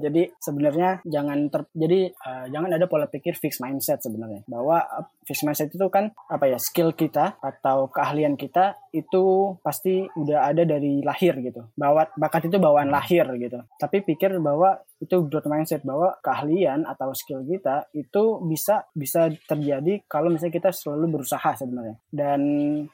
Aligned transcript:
Jadi 0.00 0.32
sebenarnya 0.40 1.04
jangan 1.04 1.52
ter 1.52 1.68
jadi 1.76 2.10
uh, 2.10 2.46
jangan 2.48 2.70
ada 2.72 2.88
pola 2.88 3.06
pikir 3.06 3.36
fix 3.36 3.60
mindset 3.60 4.00
sebenarnya. 4.00 4.42
Bahwa 4.48 4.80
uh, 4.80 5.06
fix 5.28 5.44
mindset 5.44 5.70
itu 5.70 5.86
kan 5.92 6.10
apa 6.26 6.48
ya 6.48 6.58
skill 6.58 6.96
kita 6.96 7.36
atau 7.38 7.92
keahlian 7.92 8.40
kita 8.40 8.80
itu 8.90 9.54
pasti 9.60 10.08
udah 10.16 10.50
ada 10.50 10.64
dari 10.64 11.04
lahir 11.04 11.36
gitu. 11.44 11.68
Bahwa 11.76 12.08
bakat 12.16 12.48
itu 12.48 12.56
bawaan 12.56 12.88
lahir 12.88 13.28
gitu. 13.36 13.60
Tapi 13.76 14.02
pikir 14.02 14.40
bahwa 14.40 14.80
itu 15.00 15.16
growth 15.26 15.48
mindset 15.48 15.80
bahwa 15.80 16.12
keahlian 16.20 16.84
atau 16.84 17.16
skill 17.16 17.40
kita 17.48 17.88
itu 17.96 18.38
bisa 18.44 18.84
bisa 18.92 19.32
terjadi 19.48 20.04
kalau 20.04 20.28
misalnya 20.28 20.60
kita 20.60 20.70
selalu 20.70 21.20
berusaha 21.20 21.56
sebenarnya. 21.56 21.96
Dan 22.12 22.40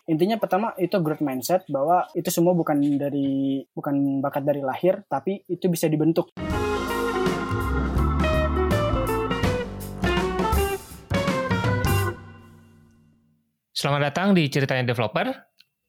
intinya 0.07 0.39
pertama 0.39 0.73
itu 0.79 0.95
growth 1.03 1.23
mindset 1.27 1.67
bahwa 1.67 2.07
itu 2.15 2.31
semua 2.31 2.55
bukan 2.55 2.79
dari 2.97 3.61
bukan 3.75 4.23
bakat 4.23 4.47
dari 4.47 4.63
lahir 4.63 5.03
tapi 5.11 5.43
itu 5.51 5.67
bisa 5.67 5.91
dibentuk. 5.91 6.31
Selamat 13.77 14.09
datang 14.09 14.33
di 14.33 14.49
Ceritanya 14.49 14.89
Developer, 14.89 15.37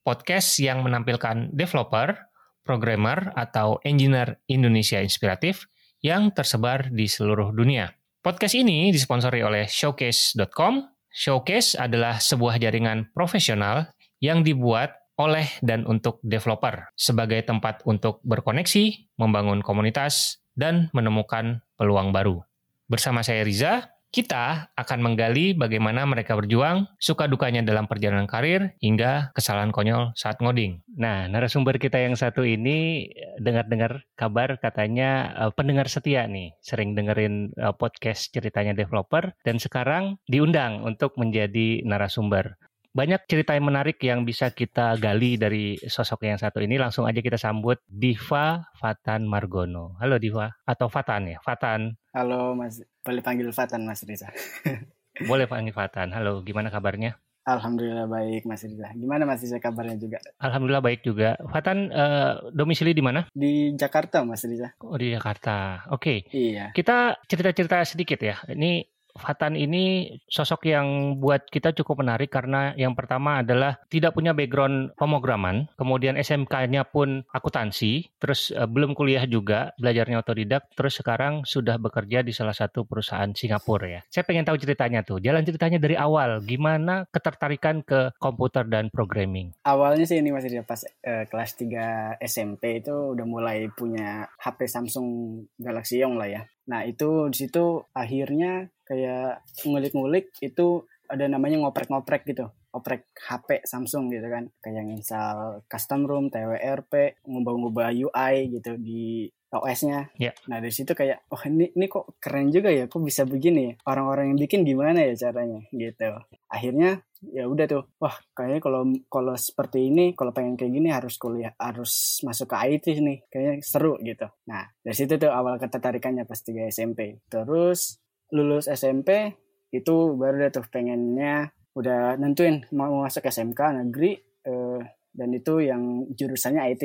podcast 0.04 0.60
yang 0.60 0.84
menampilkan 0.84 1.56
developer, 1.56 2.20
programmer, 2.60 3.32
atau 3.32 3.80
engineer 3.80 4.44
Indonesia 4.52 5.00
inspiratif 5.00 5.72
yang 6.04 6.36
tersebar 6.36 6.92
di 6.92 7.08
seluruh 7.08 7.56
dunia. 7.56 7.96
Podcast 8.20 8.60
ini 8.60 8.92
disponsori 8.92 9.40
oleh 9.40 9.72
Showcase.com. 9.72 10.84
Showcase 11.08 11.80
adalah 11.80 12.20
sebuah 12.20 12.60
jaringan 12.60 13.16
profesional 13.16 13.96
yang 14.20 14.44
dibuat 14.44 14.92
oleh 15.16 15.48
dan 15.64 15.88
untuk 15.88 16.20
developer 16.28 16.92
sebagai 17.00 17.40
tempat 17.48 17.88
untuk 17.88 18.20
berkoneksi, 18.28 19.16
membangun 19.16 19.64
komunitas, 19.64 20.44
dan 20.60 20.92
menemukan 20.92 21.64
peluang 21.80 22.12
baru. 22.12 22.44
Bersama 22.92 23.24
saya 23.24 23.48
Riza, 23.48 23.96
kita 24.12 24.72
akan 24.74 25.00
menggali 25.04 25.52
bagaimana 25.54 26.08
mereka 26.08 26.34
berjuang, 26.40 26.88
suka 26.98 27.28
dukanya 27.28 27.62
dalam 27.62 27.86
perjalanan 27.86 28.26
karir, 28.26 28.74
hingga 28.80 29.36
kesalahan 29.36 29.76
konyol 29.76 30.16
saat 30.16 30.40
ngoding. 30.40 30.80
Nah, 30.96 31.28
narasumber 31.28 31.78
kita 31.78 32.00
yang 32.00 32.16
satu 32.16 32.48
ini 32.48 33.10
dengar-dengar 33.38 34.08
kabar 34.16 34.58
katanya 34.58 35.36
uh, 35.36 35.52
pendengar 35.52 35.92
setia 35.92 36.26
nih, 36.26 36.56
sering 36.64 36.96
dengerin 36.96 37.52
uh, 37.60 37.76
podcast 37.76 38.32
ceritanya 38.32 38.74
developer, 38.74 39.36
dan 39.44 39.60
sekarang 39.60 40.18
diundang 40.26 40.82
untuk 40.82 41.14
menjadi 41.20 41.84
narasumber 41.84 42.58
banyak 42.98 43.30
cerita 43.30 43.54
yang 43.54 43.70
menarik 43.70 44.02
yang 44.02 44.26
bisa 44.26 44.50
kita 44.50 44.98
gali 44.98 45.38
dari 45.38 45.78
sosok 45.78 46.26
yang 46.26 46.42
satu 46.42 46.66
ini. 46.66 46.82
Langsung 46.82 47.06
aja 47.06 47.22
kita 47.22 47.38
sambut 47.38 47.78
Diva 47.86 48.74
Fatan 48.74 49.30
Margono. 49.30 49.94
Halo 50.02 50.18
Diva, 50.18 50.50
atau 50.66 50.90
Fatan 50.90 51.30
ya? 51.30 51.38
Fatan. 51.46 51.94
Halo 52.18 52.58
Mas, 52.58 52.82
boleh 53.06 53.22
panggil 53.22 53.54
Fatan 53.54 53.86
Mas 53.86 54.02
Riza. 54.02 54.34
boleh 55.30 55.46
panggil 55.46 55.78
Fatan. 55.78 56.10
Halo, 56.10 56.42
gimana 56.42 56.74
kabarnya? 56.74 57.22
Alhamdulillah 57.46 58.10
baik 58.10 58.50
Mas 58.50 58.66
Riza. 58.66 58.90
Gimana 58.98 59.30
Mas 59.30 59.46
Riza 59.46 59.62
kabarnya 59.62 60.02
juga? 60.02 60.18
Alhamdulillah 60.42 60.82
baik 60.82 61.06
juga. 61.06 61.38
Fatan 61.54 61.94
uh, 61.94 62.50
domisili 62.50 62.98
di 62.98 63.06
mana? 63.06 63.30
Di 63.30 63.78
Jakarta 63.78 64.26
Mas 64.26 64.42
Riza. 64.42 64.74
Oh 64.82 64.98
di 64.98 65.14
Jakarta. 65.14 65.86
Oke. 65.94 66.28
Okay. 66.28 66.34
Iya. 66.34 66.66
Kita 66.74 67.14
cerita-cerita 67.30 67.86
sedikit 67.86 68.20
ya. 68.20 68.42
Ini 68.50 68.97
Fatan 69.18 69.58
ini 69.58 70.16
sosok 70.30 70.70
yang 70.70 71.18
buat 71.18 71.50
kita 71.50 71.74
cukup 71.74 72.06
menarik 72.06 72.30
karena 72.30 72.72
yang 72.78 72.94
pertama 72.94 73.42
adalah 73.42 73.82
tidak 73.90 74.14
punya 74.14 74.32
background 74.32 74.94
pemrograman, 74.96 75.68
kemudian 75.76 76.16
SMK-nya 76.16 76.88
pun 76.88 77.26
akuntansi, 77.34 78.14
terus 78.22 78.54
uh, 78.54 78.70
belum 78.70 78.94
kuliah 78.94 79.26
juga, 79.26 79.74
belajarnya 79.82 80.22
otodidak, 80.22 80.70
terus 80.78 81.02
sekarang 81.02 81.44
sudah 81.44 81.82
bekerja 81.82 82.22
di 82.22 82.32
salah 82.32 82.54
satu 82.54 82.86
perusahaan 82.86 83.30
Singapura 83.34 83.88
ya. 83.88 84.02
Saya 84.08 84.24
pengen 84.24 84.46
tahu 84.46 84.58
ceritanya 84.62 85.02
tuh, 85.02 85.20
jalan 85.20 85.44
ceritanya 85.44 85.82
dari 85.82 85.98
awal, 85.98 86.42
gimana 86.46 87.06
ketertarikan 87.10 87.82
ke 87.82 88.14
komputer 88.22 88.66
dan 88.70 88.94
programming? 88.94 89.54
Awalnya 89.66 90.06
sih 90.06 90.22
ini 90.22 90.30
masih 90.34 90.62
pas 90.64 90.82
uh, 90.86 91.26
kelas 91.28 91.52
3 91.58 92.22
SMP 92.24 92.82
itu 92.82 92.94
udah 92.94 93.26
mulai 93.26 93.70
punya 93.74 94.30
HP 94.42 94.70
Samsung 94.70 95.42
Galaxy 95.58 96.02
Young 96.02 96.18
lah 96.20 96.30
ya. 96.30 96.44
Nah 96.68 96.84
itu 96.84 97.32
di 97.32 97.38
situ 97.48 97.84
akhirnya 97.96 98.68
kayak 98.88 99.44
ngulik-ngulik 99.64 100.32
itu 100.44 100.88
ada 101.08 101.26
namanya 101.32 101.64
ngoprek-ngoprek 101.64 102.28
gitu 102.28 102.52
oprek 102.78 103.10
HP 103.18 103.66
Samsung 103.66 104.14
gitu 104.14 104.28
kan. 104.30 104.54
Kayak 104.62 104.86
install 104.94 105.66
custom 105.66 106.06
room 106.06 106.30
TWRP 106.30 107.24
ngubah-ngubah 107.26 107.90
UI 107.96 108.36
gitu 108.54 108.78
di 108.78 109.26
OS-nya. 109.56 110.12
Yeah. 110.20 110.36
Nah 110.52 110.60
dari 110.60 110.76
situ 110.76 110.92
kayak 110.92 111.24
oh 111.32 111.40
ini 111.48 111.72
ini 111.72 111.86
kok 111.88 112.20
keren 112.20 112.52
juga 112.52 112.68
ya, 112.68 112.92
kok 112.92 113.00
bisa 113.00 113.24
begini 113.24 113.72
ya? 113.72 113.74
Orang-orang 113.88 114.36
yang 114.36 114.40
bikin 114.44 114.68
gimana 114.68 115.00
ya 115.08 115.16
caranya 115.16 115.64
gitu. 115.72 116.12
Akhirnya 116.52 117.00
ya 117.32 117.48
udah 117.48 117.66
tuh, 117.66 117.84
wah 117.98 118.14
kayaknya 118.36 118.60
kalau 118.60 118.82
kalau 119.08 119.34
seperti 119.40 119.88
ini, 119.88 120.14
kalau 120.14 120.36
pengen 120.36 120.60
kayak 120.60 120.74
gini 120.76 120.90
harus 120.92 121.16
kuliah, 121.16 121.56
harus 121.56 122.22
masuk 122.28 122.52
ke 122.52 122.56
IT 122.76 122.86
nih, 123.00 123.18
kayaknya 123.32 123.54
seru 123.64 123.96
gitu. 124.04 124.28
Nah 124.52 124.68
dari 124.84 124.96
situ 124.96 125.16
tuh 125.16 125.32
awal 125.32 125.56
ketertarikannya 125.58 126.28
pas 126.28 126.40
3 126.44 126.68
SMP. 126.68 127.24
Terus 127.32 128.04
lulus 128.36 128.68
SMP 128.68 129.32
itu 129.72 129.96
baru 130.16 130.48
deh 130.48 130.52
tuh 130.52 130.68
pengennya 130.68 131.52
udah 131.78 132.18
nentuin 132.18 132.66
mau 132.74 133.06
masuk 133.06 133.30
SMK 133.30 133.86
negeri 133.86 134.18
eh, 134.48 134.82
dan 135.18 135.30
itu 135.34 135.64
yang 135.64 136.06
jurusannya 136.14 136.62
IT. 136.74 136.84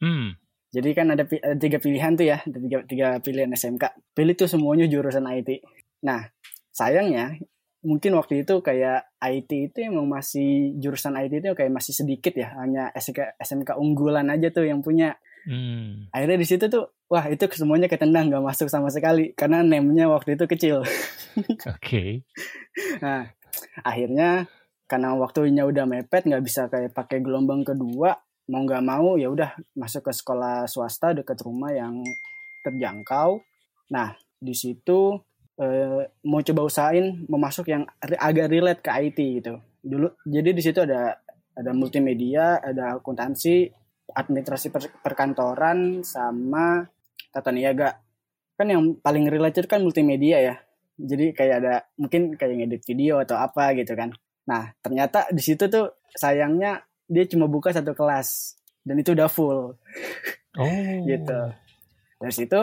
Hmm. 0.00 0.34
Jadi 0.70 0.94
kan 0.94 1.10
ada, 1.10 1.26
ada 1.26 1.58
tiga 1.58 1.82
pilihan 1.82 2.14
tuh 2.14 2.26
ya, 2.30 2.38
tiga, 2.46 2.78
tiga 2.86 3.08
pilihan 3.18 3.50
SMK. 3.50 4.14
Pilih 4.14 4.34
tuh 4.38 4.46
semuanya 4.46 4.86
jurusan 4.86 5.26
IT. 5.26 5.66
Nah, 6.06 6.30
sayangnya 6.70 7.34
mungkin 7.82 8.14
waktu 8.14 8.46
itu 8.46 8.60
kayak 8.62 9.08
IT 9.18 9.50
itu 9.50 9.78
emang 9.82 10.06
masih 10.06 10.78
jurusan 10.78 11.16
IT 11.18 11.42
itu 11.42 11.50
kayak 11.58 11.74
masih 11.74 11.92
sedikit 11.96 12.30
ya, 12.38 12.54
hanya 12.62 12.94
SMK, 12.94 13.40
SMK 13.42 13.74
unggulan 13.74 14.30
aja 14.30 14.54
tuh 14.54 14.62
yang 14.62 14.78
punya. 14.78 15.18
Hmm. 15.48 16.06
Akhirnya 16.14 16.38
di 16.38 16.46
situ 16.46 16.70
tuh, 16.70 16.94
wah 17.10 17.26
itu 17.26 17.50
semuanya 17.50 17.90
ketendang 17.90 18.30
nggak 18.30 18.44
masuk 18.44 18.70
sama 18.70 18.92
sekali 18.94 19.34
karena 19.34 19.66
name-nya 19.66 20.06
waktu 20.06 20.38
itu 20.38 20.46
kecil. 20.46 20.76
Oke. 20.86 21.66
okay. 21.66 22.10
Nah, 23.02 23.26
akhirnya 23.82 24.46
karena 24.86 25.18
waktunya 25.18 25.62
udah 25.66 25.86
mepet 25.86 26.26
nggak 26.26 26.44
bisa 26.46 26.66
kayak 26.70 26.94
pakai 26.94 27.22
gelombang 27.22 27.62
kedua 27.62 28.14
mau 28.50 28.66
nggak 28.66 28.82
mau 28.82 29.14
ya 29.14 29.30
udah 29.30 29.54
masuk 29.78 30.10
ke 30.10 30.12
sekolah 30.12 30.66
swasta 30.66 31.14
dekat 31.14 31.38
rumah 31.46 31.70
yang 31.70 32.02
terjangkau. 32.66 33.38
Nah 33.94 34.18
di 34.42 34.52
situ 34.58 35.14
eh, 35.54 36.10
mau 36.26 36.42
coba 36.42 36.60
usahain 36.66 37.22
mau 37.30 37.38
masuk 37.38 37.70
yang 37.70 37.86
agak 38.02 38.50
relate 38.50 38.82
ke 38.82 38.90
IT 38.90 39.18
gitu. 39.38 39.54
Dulu 39.80 40.18
jadi 40.26 40.50
di 40.50 40.62
situ 40.62 40.82
ada 40.82 41.22
ada 41.54 41.70
multimedia, 41.70 42.58
ada 42.58 42.98
akuntansi, 42.98 43.70
administrasi 44.10 44.74
per, 44.74 44.90
perkantoran 44.98 46.02
sama 46.02 46.82
tata 47.30 47.54
niaga. 47.54 48.02
Kan 48.58 48.66
yang 48.74 48.82
paling 48.98 49.30
relate 49.30 49.62
kan 49.70 49.80
multimedia 49.80 50.42
ya. 50.42 50.54
Jadi 51.00 51.32
kayak 51.32 51.56
ada 51.64 51.74
mungkin 51.96 52.36
kayak 52.36 52.60
ngedit 52.60 52.82
video 52.84 53.22
atau 53.22 53.38
apa 53.40 53.72
gitu 53.78 53.96
kan. 53.96 54.12
Nah, 54.50 54.74
ternyata 54.82 55.30
di 55.30 55.40
situ 55.40 55.70
tuh 55.70 56.02
sayangnya 56.12 56.89
dia 57.10 57.26
cuma 57.26 57.50
buka 57.50 57.74
satu 57.74 57.90
kelas 57.90 58.54
dan 58.86 59.02
itu 59.02 59.10
udah 59.12 59.26
full. 59.26 59.74
Oh. 60.54 60.94
gitu. 61.10 61.40
Dari 62.22 62.34
situ 62.34 62.60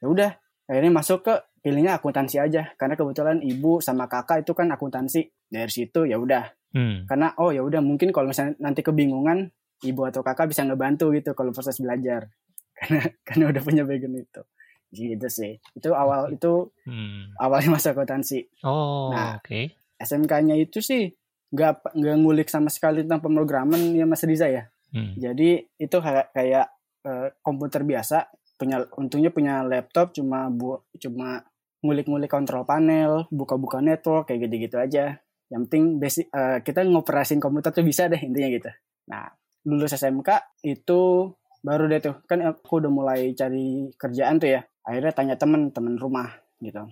ya 0.00 0.06
udah 0.08 0.30
akhirnya 0.66 0.90
masuk 0.90 1.28
ke 1.28 1.34
pilihnya 1.62 2.00
akuntansi 2.00 2.40
aja 2.40 2.72
karena 2.74 2.98
kebetulan 2.98 3.38
ibu 3.44 3.78
sama 3.84 4.08
kakak 4.08 4.48
itu 4.48 4.56
kan 4.56 4.72
akuntansi. 4.72 5.28
Dari 5.52 5.68
situ 5.68 6.08
ya 6.08 6.16
udah. 6.16 6.48
Hmm. 6.72 7.04
Karena 7.04 7.36
oh 7.36 7.52
ya 7.52 7.60
udah 7.60 7.84
mungkin 7.84 8.08
kalau 8.16 8.32
misalnya 8.32 8.56
nanti 8.56 8.80
kebingungan 8.80 9.52
ibu 9.84 10.02
atau 10.08 10.24
kakak 10.24 10.48
bisa 10.48 10.64
ngebantu 10.64 11.12
gitu 11.12 11.36
kalau 11.36 11.52
proses 11.52 11.76
belajar. 11.76 12.32
Karena 12.82 13.04
karena 13.22 13.44
udah 13.52 13.62
punya 13.62 13.84
background 13.84 14.24
itu. 14.24 14.42
Gitu 14.90 15.28
sih. 15.28 15.52
Itu 15.76 15.92
awal 15.92 16.34
itu 16.34 16.72
hmm. 16.88 17.36
awalnya 17.36 17.76
masa 17.76 17.92
akuntansi. 17.92 18.64
Oh, 18.64 19.12
nah, 19.12 19.38
oke. 19.38 19.46
Okay. 19.46 19.64
SMK-nya 20.02 20.58
itu 20.58 20.82
sih 20.82 21.14
nggak 21.52 21.92
nggak 21.92 22.16
ngulik 22.16 22.48
sama 22.48 22.72
sekali 22.72 23.04
tentang 23.04 23.20
pemrograman 23.20 23.78
ya 23.92 24.08
Mas 24.08 24.24
Riza 24.24 24.48
ya. 24.48 24.64
Hmm. 24.92 25.12
Jadi 25.20 25.60
itu 25.76 25.96
kayak 26.00 26.32
kayak 26.32 26.66
uh, 27.04 27.28
komputer 27.44 27.84
biasa 27.84 28.28
punya 28.56 28.84
untungnya 28.96 29.28
punya 29.34 29.60
laptop 29.66 30.16
cuma 30.16 30.48
bu 30.48 30.80
cuma 30.96 31.44
ngulik-ngulik 31.82 32.30
kontrol 32.30 32.62
panel, 32.62 33.26
buka-buka 33.28 33.82
network 33.82 34.30
kayak 34.30 34.48
gitu-gitu 34.48 34.78
aja. 34.78 35.18
Yang 35.50 35.62
penting 35.68 35.84
basic 35.98 36.26
uh, 36.32 36.62
kita 36.62 36.86
ngoperasin 36.86 37.42
komputer 37.42 37.74
tuh 37.74 37.84
bisa 37.84 38.06
deh 38.06 38.22
intinya 38.22 38.48
gitu. 38.48 38.70
Nah, 39.10 39.28
lulus 39.66 39.92
SMK 39.98 40.62
itu 40.62 41.28
baru 41.62 41.90
deh 41.90 42.00
tuh 42.02 42.14
kan 42.24 42.38
aku 42.42 42.82
udah 42.82 42.90
mulai 42.90 43.34
cari 43.34 43.90
kerjaan 43.98 44.38
tuh 44.38 44.56
ya. 44.56 44.60
Akhirnya 44.86 45.12
tanya 45.12 45.34
temen 45.34 45.74
temen 45.74 45.98
rumah 45.98 46.30
gitu. 46.62 46.86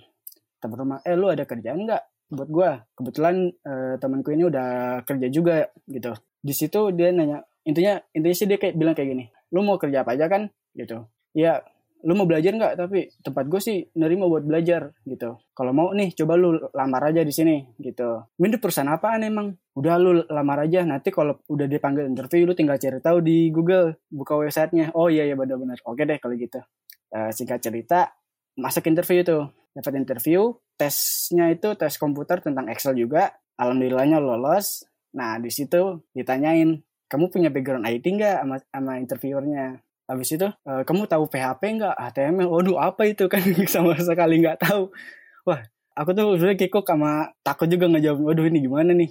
Temen 0.60 0.76
rumah, 0.76 0.98
eh 1.06 1.14
lu 1.16 1.30
ada 1.30 1.46
kerjaan 1.46 1.86
nggak? 1.86 2.02
Buat 2.30 2.48
gue 2.48 2.70
kebetulan 2.94 3.50
uh, 3.66 3.94
temanku 3.98 4.30
ini 4.30 4.46
udah 4.46 5.02
kerja 5.02 5.26
juga 5.28 5.66
gitu. 5.90 6.14
Di 6.40 6.54
situ 6.54 6.94
dia 6.94 7.10
nanya 7.10 7.42
intinya 7.66 8.00
intinya 8.16 8.36
sih 8.38 8.48
dia 8.48 8.56
kayak 8.56 8.78
bilang 8.78 8.94
kayak 8.96 9.10
gini 9.12 9.24
lu 9.50 9.66
mau 9.66 9.76
kerja 9.76 10.06
apa 10.06 10.14
aja 10.14 10.30
kan? 10.30 10.48
Gitu. 10.72 11.04
Ya 11.34 11.62
lu 12.00 12.16
mau 12.16 12.24
belajar 12.24 12.54
nggak? 12.54 12.74
Tapi 12.80 13.12
tempat 13.20 13.44
gue 13.50 13.60
sih 13.60 13.76
nerima 13.98 14.30
buat 14.30 14.46
belajar 14.46 14.94
gitu. 15.04 15.36
Kalau 15.52 15.72
mau 15.74 15.92
nih 15.92 16.14
coba 16.16 16.38
lu 16.38 16.56
lamar 16.72 17.12
aja 17.12 17.20
di 17.26 17.34
sini 17.34 17.60
gitu. 17.82 18.24
Ini 18.40 18.56
perusahaan 18.56 18.88
apaan 18.88 19.26
emang? 19.26 19.52
Udah 19.76 20.00
lu 20.00 20.24
lamar 20.30 20.64
aja. 20.64 20.86
Nanti 20.86 21.12
kalau 21.12 21.36
udah 21.50 21.66
dipanggil 21.68 22.08
interview 22.08 22.48
lu 22.48 22.54
tinggal 22.56 22.80
cari 22.80 23.02
tahu 23.02 23.20
di 23.20 23.52
Google 23.52 24.00
buka 24.08 24.38
websitenya. 24.38 24.94
Oh 24.96 25.12
iya 25.12 25.28
iya 25.28 25.36
benar-benar. 25.36 25.82
Oke 25.84 26.06
deh 26.08 26.16
kalau 26.22 26.38
gitu. 26.38 26.62
Uh, 27.10 27.34
singkat 27.34 27.60
cerita 27.60 28.14
masuk 28.56 28.86
interview 28.88 29.20
tuh. 29.26 29.50
Dapat 29.70 30.02
interview 30.02 30.50
tesnya 30.80 31.52
itu 31.52 31.76
tes 31.76 32.00
komputer 32.00 32.40
tentang 32.40 32.72
Excel 32.72 32.96
juga 32.96 33.36
alhamdulillahnya 33.60 34.16
lolos 34.16 34.88
nah 35.12 35.36
di 35.36 35.52
situ 35.52 36.00
ditanyain 36.16 36.80
kamu 37.12 37.28
punya 37.28 37.52
background 37.52 37.84
IT 37.84 38.06
nggak 38.08 38.38
sama, 38.40 38.56
sama 38.72 38.92
interviewernya 38.96 39.84
Habis 40.10 40.34
itu, 40.34 40.48
e, 40.66 40.72
kamu 40.82 41.06
tahu 41.06 41.30
PHP 41.30 41.62
nggak? 41.78 41.94
HTML? 41.94 42.50
Waduh, 42.50 42.82
apa 42.82 43.06
itu 43.06 43.28
kan? 43.32 43.38
Sama 43.70 43.94
sekali 43.94 44.42
nggak 44.42 44.58
tahu. 44.58 44.90
Wah, 45.46 45.62
aku 45.94 46.10
tuh 46.14 46.36
sebenarnya 46.36 46.58
kikuk 46.66 46.86
sama 46.86 47.32
takut 47.42 47.66
juga 47.66 47.86
ngejawab. 47.90 48.18
Waduh, 48.22 48.46
ini 48.46 48.58
gimana 48.64 48.90
nih? 48.94 49.10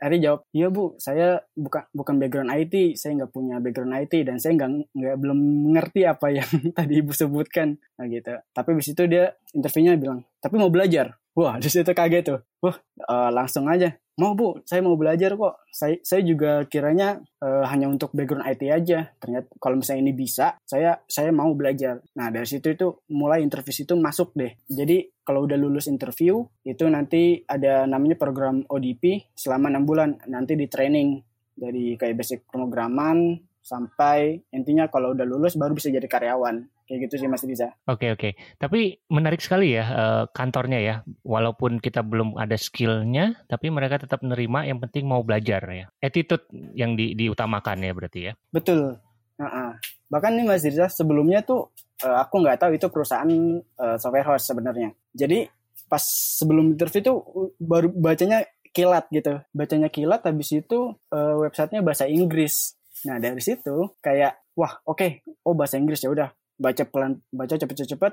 Akhirnya 0.00 0.20
jawab, 0.30 0.40
iya 0.52 0.66
bu, 0.70 0.94
saya 0.96 1.40
bukan 1.54 1.82
bukan 1.92 2.14
background 2.18 2.50
IT, 2.52 2.74
saya 2.98 3.12
nggak 3.22 3.32
punya 3.32 3.56
background 3.62 3.94
IT 3.94 4.14
dan 4.26 4.36
saya 4.42 4.52
nggak 4.56 4.70
nggak 4.94 5.16
belum 5.20 5.38
ngerti 5.76 6.00
apa 6.08 6.26
yang 6.32 6.50
tadi 6.78 6.92
ibu 7.00 7.12
sebutkan. 7.12 7.76
Nah 7.98 8.04
gitu. 8.08 8.32
Tapi 8.52 8.68
habis 8.74 8.88
itu 8.90 9.02
dia 9.06 9.34
interviewnya 9.52 9.94
bilang, 9.96 10.20
tapi 10.38 10.54
mau 10.56 10.72
belajar. 10.72 11.18
Wah, 11.36 11.58
di 11.62 11.68
situ 11.68 11.92
kaget 11.92 12.24
tuh. 12.24 12.40
Wah, 12.64 12.76
uh, 13.06 13.30
langsung 13.30 13.68
aja 13.68 13.92
mau 14.16 14.32
bu 14.32 14.64
saya 14.64 14.80
mau 14.80 14.96
belajar 14.96 15.36
kok. 15.36 15.68
Saya 15.68 16.00
saya 16.00 16.24
juga 16.24 16.64
kiranya 16.68 17.20
uh, 17.44 17.64
hanya 17.68 17.88
untuk 17.92 18.12
background 18.16 18.48
IT 18.48 18.62
aja. 18.68 19.12
Ternyata 19.20 19.48
kalau 19.60 19.80
misalnya 19.80 20.08
ini 20.08 20.14
bisa 20.16 20.56
saya 20.64 21.00
saya 21.04 21.30
mau 21.32 21.52
belajar. 21.52 22.00
Nah 22.16 22.32
dari 22.32 22.48
situ 22.48 22.72
itu 22.72 22.86
mulai 23.12 23.44
interview 23.44 23.72
itu 23.72 23.94
masuk 23.94 24.32
deh. 24.32 24.56
Jadi 24.66 25.12
kalau 25.20 25.44
udah 25.44 25.58
lulus 25.60 25.86
interview 25.88 26.44
itu 26.64 26.84
nanti 26.88 27.44
ada 27.44 27.84
namanya 27.84 28.16
program 28.16 28.64
ODP 28.64 29.32
selama 29.36 29.68
enam 29.68 29.84
bulan. 29.84 30.16
Nanti 30.28 30.56
di 30.56 30.66
training. 30.66 31.20
Dari 31.56 31.96
kayak 31.96 32.20
basic 32.20 32.40
pemrograman 32.52 33.40
sampai 33.64 34.44
intinya 34.52 34.92
kalau 34.92 35.16
udah 35.16 35.24
lulus 35.24 35.56
baru 35.56 35.72
bisa 35.72 35.88
jadi 35.88 36.04
karyawan 36.04 36.75
kayak 36.86 37.10
gitu 37.10 37.14
sih 37.20 37.28
Mas 37.28 37.42
Riza. 37.42 37.74
Oke 37.90 38.14
oke, 38.14 38.38
tapi 38.56 39.02
menarik 39.10 39.42
sekali 39.42 39.74
ya 39.74 39.84
uh, 39.84 40.24
kantornya 40.30 40.80
ya, 40.80 40.94
walaupun 41.26 41.82
kita 41.82 42.00
belum 42.06 42.38
ada 42.38 42.54
skillnya, 42.54 43.42
tapi 43.50 43.68
mereka 43.68 44.00
tetap 44.00 44.22
menerima 44.22 44.70
yang 44.70 44.78
penting 44.80 45.04
mau 45.04 45.20
belajar 45.26 45.62
ya. 45.68 45.86
Attitude 46.00 46.46
yang 46.72 46.94
di, 46.94 47.12
diutamakan 47.18 47.84
ya 47.84 47.92
berarti 47.92 48.20
ya. 48.30 48.32
Betul. 48.54 48.96
Uh-uh. 49.36 49.70
Bahkan 50.08 50.32
nih 50.38 50.44
Mas 50.48 50.64
Riza 50.64 50.88
sebelumnya 50.88 51.44
tuh 51.44 51.68
uh, 52.06 52.16
aku 52.22 52.40
nggak 52.40 52.62
tahu 52.62 52.72
itu 52.78 52.86
perusahaan 52.88 53.28
uh, 53.76 54.00
software 54.00 54.24
house 54.24 54.48
sebenarnya. 54.48 54.94
Jadi 55.12 55.44
pas 55.86 56.02
sebelum 56.40 56.74
interview 56.74 57.02
tuh 57.04 57.18
baru 57.60 57.92
bacanya 57.92 58.42
kilat 58.72 59.06
gitu, 59.12 59.38
bacanya 59.52 59.92
kilat 59.92 60.24
habis 60.24 60.50
itu 60.52 60.96
uh, 61.12 61.34
websitenya 61.40 61.84
bahasa 61.84 62.08
Inggris 62.08 62.76
Nah 63.04 63.20
dari 63.20 63.42
situ 63.44 63.92
kayak 64.00 64.56
wah 64.56 64.80
oke 64.88 64.96
okay, 64.96 65.10
oh 65.44 65.52
bahasa 65.52 65.76
Inggris 65.76 66.00
ya 66.00 66.08
udah 66.08 66.28
baca 66.56 66.84
pelan 66.88 67.20
baca 67.30 67.54
cepet-cepet 67.54 68.12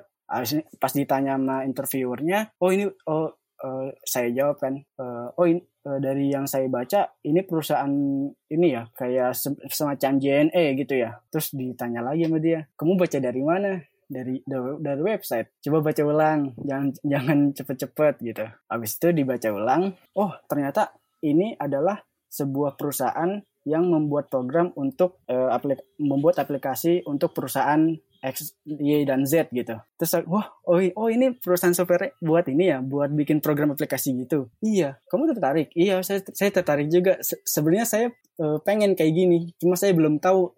pas 0.80 0.92
ditanya 0.94 1.40
sama 1.40 1.63
interviewernya 1.63 2.51
oh 2.60 2.69
ini 2.72 2.88
oh 3.07 3.31
uh, 3.63 3.88
saya 4.04 4.30
jawab 4.36 4.60
kan 4.60 4.84
uh, 5.00 5.31
oh 5.40 5.48
ini 5.48 5.63
uh, 5.88 6.00
dari 6.04 6.30
yang 6.30 6.45
saya 6.45 6.68
baca 6.68 7.16
ini 7.24 7.42
perusahaan 7.48 7.92
ini 8.28 8.68
ya 8.68 8.84
kayak 8.94 9.34
semacam 9.72 10.12
JNE 10.19 10.63
gitu 10.84 10.94
ya. 11.00 11.18
Terus 11.31 11.56
ditanya 11.56 12.04
lagi 12.04 12.28
sama 12.28 12.38
dia 12.44 12.68
kamu 12.75 13.00
baca 13.00 13.18
dari 13.18 13.42
mana? 13.42 13.80
Dari 14.04 14.44
dari 14.84 15.01
website. 15.01 15.57
Coba 15.63 15.80
baca 15.81 16.01
ulang 16.04 16.54
jangan 16.60 16.88
jangan 17.01 17.38
cepet-cepet 17.56 18.13
gitu. 18.22 18.46
Habis 18.68 18.92
itu 19.00 19.07
dibaca 19.16 19.50
ulang 19.50 19.96
oh 20.19 20.31
ternyata 20.46 20.94
ini 21.24 21.56
adalah 21.56 22.04
sebuah 22.28 22.75
perusahaan 22.75 23.39
yang 23.63 23.88
membuat 23.88 24.28
program 24.28 24.75
untuk 24.75 25.24
uh, 25.31 25.56
aplik 25.56 25.80
membuat 25.96 26.44
aplikasi 26.44 27.00
untuk 27.07 27.31
perusahaan 27.31 27.96
X, 28.24 28.56
Y, 28.64 29.04
dan 29.04 29.28
Z 29.28 29.52
gitu. 29.52 29.75
Terus 30.00 30.24
wah, 30.31 30.48
oh, 30.64 30.80
oh 30.80 31.08
ini 31.12 31.36
perusahaan 31.36 31.75
software 31.75 32.16
buat 32.24 32.48
ini 32.48 32.72
ya, 32.72 32.80
buat 32.80 33.12
bikin 33.12 33.44
program 33.44 33.75
aplikasi 33.75 34.16
gitu. 34.24 34.48
Iya, 34.64 34.96
kamu 35.12 35.36
tertarik? 35.36 35.68
Iya, 35.75 36.00
saya 36.08 36.24
saya 36.31 36.50
tertarik 36.56 36.88
juga. 36.88 37.20
Se 37.20 37.44
Sebenarnya 37.44 37.84
saya 37.84 38.08
uh, 38.40 38.64
pengen 38.64 38.96
kayak 38.96 39.12
gini, 39.12 39.52
cuma 39.60 39.75
saya 39.75 39.92
belum 39.92 40.24
tahu 40.24 40.56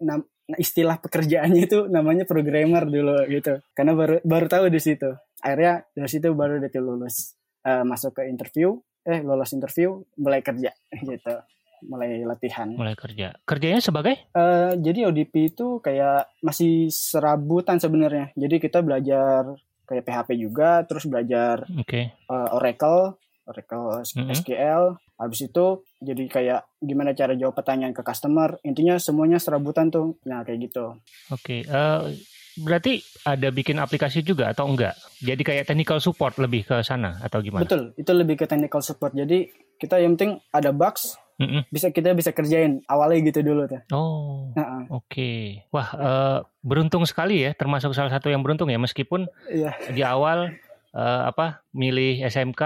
istilah 0.54 1.02
pekerjaannya 1.02 1.66
itu 1.66 1.90
namanya 1.90 2.22
programmer 2.22 2.86
dulu 2.86 3.26
gitu. 3.26 3.58
Karena 3.74 3.98
baru 3.98 4.22
baru 4.22 4.46
tahu 4.46 4.64
di 4.70 4.78
situ. 4.78 5.10
Akhirnya 5.42 5.82
dari 5.90 6.10
situ 6.10 6.30
baru 6.38 6.62
dia 6.62 6.78
lulus 6.78 7.34
uh, 7.66 7.82
masuk 7.82 8.22
ke 8.22 8.30
interview, 8.30 8.78
eh 9.02 9.26
lolos 9.26 9.50
interview, 9.50 10.06
mulai 10.22 10.40
kerja 10.46 10.70
gitu 11.02 11.34
mulai 11.84 12.24
latihan. 12.24 12.72
Mulai 12.72 12.96
kerja. 12.96 13.36
Kerjanya 13.44 13.80
sebagai? 13.82 14.30
Uh, 14.32 14.76
jadi 14.80 15.10
ODP 15.10 15.52
itu 15.56 15.80
kayak 15.84 16.30
masih 16.40 16.88
serabutan 16.88 17.76
sebenarnya. 17.76 18.32
Jadi 18.38 18.56
kita 18.62 18.80
belajar 18.80 19.56
kayak 19.86 20.04
PHP 20.04 20.30
juga, 20.36 20.82
terus 20.84 21.06
belajar 21.06 21.62
okay. 21.78 22.10
uh, 22.26 22.34
eh, 22.34 22.56
Oracle, 22.58 23.16
Oracle 23.46 24.02
mm 24.02 24.22
-hmm. 24.26 24.34
SQL. 24.34 24.84
Habis 25.16 25.48
itu 25.48 25.66
jadi 26.02 26.24
kayak 26.28 26.60
gimana 26.82 27.16
cara 27.16 27.32
jawab 27.38 27.56
pertanyaan 27.56 27.94
ke 27.96 28.02
customer. 28.04 28.60
Intinya 28.66 29.00
semuanya 29.00 29.40
serabutan 29.40 29.88
tuh. 29.88 30.20
Nah 30.28 30.44
kayak 30.44 30.68
gitu. 30.68 30.98
Oke. 31.32 31.64
Okay. 31.64 31.70
Uh, 31.70 32.10
eh, 32.12 32.20
berarti 32.60 33.00
ada 33.24 33.48
bikin 33.48 33.80
aplikasi 33.80 34.20
juga 34.20 34.52
atau 34.52 34.68
enggak? 34.68 34.98
Jadi 35.22 35.42
kayak 35.46 35.64
technical 35.70 36.02
support 36.02 36.36
lebih 36.36 36.68
ke 36.68 36.82
sana 36.84 37.16
atau 37.22 37.40
gimana? 37.40 37.64
Betul, 37.64 37.96
itu 37.96 38.12
lebih 38.12 38.36
ke 38.40 38.44
technical 38.44 38.82
support. 38.84 39.16
Jadi 39.16 39.48
kita 39.76 40.00
yang 40.00 40.16
penting 40.16 40.40
ada 40.52 40.72
bugs, 40.72 41.16
mm 41.36 41.48
-mm. 41.48 41.62
bisa 41.68 41.88
kita 41.92 42.16
bisa 42.16 42.30
kerjain 42.32 42.80
awalnya 42.88 43.20
gitu 43.28 43.40
dulu 43.44 43.68
tuh. 43.68 43.80
Oh, 43.92 44.52
-uh. 44.56 44.84
oke. 44.88 45.06
Okay. 45.08 45.64
Wah, 45.72 45.88
uh, 45.96 46.38
beruntung 46.60 47.04
sekali 47.04 47.44
ya, 47.44 47.52
termasuk 47.52 47.92
salah 47.92 48.12
satu 48.12 48.32
yang 48.32 48.40
beruntung 48.40 48.68
ya, 48.72 48.80
meskipun 48.80 49.28
yeah. 49.52 49.76
di 49.92 50.02
awal 50.04 50.52
uh, 50.96 51.22
apa 51.28 51.60
milih 51.76 52.24
SMK 52.24 52.62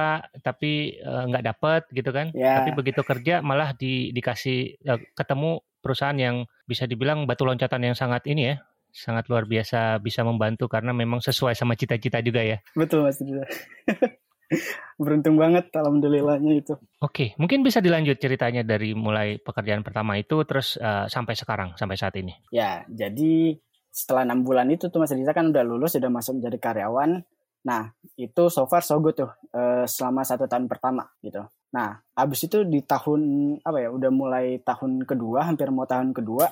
tapi 0.47 1.03
nggak 1.03 1.43
uh, 1.43 1.49
dapet 1.51 1.83
gitu 1.91 2.11
kan. 2.15 2.31
Yeah. 2.31 2.63
Tapi 2.63 2.71
begitu 2.79 3.03
kerja 3.03 3.43
malah 3.43 3.75
di, 3.75 4.15
dikasih 4.15 4.79
uh, 4.87 5.01
ketemu 5.19 5.61
perusahaan 5.83 6.17
yang 6.17 6.47
bisa 6.69 6.87
dibilang 6.87 7.27
batu 7.27 7.43
loncatan 7.43 7.91
yang 7.91 7.97
sangat 7.99 8.23
ini 8.31 8.55
ya, 8.55 8.57
sangat 8.95 9.27
luar 9.27 9.51
biasa 9.51 9.99
bisa 9.99 10.23
membantu 10.23 10.71
karena 10.71 10.95
memang 10.95 11.19
sesuai 11.19 11.59
sama 11.59 11.75
cita-cita 11.75 12.23
juga 12.23 12.45
ya. 12.45 12.63
Betul 12.79 13.09
Mas. 13.09 13.19
beruntung 15.01 15.41
banget 15.41 15.73
alhamdulillahnya 15.73 16.53
itu. 16.61 16.77
Oke, 17.01 17.33
mungkin 17.41 17.65
bisa 17.65 17.81
dilanjut 17.81 18.21
ceritanya 18.21 18.61
dari 18.61 18.93
mulai 18.93 19.41
pekerjaan 19.41 19.81
pertama 19.81 20.21
itu 20.21 20.45
terus 20.45 20.77
uh, 20.77 21.09
sampai 21.09 21.33
sekarang 21.33 21.73
sampai 21.81 21.97
saat 21.97 22.13
ini. 22.21 22.37
Ya, 22.53 22.85
jadi 22.93 23.57
setelah 23.89 24.29
enam 24.29 24.45
bulan 24.45 24.69
itu 24.69 24.93
tuh 24.93 25.01
Mas 25.01 25.17
Riza 25.17 25.33
kan 25.33 25.49
udah 25.49 25.65
lulus 25.65 25.97
sudah 25.97 26.13
masuk 26.13 26.39
menjadi 26.39 26.61
karyawan. 26.61 27.25
Nah, 27.65 27.93
itu 28.21 28.53
so 28.53 28.69
far 28.69 28.85
so 28.85 29.01
good 29.01 29.17
tuh 29.17 29.33
uh, 29.57 29.89
selama 29.89 30.21
satu 30.21 30.45
tahun 30.45 30.69
pertama 30.69 31.09
gitu. 31.25 31.49
Nah, 31.73 31.97
abis 32.13 32.51
itu 32.51 32.69
di 32.69 32.85
tahun 32.85 33.21
apa 33.65 33.79
ya, 33.81 33.89
udah 33.89 34.11
mulai 34.13 34.61
tahun 34.61 35.09
kedua, 35.09 35.49
hampir 35.49 35.73
mau 35.73 35.89
tahun 35.89 36.13
kedua, 36.13 36.51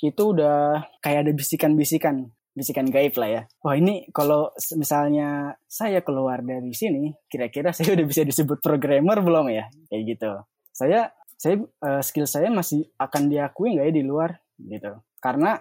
itu 0.00 0.22
udah 0.32 0.80
kayak 1.04 1.28
ada 1.28 1.32
bisikan-bisikan 1.36 2.32
bisikan 2.60 2.86
gaib 2.92 3.16
lah 3.16 3.28
ya. 3.32 3.42
Wah 3.64 3.74
ini 3.80 4.04
kalau 4.12 4.52
misalnya 4.76 5.56
saya 5.64 6.04
keluar 6.04 6.44
dari 6.44 6.70
sini, 6.76 7.16
kira-kira 7.26 7.72
saya 7.72 7.92
udah 7.96 8.06
bisa 8.06 8.22
disebut 8.22 8.60
programmer 8.60 9.24
belum 9.24 9.48
ya? 9.48 9.72
Kayak 9.88 10.02
gitu. 10.04 10.32
Saya 10.70 11.10
saya 11.40 11.56
uh, 11.58 12.04
skill 12.04 12.28
saya 12.28 12.52
masih 12.52 12.84
akan 13.00 13.32
diakui 13.32 13.74
nggak 13.80 13.86
ya 13.88 13.94
di 13.96 14.04
luar 14.04 14.30
gitu. 14.60 14.92
Karena 15.18 15.56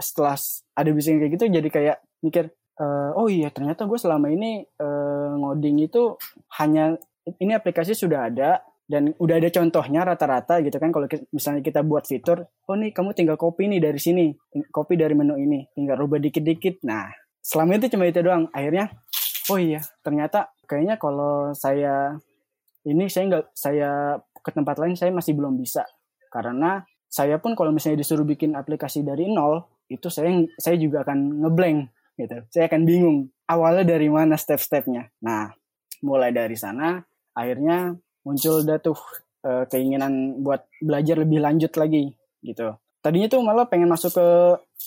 setelah 0.00 0.34
ada 0.74 0.90
bisikan 0.90 1.22
kayak 1.22 1.32
gitu 1.38 1.44
jadi 1.46 1.68
kayak 1.70 1.96
mikir 2.24 2.44
uh, 2.80 3.12
oh 3.14 3.28
iya 3.28 3.52
ternyata 3.52 3.84
gue 3.84 4.00
selama 4.00 4.32
ini 4.32 4.64
uh, 4.80 5.36
ngoding 5.36 5.84
itu 5.84 6.16
hanya 6.56 6.96
ini 7.36 7.52
aplikasi 7.52 7.92
sudah 7.92 8.32
ada 8.32 8.64
dan 8.90 9.14
udah 9.22 9.38
ada 9.38 9.54
contohnya 9.54 10.02
rata-rata 10.02 10.58
gitu 10.66 10.74
kan 10.82 10.90
kalau 10.90 11.06
misalnya 11.30 11.62
kita 11.62 11.86
buat 11.86 12.10
fitur 12.10 12.42
oh 12.42 12.74
nih 12.74 12.90
kamu 12.90 13.14
tinggal 13.14 13.38
copy 13.38 13.70
nih 13.70 13.78
dari 13.78 14.02
sini 14.02 14.34
copy 14.74 14.98
dari 14.98 15.14
menu 15.14 15.38
ini 15.38 15.62
tinggal 15.78 15.94
rubah 15.94 16.18
dikit-dikit. 16.18 16.82
Nah 16.82 17.06
selama 17.38 17.78
itu 17.78 17.86
cuma 17.94 18.10
itu 18.10 18.18
doang. 18.18 18.50
Akhirnya 18.50 18.90
oh 19.46 19.62
iya 19.62 19.78
ternyata 20.02 20.50
kayaknya 20.66 20.98
kalau 20.98 21.54
saya 21.54 22.18
ini 22.82 23.06
saya 23.06 23.30
nggak 23.30 23.46
saya 23.54 24.18
ke 24.42 24.50
tempat 24.50 24.82
lain 24.82 24.98
saya 24.98 25.14
masih 25.14 25.38
belum 25.38 25.54
bisa. 25.54 25.86
Karena 26.26 26.82
saya 27.06 27.38
pun 27.38 27.54
kalau 27.54 27.70
misalnya 27.70 28.02
disuruh 28.02 28.26
bikin 28.26 28.58
aplikasi 28.58 29.06
dari 29.06 29.30
nol 29.30 29.70
itu 29.86 30.10
saya 30.10 30.34
saya 30.58 30.74
juga 30.74 31.06
akan 31.06 31.46
ngeblank 31.46 31.78
gitu. 32.18 32.42
Saya 32.50 32.66
akan 32.66 32.82
bingung 32.82 33.30
awalnya 33.46 33.94
dari 33.94 34.10
mana 34.10 34.34
step-stepnya. 34.34 35.14
Nah 35.22 35.46
mulai 36.02 36.34
dari 36.34 36.58
sana 36.58 36.98
akhirnya 37.38 37.94
muncul 38.26 38.62
dah 38.62 38.78
tuh 38.78 38.98
uh, 39.46 39.64
keinginan 39.68 40.40
buat 40.44 40.64
belajar 40.80 41.20
lebih 41.20 41.40
lanjut 41.40 41.72
lagi 41.76 42.12
gitu. 42.44 42.76
Tadinya 43.00 43.32
tuh 43.32 43.40
malah 43.40 43.64
pengen 43.64 43.88
masuk 43.88 44.12
ke 44.12 44.26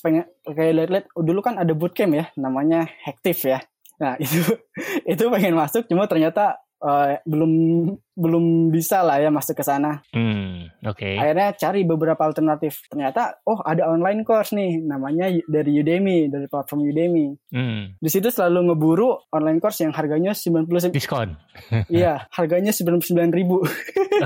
pengen 0.02 0.26
kayak 0.46 0.74
lihat-lihat 0.74 1.06
oh, 1.14 1.24
dulu 1.26 1.40
kan 1.46 1.58
ada 1.62 1.74
bootcamp 1.78 2.14
ya 2.14 2.26
namanya 2.38 2.90
Hektif 3.06 3.46
ya 3.46 3.62
nah 4.02 4.18
itu 4.24 4.42
itu 5.06 5.24
pengen 5.30 5.54
masuk 5.54 5.86
cuma 5.86 6.10
ternyata 6.10 6.58
uh, 6.84 7.18
belum 7.24 7.52
belum 8.14 8.70
bisa 8.70 9.02
lah 9.02 9.18
ya 9.18 9.34
masuk 9.34 9.58
ke 9.58 9.64
sana. 9.66 10.04
Hmm, 10.14 10.70
oke. 10.86 11.00
Okay. 11.00 11.16
Akhirnya 11.18 11.50
cari 11.58 11.82
beberapa 11.88 12.22
alternatif. 12.22 12.86
Ternyata 12.92 13.42
oh 13.48 13.64
ada 13.66 13.90
online 13.90 14.22
course 14.22 14.54
nih 14.54 14.84
namanya 14.84 15.34
dari 15.50 15.82
Udemy, 15.82 16.30
dari 16.30 16.46
platform 16.46 16.86
Udemy. 16.86 17.34
Hmm. 17.50 17.98
Di 17.98 18.10
situ 18.12 18.30
selalu 18.30 18.70
ngeburu 18.70 19.10
online 19.34 19.58
course 19.58 19.82
yang 19.82 19.96
harganya 19.96 20.36
90 20.38 20.94
diskon. 20.94 21.34
iya, 21.90 22.30
harganya 22.36 22.70
99 22.70 23.34
ribu. 23.34 23.66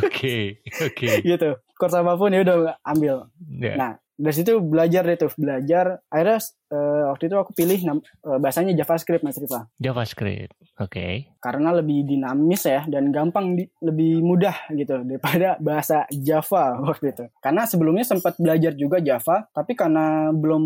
Oke, 0.03 0.59
oke. 0.83 1.09
Gitu. 1.29 1.49
Course 1.77 1.95
apa 1.95 2.17
pun 2.17 2.33
ya 2.33 2.43
udah 2.43 2.81
ambil. 2.83 3.29
Yeah. 3.47 3.77
Nah, 3.77 3.91
dari 4.17 4.33
situ 4.33 4.57
belajar 4.59 5.05
deh 5.05 5.17
tuh 5.17 5.31
belajar. 5.37 6.01
Akhirnya 6.09 6.41
uh, 6.73 7.13
waktu 7.13 7.29
itu 7.29 7.35
aku 7.37 7.51
pilih 7.55 7.79
uh, 7.87 8.37
bahasanya 8.41 8.75
JavaScript 8.75 9.23
Mas 9.23 9.39
Rifa 9.39 9.67
JavaScript 9.79 10.53
oke. 10.77 10.91
Okay. 10.91 11.31
karena 11.39 11.71
lebih 11.71 12.03
dinamis 12.03 12.67
ya 12.67 12.83
dan 12.89 13.09
gampang 13.13 13.55
di, 13.55 13.63
lebih 13.79 14.19
mudah 14.23 14.67
gitu 14.75 15.03
daripada 15.07 15.55
bahasa 15.61 16.03
Java 16.11 16.75
waktu 16.87 17.15
itu. 17.15 17.25
Karena 17.39 17.63
sebelumnya 17.69 18.03
sempat 18.03 18.35
belajar 18.41 18.75
juga 18.75 18.99
Java 18.99 19.47
tapi 19.53 19.77
karena 19.77 20.31
belum 20.33 20.63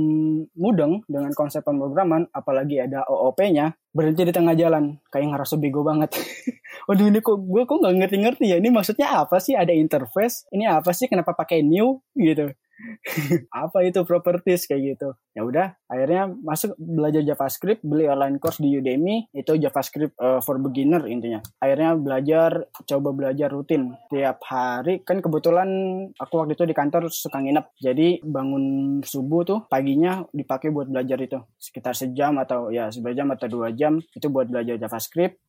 mudeng 0.57 1.05
dengan 1.05 1.31
konsep 1.37 1.61
pemrograman 1.61 2.25
apalagi 2.33 2.81
ada 2.81 3.05
OOP-nya 3.05 3.75
berhenti 3.91 4.23
di 4.25 4.33
tengah 4.33 4.55
jalan. 4.55 4.97
Kayak 5.11 5.37
ngerasa 5.37 5.55
bego 5.59 5.83
banget. 5.83 6.15
Waduh 6.87 7.11
ini 7.11 7.19
kok 7.19 7.37
gue 7.43 7.61
kok 7.67 7.77
nggak 7.83 7.95
ngerti-ngerti 7.99 8.45
ya? 8.47 8.57
Ini 8.57 8.71
maksudnya 8.71 9.21
apa 9.21 9.37
sih? 9.37 9.53
Ada 9.53 9.75
interface? 9.75 10.47
Ini 10.49 10.71
apa 10.71 10.95
sih? 10.95 11.11
Kenapa 11.11 11.35
pakai 11.35 11.61
new? 11.61 11.99
Gitu 12.15 12.55
apa 13.63 13.77
itu 13.85 14.01
properties 14.03 14.65
kayak 14.65 14.95
gitu. 14.95 15.09
Ya 15.31 15.41
udah 15.47 15.67
akhirnya 15.87 16.27
masuk 16.27 16.75
belajar 16.75 17.23
JavaScript 17.23 17.81
beli 17.85 18.07
online 18.07 18.37
course 18.37 18.59
di 18.59 18.75
Udemy. 18.75 19.31
Itu 19.31 19.55
JavaScript 19.55 20.15
uh, 20.19 20.39
for 20.43 20.59
beginner 20.59 21.05
intinya. 21.07 21.39
Akhirnya 21.61 21.95
belajar 21.95 22.67
coba 22.85 23.09
belajar 23.15 23.47
rutin. 23.51 23.95
Tiap 24.11 24.43
hari 24.47 25.01
kan 25.03 25.23
kebetulan 25.23 25.69
aku 26.15 26.33
waktu 26.41 26.53
itu 26.59 26.65
di 26.67 26.75
kantor 26.75 27.07
suka 27.11 27.39
nginep. 27.39 27.65
Jadi 27.79 28.21
bangun 28.23 28.99
subuh 29.05 29.41
tuh 29.47 29.59
paginya 29.67 30.25
dipakai 30.31 30.69
buat 30.69 30.89
belajar 30.89 31.17
itu. 31.21 31.39
Sekitar 31.55 31.95
sejam 31.95 32.35
atau 32.41 32.69
ya 32.69 32.91
sejam 32.91 33.31
atau 33.31 33.47
dua 33.47 33.71
jam 33.71 33.97
itu 33.97 34.27
buat 34.27 34.47
belajar 34.51 34.75
JavaScript 34.75 35.39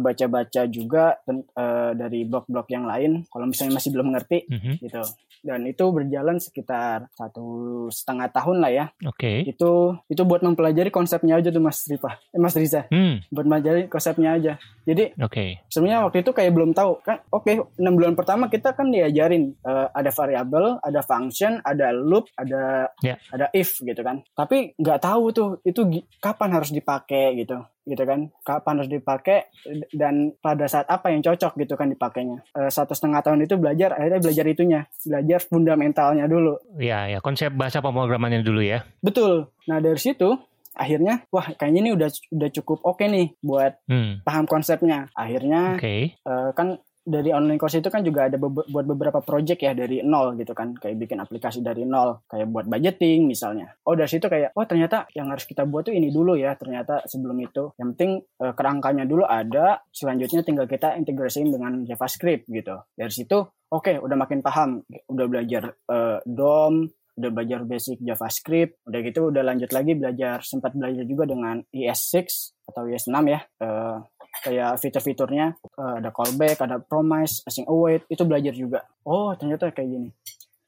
baca-baca 0.00 0.62
juga 0.68 1.18
uh, 1.28 1.92
dari 1.92 2.24
blog-blog 2.24 2.66
yang 2.72 2.88
lain 2.88 3.28
kalau 3.28 3.44
misalnya 3.44 3.76
masih 3.76 3.90
belum 3.92 4.08
ngerti 4.16 4.48
mm 4.48 4.58
-hmm. 4.58 4.74
gitu 4.80 5.02
dan 5.44 5.60
itu 5.68 5.84
berjalan 5.92 6.40
sekitar 6.40 7.12
satu 7.12 7.46
setengah 7.92 8.32
tahun 8.32 8.64
lah 8.64 8.72
ya. 8.72 8.84
Oke. 9.04 9.44
Okay. 9.44 9.52
Itu 9.52 10.00
itu 10.08 10.24
buat 10.24 10.40
mempelajari 10.40 10.88
konsepnya 10.88 11.36
aja 11.36 11.52
tuh 11.52 11.60
Mas 11.60 11.84
Rifa, 11.84 12.16
eh, 12.32 12.40
Mas 12.40 12.56
Riza. 12.56 12.88
Hmm. 12.88 13.20
Buat 13.28 13.44
mempelajari 13.44 13.92
konsepnya 13.92 14.40
aja. 14.40 14.52
Jadi 14.88 15.12
Oke. 15.20 15.28
Okay. 15.28 15.48
Sebenarnya 15.68 16.08
waktu 16.08 16.24
itu 16.24 16.32
kayak 16.32 16.52
belum 16.56 16.72
tahu 16.72 17.04
kan. 17.04 17.20
Oke, 17.28 17.60
okay, 17.60 17.76
6 17.76 17.84
bulan 17.92 18.16
pertama 18.16 18.48
kita 18.48 18.72
kan 18.72 18.88
diajarin 18.88 19.52
uh, 19.68 19.92
ada 19.92 20.08
variabel, 20.08 20.80
ada 20.80 21.04
function, 21.04 21.60
ada 21.60 21.92
loop, 21.92 22.32
ada 22.40 22.88
yeah. 23.04 23.20
ada 23.28 23.52
if 23.52 23.76
gitu 23.84 24.00
kan. 24.00 24.24
Tapi 24.32 24.72
nggak 24.80 25.04
tahu 25.04 25.24
tuh 25.36 25.48
itu 25.68 25.84
kapan 26.24 26.56
harus 26.56 26.72
dipakai 26.72 27.44
gitu 27.44 27.60
gitu 27.84 28.02
kan. 28.04 28.32
Kapan 28.42 28.74
harus 28.80 28.90
dipakai 28.90 29.48
dan 29.92 30.32
pada 30.40 30.64
saat 30.66 30.88
apa 30.88 31.12
yang 31.12 31.20
cocok 31.20 31.56
gitu 31.60 31.74
kan 31.76 31.92
dipakainya. 31.92 32.40
E, 32.52 32.68
satu 32.72 32.96
setengah 32.96 33.20
tahun 33.20 33.44
itu 33.44 33.54
belajar 33.60 33.94
akhirnya 33.94 34.20
belajar 34.20 34.44
itunya. 34.48 34.80
Belajar 35.04 35.40
fundamentalnya 35.46 36.24
dulu. 36.26 36.58
Ya 36.80 37.06
ya 37.06 37.20
konsep 37.20 37.52
bahasa 37.52 37.84
pemrogramannya 37.84 38.42
dulu 38.42 38.64
ya. 38.64 38.82
Betul. 39.04 39.52
Nah 39.68 39.78
dari 39.78 40.00
situ 40.00 40.34
akhirnya 40.74 41.22
wah 41.30 41.54
kayaknya 41.54 41.80
ini 41.86 41.90
udah 41.94 42.10
udah 42.34 42.50
cukup 42.50 42.82
oke 42.82 42.98
okay 42.98 43.06
nih 43.06 43.26
buat 43.38 43.72
hmm. 43.86 44.26
paham 44.26 44.44
konsepnya. 44.48 45.06
Akhirnya 45.14 45.78
okay. 45.78 46.18
uh, 46.26 46.50
kan 46.56 46.82
dari 47.04 47.30
online 47.36 47.60
course 47.60 47.76
itu 47.76 47.92
kan 47.92 48.00
juga 48.00 48.32
ada 48.32 48.40
be 48.40 48.48
buat 48.48 48.88
beberapa 48.88 49.20
project 49.20 49.60
ya 49.60 49.76
dari 49.76 50.00
nol 50.00 50.34
gitu 50.40 50.56
kan. 50.56 50.72
Kayak 50.72 50.96
bikin 51.04 51.20
aplikasi 51.20 51.60
dari 51.60 51.84
nol 51.84 52.24
kayak 52.24 52.48
buat 52.48 52.64
budgeting 52.64 53.28
misalnya. 53.28 53.76
Oh 53.84 53.92
dari 53.92 54.08
situ 54.08 54.24
kayak 54.24 54.56
oh 54.56 54.64
ternyata 54.64 55.04
yang 55.12 55.28
harus 55.28 55.44
kita 55.44 55.68
buat 55.68 55.84
tuh 55.84 55.92
ini 55.92 56.08
dulu 56.08 56.34
ya 56.34 56.56
ternyata 56.56 57.04
sebelum 57.04 57.36
itu. 57.44 57.76
Yang 57.76 57.88
penting 57.94 58.12
e, 58.40 58.44
kerangkanya 58.56 59.04
dulu 59.04 59.28
ada 59.28 59.84
selanjutnya 59.92 60.40
tinggal 60.40 60.64
kita 60.64 60.96
integrasiin 60.96 61.52
dengan 61.52 61.84
JavaScript 61.84 62.48
gitu. 62.48 62.80
Dari 62.96 63.12
situ 63.12 63.36
oke 63.44 63.84
okay, 63.84 63.96
udah 64.00 64.16
makin 64.16 64.40
paham. 64.40 64.80
Udah 65.12 65.26
belajar 65.28 65.76
e, 65.84 66.24
DOM 66.24 66.88
udah 67.14 67.30
belajar 67.30 67.62
basic 67.62 68.02
JavaScript, 68.02 68.82
udah 68.90 69.00
gitu 69.06 69.30
udah 69.30 69.42
lanjut 69.46 69.70
lagi 69.70 69.94
belajar 69.94 70.42
sempat 70.42 70.74
belajar 70.74 71.06
juga 71.06 71.30
dengan 71.30 71.62
ES6 71.70 72.26
atau 72.66 72.90
ES6 72.90 73.16
ya. 73.30 73.40
Uh, 73.62 74.02
kayak 74.42 74.80
fitur-fiturnya 74.82 75.54
uh, 75.78 76.02
ada 76.02 76.10
callback, 76.10 76.58
ada 76.64 76.82
promise, 76.82 77.44
async 77.46 77.68
await 77.70 78.02
itu 78.10 78.22
belajar 78.26 78.54
juga. 78.56 78.80
Oh 79.06 79.30
ternyata 79.38 79.70
kayak 79.70 79.88
gini. 79.88 80.08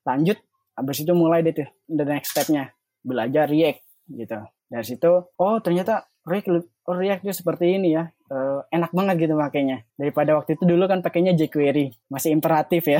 Lanjut, 0.06 0.38
habis 0.78 1.02
itu 1.02 1.12
mulai 1.16 1.42
deh 1.42 1.56
tuh 1.56 1.68
the 1.90 2.04
next 2.06 2.36
stepnya 2.36 2.70
belajar 3.02 3.50
React 3.50 3.80
gitu. 4.14 4.38
Dari 4.66 4.86
situ, 4.86 5.12
oh 5.38 5.56
ternyata 5.62 6.10
React, 6.26 6.46
React 6.90 7.22
itu 7.22 7.34
seperti 7.34 7.78
ini 7.78 7.94
ya. 7.94 8.10
Uh, 8.26 8.66
enak 8.74 8.90
banget 8.90 9.26
gitu 9.26 9.34
makanya. 9.38 9.86
Daripada 9.94 10.34
waktu 10.34 10.58
itu 10.58 10.66
dulu 10.66 10.90
kan 10.90 10.98
pakainya 10.98 11.38
jQuery, 11.38 12.10
masih 12.10 12.34
imperatif 12.34 12.90
ya. 12.90 12.98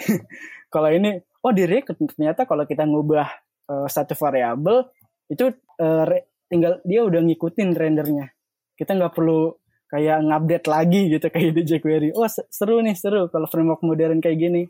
kalau 0.74 0.90
ini, 0.90 1.22
oh 1.46 1.54
di 1.54 1.62
React 1.66 2.14
ternyata 2.14 2.46
kalau 2.46 2.66
kita 2.66 2.82
ngubah 2.82 3.26
uh, 3.70 3.86
satu 3.86 4.18
variabel 4.18 4.90
itu 5.30 5.54
uh, 5.78 6.04
tinggal 6.50 6.82
dia 6.82 7.06
udah 7.06 7.22
ngikutin 7.22 7.78
rendernya. 7.78 8.34
Kita 8.74 8.98
nggak 8.98 9.14
perlu 9.14 9.54
kayak 9.88 10.20
ngupdate 10.20 10.68
lagi 10.68 11.00
gitu 11.08 11.26
kayak 11.32 11.52
di 11.56 11.62
jQuery. 11.64 12.08
Oh 12.12 12.28
seru 12.28 12.84
nih 12.84 12.94
seru 12.94 13.32
kalau 13.32 13.48
framework 13.48 13.80
modern 13.82 14.20
kayak 14.20 14.38
gini. 14.38 14.62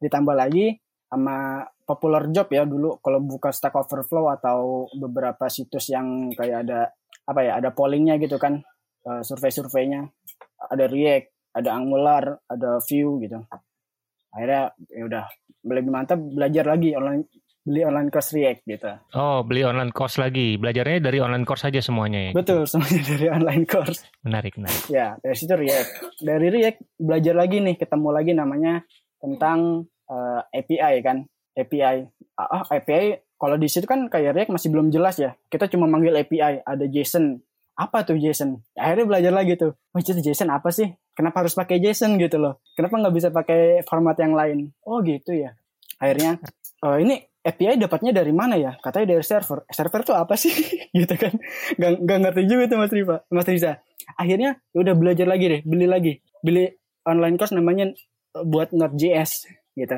Ditambah 0.00 0.34
lagi 0.34 0.80
sama 1.08 1.62
popular 1.84 2.26
job 2.32 2.48
ya 2.50 2.64
dulu 2.64 2.98
kalau 2.98 3.20
buka 3.20 3.52
Stack 3.52 3.76
Overflow 3.76 4.32
atau 4.32 4.88
beberapa 4.96 5.46
situs 5.52 5.92
yang 5.92 6.32
kayak 6.32 6.64
ada 6.66 6.90
apa 7.24 7.40
ya 7.44 7.52
ada 7.60 7.70
pollingnya 7.70 8.16
gitu 8.18 8.40
kan 8.40 8.64
uh, 9.04 9.22
survei-surveinya 9.22 10.08
ada 10.64 10.84
React, 10.88 11.28
ada 11.60 11.70
Angular, 11.76 12.24
ada 12.48 12.80
Vue 12.80 13.20
gitu. 13.20 13.38
Akhirnya 14.34 14.72
ya 14.90 15.02
udah 15.06 15.24
lebih 15.64 15.92
mantap 15.92 16.18
belajar 16.18 16.64
lagi 16.66 16.96
online 16.96 17.28
beli 17.64 17.80
online 17.80 18.12
course 18.12 18.36
React 18.36 18.60
gitu. 18.68 18.92
Oh, 19.16 19.40
beli 19.40 19.64
online 19.64 19.90
course 19.90 20.20
lagi. 20.20 20.60
Belajarnya 20.60 21.00
dari 21.00 21.18
online 21.18 21.48
course 21.48 21.64
saja 21.64 21.80
semuanya 21.80 22.30
ya? 22.30 22.32
Betul, 22.36 22.66
semuanya 22.70 23.02
dari 23.08 23.26
online 23.32 23.64
course. 23.64 24.04
Menarik, 24.20 24.60
menarik. 24.60 24.84
Ya, 24.92 25.16
dari 25.24 25.36
situ 25.36 25.56
React. 25.56 25.90
Dari 26.20 26.46
React 26.52 26.78
belajar 27.00 27.34
lagi 27.34 27.56
nih, 27.64 27.74
ketemu 27.80 28.08
lagi 28.12 28.32
namanya 28.36 28.74
tentang 29.16 29.88
uh, 30.12 30.40
eh, 30.52 30.60
API 30.60 30.94
kan. 31.00 31.24
API. 31.56 32.04
Ah, 32.36 32.68
API 32.68 33.24
kalau 33.40 33.56
di 33.56 33.68
situ 33.72 33.88
kan 33.88 34.12
kayak 34.12 34.36
React 34.36 34.52
masih 34.52 34.68
belum 34.68 34.92
jelas 34.92 35.16
ya. 35.16 35.32
Kita 35.48 35.64
cuma 35.72 35.88
manggil 35.88 36.12
API, 36.20 36.60
ada 36.60 36.84
JSON. 36.84 37.40
Apa 37.74 38.06
tuh 38.06 38.20
JSON? 38.20 38.60
Akhirnya 38.76 39.08
belajar 39.08 39.32
lagi 39.32 39.56
tuh. 39.56 39.72
Oh, 39.72 39.98
itu 39.98 40.12
JSON 40.12 40.52
apa 40.52 40.68
sih? 40.68 40.92
Kenapa 41.16 41.40
harus 41.42 41.56
pakai 41.56 41.80
JSON 41.80 42.20
gitu 42.20 42.36
loh? 42.36 42.60
Kenapa 42.76 43.00
nggak 43.00 43.14
bisa 43.16 43.28
pakai 43.32 43.80
format 43.88 44.20
yang 44.20 44.36
lain? 44.36 44.68
Oh 44.84 45.00
gitu 45.00 45.32
ya. 45.32 45.56
Akhirnya, 46.02 46.42
oh, 46.82 46.98
ini 46.98 47.22
API 47.44 47.76
dapatnya 47.76 48.16
dari 48.16 48.32
mana 48.32 48.56
ya? 48.56 48.72
Katanya 48.80 49.16
dari 49.16 49.24
server. 49.24 49.68
Server 49.68 50.00
tuh 50.00 50.16
apa 50.16 50.32
sih? 50.32 50.50
gitu 50.96 51.14
kan. 51.20 51.36
Gak, 51.76 52.00
gak 52.00 52.18
ngerti 52.24 52.42
juga 52.48 52.72
tuh 52.72 52.78
Mas 52.80 52.92
Rifa. 52.92 53.16
Mas 53.28 53.44
Riza. 53.44 53.84
Akhirnya 54.16 54.56
ya 54.72 54.78
udah 54.80 54.94
belajar 54.96 55.28
lagi 55.28 55.46
deh. 55.52 55.60
Beli 55.68 55.84
lagi. 55.84 56.12
Beli 56.40 56.72
online 57.04 57.36
course 57.36 57.52
namanya 57.52 57.92
eh, 57.92 58.44
buat 58.48 58.72
Node.js 58.72 59.44
gitu. 59.76 59.96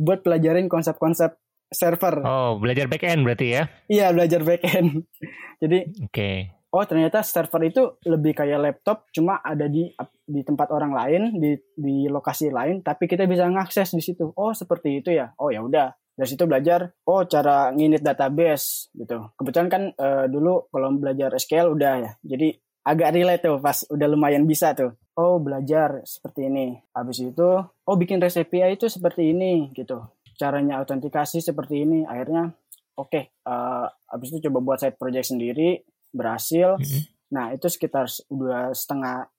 Buat 0.00 0.24
pelajarin 0.24 0.72
konsep-konsep 0.72 1.36
server. 1.68 2.24
Oh, 2.24 2.56
belajar 2.56 2.88
backend 2.88 3.28
berarti 3.28 3.60
ya? 3.60 3.68
Iya, 3.86 4.16
belajar 4.16 4.40
backend. 4.40 5.04
Jadi, 5.62 5.78
oke. 6.00 6.10
Okay. 6.10 6.36
Oh, 6.70 6.86
ternyata 6.86 7.26
server 7.26 7.66
itu 7.66 7.98
lebih 8.06 8.30
kayak 8.30 8.62
laptop, 8.62 9.10
cuma 9.10 9.42
ada 9.42 9.66
di 9.66 9.90
di 10.22 10.40
tempat 10.46 10.70
orang 10.70 10.94
lain, 10.94 11.22
di 11.42 11.58
di 11.74 12.06
lokasi 12.06 12.46
lain, 12.46 12.78
tapi 12.86 13.10
kita 13.10 13.26
bisa 13.26 13.50
ngakses 13.50 13.90
di 13.90 13.98
situ. 13.98 14.30
Oh, 14.38 14.54
seperti 14.54 15.02
itu 15.02 15.10
ya. 15.10 15.34
Oh, 15.34 15.50
ya 15.50 15.66
udah 15.66 15.90
dari 16.14 16.28
situ 16.28 16.44
belajar 16.44 16.92
oh 17.08 17.24
cara 17.24 17.72
nginit 17.72 18.04
database 18.04 18.92
gitu. 18.92 19.32
Kebetulan 19.38 19.68
kan 19.72 19.82
uh, 19.96 20.26
dulu 20.28 20.68
kalau 20.68 20.92
belajar 20.96 21.32
SQL 21.32 21.72
udah 21.72 21.94
ya. 22.00 22.10
Jadi 22.20 22.52
agak 22.84 23.12
relate 23.12 23.44
tuh 23.44 23.56
pas 23.60 23.76
udah 23.88 24.06
lumayan 24.08 24.44
bisa 24.48 24.72
tuh. 24.72 24.96
Oh 25.16 25.40
belajar 25.40 26.00
seperti 26.04 26.48
ini. 26.48 26.80
Habis 26.96 27.24
itu 27.24 27.48
oh 27.64 27.96
bikin 27.96 28.20
REST 28.20 28.48
API 28.48 28.76
itu 28.76 28.88
seperti 28.88 29.32
ini 29.32 29.68
gitu. 29.76 30.00
Caranya 30.36 30.80
autentikasi 30.80 31.44
seperti 31.44 31.84
ini. 31.84 32.08
Akhirnya 32.08 32.52
oke 32.96 33.08
okay, 33.08 33.24
uh, 33.48 33.84
eh, 33.84 33.86
habis 34.12 34.28
itu 34.32 34.48
coba 34.48 34.58
buat 34.64 34.78
side 34.80 34.96
project 34.96 35.32
sendiri 35.32 35.84
berhasil. 36.12 36.80
Mm 36.80 36.84
-hmm. 36.84 37.02
nah 37.30 37.54
itu 37.54 37.70
sekitar 37.70 38.10
udah 38.32 38.74
setengah 38.74 39.30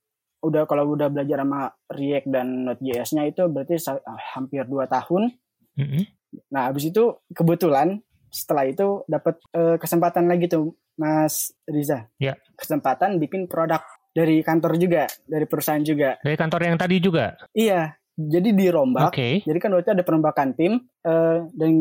udah 0.42 0.64
kalau 0.66 0.98
udah 0.98 1.14
belajar 1.14 1.46
sama 1.46 1.70
React 1.92 2.28
dan 2.34 2.48
Node.js-nya 2.66 3.30
itu 3.30 3.46
berarti 3.46 3.78
hampir 4.34 4.66
dua 4.66 4.90
tahun. 4.90 5.34
Mm 5.78 5.86
-hmm. 5.86 6.04
Nah, 6.52 6.72
habis 6.72 6.88
itu 6.88 7.20
kebetulan 7.36 8.00
setelah 8.32 8.64
itu 8.64 9.04
dapat 9.06 9.36
uh, 9.52 9.76
kesempatan 9.76 10.28
lagi 10.32 10.48
tuh 10.48 10.76
Mas 10.96 11.52
Riza. 11.68 12.08
Ya. 12.20 12.40
Kesempatan 12.56 13.20
bikin 13.20 13.52
produk 13.52 13.84
dari 14.12 14.44
kantor 14.44 14.76
juga, 14.80 15.08
dari 15.28 15.46
perusahaan 15.48 15.84
juga. 15.84 16.20
Dari 16.24 16.36
kantor 16.40 16.62
yang 16.68 16.78
tadi 16.80 16.96
juga. 17.04 17.36
Iya. 17.52 17.96
Jadi 18.16 18.54
dirombak. 18.54 19.16
Okay. 19.16 19.42
Jadi 19.44 19.58
kan 19.60 19.72
waktu 19.72 19.88
itu 19.88 19.94
ada 19.96 20.06
perombakan 20.06 20.54
tim 20.54 20.84
uh, 21.08 21.48
dan 21.56 21.74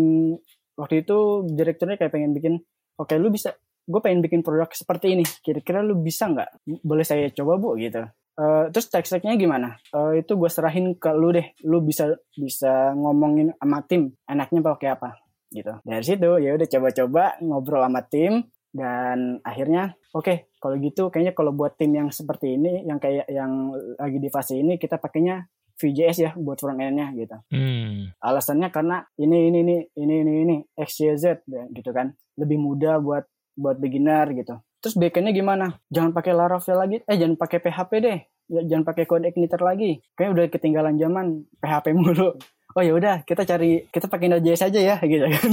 waktu 0.78 1.04
itu 1.04 1.44
direkturnya 1.52 1.98
kayak 2.00 2.12
pengen 2.14 2.32
bikin, 2.32 2.54
oke 2.96 3.10
okay, 3.10 3.18
lu 3.18 3.28
bisa, 3.28 3.52
gue 3.84 4.00
pengen 4.00 4.22
bikin 4.24 4.40
produk 4.40 4.70
seperti 4.72 5.18
ini. 5.18 5.24
Kira-kira 5.42 5.82
lu 5.82 5.98
bisa 6.00 6.30
nggak? 6.30 6.64
Boleh 6.86 7.04
saya 7.04 7.28
coba 7.34 7.58
bu 7.58 7.76
gitu. 7.76 8.06
Uh, 8.40 8.72
terus 8.72 8.88
tech 8.88 9.04
stacknya 9.04 9.36
gimana? 9.36 9.76
Uh, 9.92 10.16
itu 10.16 10.32
gue 10.32 10.48
serahin 10.48 10.96
ke 10.96 11.12
lu 11.12 11.28
deh. 11.36 11.52
Lu 11.60 11.84
bisa 11.84 12.16
bisa 12.32 12.96
ngomongin 12.96 13.52
sama 13.60 13.84
tim. 13.84 14.16
Enaknya 14.24 14.64
pakai 14.64 14.88
apa? 14.96 15.20
Gitu. 15.52 15.76
Dari 15.84 16.04
situ 16.06 16.30
ya 16.40 16.56
udah 16.56 16.68
coba-coba 16.72 17.36
ngobrol 17.44 17.84
sama 17.84 18.00
tim 18.08 18.48
dan 18.70 19.42
akhirnya 19.42 19.98
oke 20.14 20.22
okay, 20.22 20.36
kalau 20.62 20.78
gitu 20.78 21.10
kayaknya 21.10 21.34
kalau 21.34 21.50
buat 21.50 21.74
tim 21.74 21.90
yang 21.90 22.14
seperti 22.14 22.54
ini 22.54 22.86
yang 22.86 23.02
kayak 23.02 23.26
yang 23.26 23.74
lagi 23.98 24.22
di 24.22 24.30
fase 24.30 24.62
ini 24.62 24.78
kita 24.78 25.02
pakainya 25.02 25.42
VJS 25.74 26.16
ya 26.22 26.30
buat 26.36 26.60
front 26.60 26.78
end-nya 26.78 27.10
gitu. 27.16 27.36
Hmm. 27.50 28.12
Alasannya 28.20 28.68
karena 28.68 29.02
ini 29.16 29.48
ini 29.48 29.58
ini 29.64 29.76
ini 29.96 30.14
ini 30.22 30.32
ini 30.44 30.56
XYZ 30.76 31.48
gitu 31.72 31.90
kan. 31.90 32.12
Lebih 32.36 32.60
mudah 32.60 33.00
buat 33.00 33.24
buat 33.56 33.80
beginner 33.80 34.28
gitu. 34.36 34.60
Terus 34.80 34.96
backend-nya 34.96 35.32
gimana? 35.36 35.76
Jangan 35.92 36.16
pakai 36.16 36.32
Laravel 36.32 36.76
lagi. 36.76 36.96
Eh 37.04 37.16
jangan 37.20 37.36
pakai 37.36 37.58
PHP 37.60 37.92
deh. 38.00 38.18
Ya, 38.50 38.60
jangan 38.66 38.84
pakai 38.88 39.04
code 39.06 39.28
igniter 39.28 39.60
lagi. 39.62 40.00
Kayaknya 40.16 40.32
udah 40.34 40.44
ketinggalan 40.50 40.94
zaman 40.98 41.26
PHP 41.60 41.86
mulu 41.94 42.34
oh 42.76 42.82
ya 42.82 42.92
udah 42.94 43.16
kita 43.26 43.42
cari 43.42 43.90
kita 43.90 44.06
pakai 44.06 44.30
Node.js 44.30 44.62
aja 44.70 44.80
ya 44.80 44.96
gitu 45.10 45.26
kan 45.26 45.50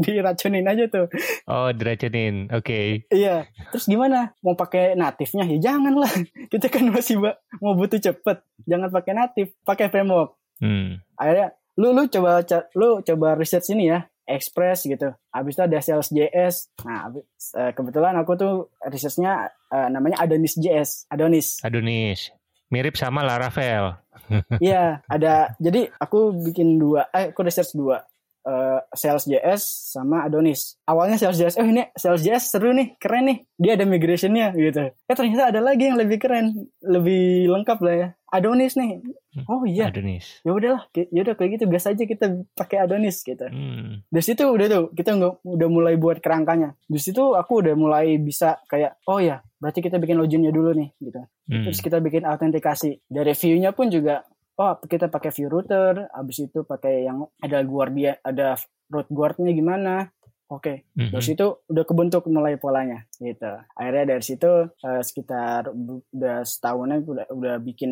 diracunin 0.00 0.66
aja 0.66 0.84
tuh 0.88 1.06
oh 1.48 1.68
diracunin 1.72 2.48
oke 2.48 2.64
okay. 2.64 3.04
iya 3.12 3.44
terus 3.72 3.88
gimana 3.88 4.32
mau 4.40 4.56
pakai 4.56 4.96
natifnya 4.96 5.44
ya 5.44 5.72
jangan 5.72 5.94
lah 5.96 6.12
kita 6.52 6.72
kan 6.72 6.88
masih 6.88 7.20
mau 7.60 7.76
butuh 7.76 8.00
cepet 8.00 8.40
jangan 8.64 8.88
pakai 8.88 9.12
natif 9.12 9.46
pakai 9.66 9.92
framework 9.92 10.36
hmm. 10.64 11.00
akhirnya 11.20 11.52
lu 11.76 11.92
lu 11.92 12.08
coba 12.08 12.40
lu 12.72 13.04
coba 13.04 13.28
research 13.36 13.76
ini 13.76 13.92
ya 13.92 14.08
Express 14.26 14.84
gitu. 14.84 15.14
Habis 15.30 15.54
itu 15.54 15.62
ada 15.62 15.78
Sales.js. 15.78 16.74
Nah, 16.82 17.08
eh, 17.14 17.72
kebetulan 17.72 18.18
aku 18.18 18.34
tuh 18.34 18.54
researchnya 18.82 19.54
uh, 19.70 19.88
namanya 19.88 20.20
Adonis 20.20 20.58
JS. 20.58 21.06
Adonis. 21.08 21.62
Adonis. 21.62 22.34
Mirip 22.68 22.98
sama 22.98 23.22
Laravel. 23.22 23.94
Iya, 24.58 25.06
ada. 25.06 25.54
Jadi 25.62 25.86
aku 26.02 26.34
bikin 26.50 26.82
dua, 26.82 27.06
eh 27.14 27.30
aku 27.30 27.46
research 27.46 27.78
dua. 27.78 28.02
Uh, 28.46 28.78
Sales.js 28.90 29.94
sama 29.94 30.26
Adonis. 30.26 30.78
Awalnya 30.86 31.18
Sales.js, 31.18 31.58
oh 31.62 31.66
ini 31.66 31.86
Sales.js 31.94 32.50
seru 32.50 32.74
nih, 32.74 32.98
keren 32.98 33.30
nih. 33.30 33.38
Dia 33.54 33.78
ada 33.78 33.86
migrationnya 33.86 34.50
gitu. 34.54 34.90
Eh 34.90 35.14
ternyata 35.14 35.54
ada 35.54 35.62
lagi 35.62 35.90
yang 35.90 35.98
lebih 35.98 36.18
keren, 36.18 36.70
lebih 36.82 37.50
lengkap 37.54 37.78
lah 37.82 37.94
ya. 37.94 38.08
Adonis 38.36 38.76
nih. 38.76 39.00
Hmm, 39.36 39.44
oh 39.48 39.62
iya. 39.64 39.88
Adonis. 39.88 40.44
Ya 40.44 40.52
udahlah, 40.52 40.82
ya 40.92 41.20
udah 41.24 41.34
kayak 41.34 41.50
gitu 41.56 41.64
gas 41.72 41.88
aja 41.88 42.04
kita 42.04 42.26
pakai 42.52 42.84
Adonis 42.84 43.24
gitu. 43.24 43.48
Hmm. 43.48 44.04
Dari 44.08 44.24
situ 44.24 44.44
udah 44.44 44.66
tuh 44.68 44.84
kita 44.92 45.16
nggak 45.16 45.34
udah 45.44 45.68
mulai 45.72 45.94
buat 45.96 46.20
kerangkanya. 46.20 46.76
Di 46.84 47.00
situ 47.00 47.34
aku 47.34 47.64
udah 47.64 47.74
mulai 47.74 48.20
bisa 48.20 48.60
kayak 48.68 49.00
oh 49.08 49.18
ya 49.18 49.40
berarti 49.56 49.80
kita 49.80 49.96
bikin 49.96 50.20
loginnya 50.20 50.52
dulu 50.52 50.76
nih 50.76 50.92
gitu. 51.00 51.20
Hmm. 51.48 51.64
Terus 51.68 51.78
kita 51.80 51.98
bikin 52.04 52.28
autentikasi. 52.28 53.02
Dari 53.08 53.32
view-nya 53.32 53.72
pun 53.72 53.88
juga 53.88 54.22
oh 54.56 54.72
kita 54.84 55.12
pakai 55.12 55.30
view 55.32 55.48
router, 55.52 56.08
abis 56.12 56.48
itu 56.48 56.64
pakai 56.64 57.04
yang 57.04 57.28
ada 57.40 57.60
guardia, 57.64 58.16
ada 58.24 58.56
root 58.88 59.08
guardnya 59.10 59.52
gimana. 59.52 60.08
Oke, 60.46 60.62
okay. 60.62 60.76
mm-hmm. 60.94 61.10
dari 61.10 61.24
situ 61.26 61.46
udah 61.66 61.82
kebentuk 61.82 62.22
mulai 62.30 62.54
polanya 62.54 63.02
gitu. 63.18 63.50
Akhirnya 63.74 64.14
dari 64.14 64.22
situ 64.22 64.46
uh, 64.70 65.02
sekitar 65.02 65.74
udah 65.74 66.46
setahunan 66.46 67.02
udah 67.02 67.26
udah 67.34 67.54
bikin 67.58 67.90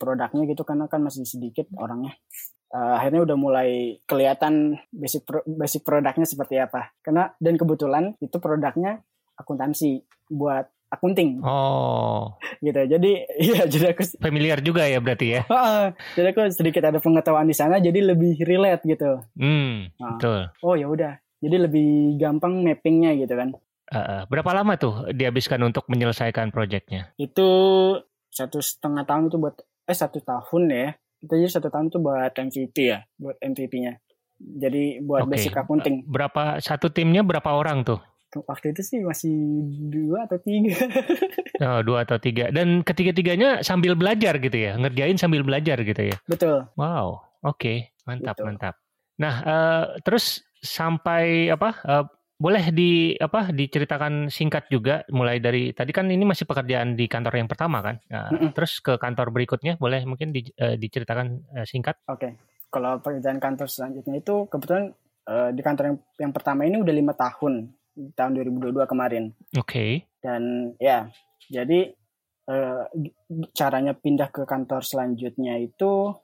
produknya 0.00 0.48
gitu 0.48 0.64
karena 0.64 0.88
kan 0.88 1.04
masih 1.04 1.28
sedikit 1.28 1.68
orangnya. 1.76 2.16
Uh, 2.72 2.96
akhirnya 2.96 3.28
udah 3.28 3.36
mulai 3.36 4.00
kelihatan 4.08 4.80
basic 4.88 5.28
pro, 5.28 5.44
basic 5.44 5.84
produknya 5.84 6.24
seperti 6.24 6.56
apa. 6.64 6.96
Karena 7.04 7.28
dan 7.36 7.60
kebetulan 7.60 8.16
itu 8.24 8.40
produknya 8.40 9.04
akuntansi 9.36 10.00
buat 10.32 10.72
akunting. 10.92 11.40
Oh. 11.40 12.36
Gitu. 12.64 12.80
Jadi 12.88 13.12
iya 13.48 13.64
jadi 13.68 13.96
aku 13.96 14.16
familiar 14.20 14.60
juga 14.60 14.84
ya 14.84 15.00
berarti 15.00 15.40
ya. 15.40 15.42
jadi 16.16 16.36
aku 16.36 16.52
sedikit 16.52 16.84
ada 16.84 17.00
pengetahuan 17.00 17.48
di 17.48 17.56
sana 17.56 17.80
jadi 17.80 18.00
lebih 18.00 18.40
relate 18.44 18.84
gitu. 18.88 19.20
Hmm, 19.36 19.92
nah. 19.96 20.16
betul. 20.16 20.40
Oh 20.64 20.76
ya 20.76 20.86
udah. 20.86 21.20
Jadi 21.42 21.56
lebih 21.58 22.16
gampang 22.22 22.62
mappingnya 22.62 23.18
gitu 23.18 23.34
kan. 23.34 23.50
Uh, 23.92 24.24
berapa 24.30 24.50
lama 24.54 24.78
tuh 24.78 25.10
dihabiskan 25.12 25.60
untuk 25.66 25.84
menyelesaikan 25.90 26.54
proyeknya? 26.54 27.12
Itu 27.18 27.48
satu 28.30 28.62
setengah 28.62 29.04
tahun 29.04 29.28
itu 29.28 29.36
buat 29.42 29.56
eh 29.90 29.96
satu 29.98 30.22
tahun 30.22 30.62
ya. 30.70 30.88
Kita 31.22 31.34
jadi 31.36 31.50
satu 31.50 31.68
tahun 31.68 31.90
itu 31.90 31.98
buat 31.98 32.32
MVP 32.32 32.76
ya, 32.78 33.04
buat 33.18 33.36
MVP-nya. 33.42 33.98
Jadi 34.42 35.02
buat 35.04 35.26
okay. 35.26 35.30
basic 35.34 35.54
accounting. 35.54 36.06
Berapa 36.06 36.58
satu 36.58 36.90
timnya 36.90 37.22
berapa 37.22 37.46
orang 37.52 37.84
tuh? 37.86 38.00
waktu 38.32 38.72
itu 38.72 38.80
sih 38.80 38.98
masih 39.04 39.36
dua 39.92 40.24
atau 40.24 40.40
tiga. 40.40 40.72
oh, 41.68 41.80
dua 41.84 42.08
atau 42.08 42.16
tiga. 42.16 42.48
Dan 42.48 42.80
ketiga-tiganya 42.80 43.60
sambil 43.60 43.92
belajar 43.92 44.40
gitu 44.40 44.56
ya, 44.56 44.80
ngerjain 44.80 45.20
sambil 45.20 45.44
belajar 45.44 45.76
gitu 45.84 46.00
ya. 46.00 46.16
Betul. 46.24 46.64
Wow, 46.80 47.20
oke, 47.44 47.60
okay. 47.60 47.76
mantap 48.08 48.40
gitu. 48.40 48.46
mantap. 48.48 48.74
Nah, 49.20 49.34
uh, 49.44 49.84
terus 50.00 50.40
sampai 50.62 51.50
apa? 51.50 51.70
Uh, 51.82 52.06
boleh 52.42 52.74
di 52.74 53.14
apa 53.22 53.54
diceritakan 53.54 54.26
singkat 54.26 54.66
juga 54.66 55.06
mulai 55.14 55.38
dari 55.38 55.70
tadi 55.70 55.94
kan 55.94 56.10
ini 56.10 56.26
masih 56.26 56.42
pekerjaan 56.42 56.98
di 56.98 57.06
kantor 57.06 57.38
yang 57.38 57.46
pertama 57.46 57.78
kan 57.78 58.02
uh, 58.10 58.34
mm 58.34 58.38
-mm. 58.42 58.50
terus 58.50 58.82
ke 58.82 58.98
kantor 58.98 59.30
berikutnya 59.30 59.78
boleh 59.78 60.02
mungkin 60.02 60.34
di, 60.34 60.50
uh, 60.58 60.74
diceritakan 60.74 61.38
uh, 61.54 61.62
singkat 61.62 62.02
oke 62.10 62.18
okay. 62.18 62.34
kalau 62.66 62.98
pekerjaan 62.98 63.38
kantor 63.38 63.70
selanjutnya 63.70 64.18
itu 64.18 64.50
kebetulan 64.50 64.90
uh, 65.30 65.54
di 65.54 65.62
kantor 65.62 65.84
yang 65.94 65.98
yang 66.18 66.32
pertama 66.34 66.66
ini 66.66 66.82
udah 66.82 66.94
lima 66.94 67.14
tahun 67.14 67.70
tahun 68.16 68.32
2022 68.40 68.88
kemarin. 68.88 69.24
Oke. 69.56 69.68
Okay. 69.68 69.90
Dan 70.22 70.74
ya, 70.80 71.10
jadi 71.50 71.92
uh, 72.48 72.88
caranya 73.52 73.92
pindah 73.92 74.32
ke 74.32 74.48
kantor 74.48 74.86
selanjutnya 74.86 75.60
itu 75.60 76.14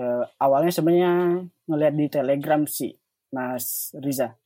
uh, 0.00 0.24
awalnya 0.40 0.72
sebenarnya 0.72 1.46
ngelihat 1.68 1.94
di 1.94 2.06
Telegram 2.10 2.62
sih, 2.66 2.92
Mas 3.32 3.90
Riza. 3.98 4.36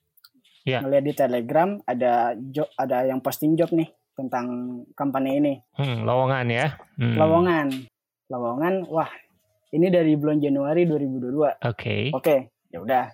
Yeah. 0.67 0.83
Ngelihat 0.83 1.05
di 1.05 1.15
Telegram 1.15 1.71
ada 1.87 2.35
job, 2.39 2.67
ada 2.75 3.07
yang 3.07 3.23
posting 3.23 3.55
job 3.55 3.71
nih 3.71 3.91
tentang 4.17 4.47
company 4.97 5.39
ini. 5.39 5.55
Hmm, 5.77 6.03
lowongan 6.07 6.47
ya. 6.49 6.67
Hmm. 6.99 7.15
Lowongan. 7.15 7.67
Lowongan, 8.27 8.75
wah, 8.91 9.11
ini 9.71 9.87
dari 9.87 10.19
bulan 10.19 10.43
Januari 10.43 10.83
2022. 10.89 10.91
Oke. 10.91 11.55
Okay. 11.63 12.03
Oke, 12.11 12.11
okay, 12.11 12.39
ya 12.75 12.83
udah 12.83 13.05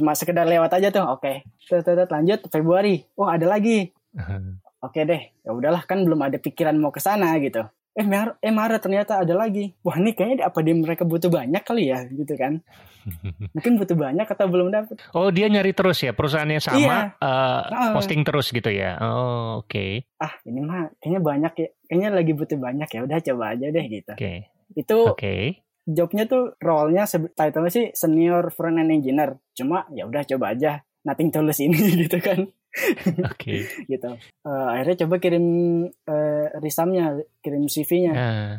cuma 0.00 0.16
sekedar 0.16 0.48
lewat 0.48 0.70
aja 0.80 0.88
tuh 0.88 1.04
oke 1.04 1.44
okay. 1.68 2.06
lanjut 2.08 2.40
Februari 2.48 3.04
oh 3.20 3.28
ada 3.28 3.44
lagi 3.44 3.90
oke 4.16 4.40
okay 4.80 5.02
deh 5.04 5.22
ya 5.44 5.50
udahlah 5.52 5.84
kan 5.84 6.00
belum 6.06 6.24
ada 6.24 6.40
pikiran 6.40 6.78
mau 6.80 6.88
ke 6.88 7.04
sana 7.04 7.36
gitu 7.36 7.66
eh 7.90 8.06
Mar 8.06 8.38
eh 8.38 8.54
Maret 8.54 8.80
ternyata 8.82 9.22
ada 9.22 9.34
lagi. 9.34 9.74
Wah 9.82 9.98
ini 9.98 10.14
kayaknya 10.14 10.46
apa 10.46 10.58
dia 10.62 10.74
mereka 10.74 11.02
butuh 11.02 11.30
banyak 11.30 11.62
kali 11.62 11.90
ya 11.90 12.06
gitu 12.06 12.34
kan? 12.38 12.62
Mungkin 13.56 13.80
butuh 13.80 13.96
banyak 13.96 14.28
atau 14.28 14.46
belum 14.46 14.68
dapat 14.70 15.00
oh 15.16 15.32
dia 15.32 15.48
nyari 15.48 15.72
terus 15.72 16.04
ya? 16.04 16.12
Perusahaannya 16.12 16.60
sama 16.60 16.78
iya. 16.78 16.98
uh, 17.18 17.92
posting 17.96 18.22
terus 18.22 18.52
gitu 18.54 18.70
ya? 18.70 19.00
Oh 19.00 19.64
oke. 19.64 19.72
Okay. 19.72 19.90
ah 20.22 20.32
ini 20.46 20.60
mah 20.62 20.92
kayaknya 21.02 21.20
banyak 21.20 21.52
ya. 21.58 21.68
Kayaknya 21.90 22.08
lagi 22.14 22.32
butuh 22.36 22.58
banyak 22.60 22.88
ya. 22.88 23.00
Udah 23.02 23.18
coba 23.18 23.44
aja 23.56 23.66
deh 23.72 23.86
gitu. 23.88 24.12
Oke. 24.14 24.22
Okay. 24.22 24.38
itu 24.78 24.98
okay 25.10 25.42
jobnya 25.90 26.24
tuh 26.28 26.54
role-nya 26.62 27.04
title-nya 27.34 27.72
sih 27.72 27.86
senior 27.96 28.54
front 28.54 28.78
end 28.78 28.94
engineer. 28.94 29.40
Cuma 29.56 29.88
ya 29.90 30.06
udah 30.06 30.22
coba 30.24 30.54
aja. 30.54 30.84
Nothing 31.00 31.32
tulus 31.32 31.58
ini 31.64 31.78
gitu 32.06 32.20
kan. 32.20 32.48
Oke. 32.70 33.34
Okay. 33.34 33.60
gitu. 33.92 34.10
Uh, 34.46 34.66
akhirnya 34.74 35.06
coba 35.06 35.14
kirim 35.18 35.46
uh, 35.90 36.44
risamnya, 36.62 37.18
kirim 37.42 37.66
CV-nya. 37.66 38.12
Uh, 38.12 38.20
ah, 38.20 38.52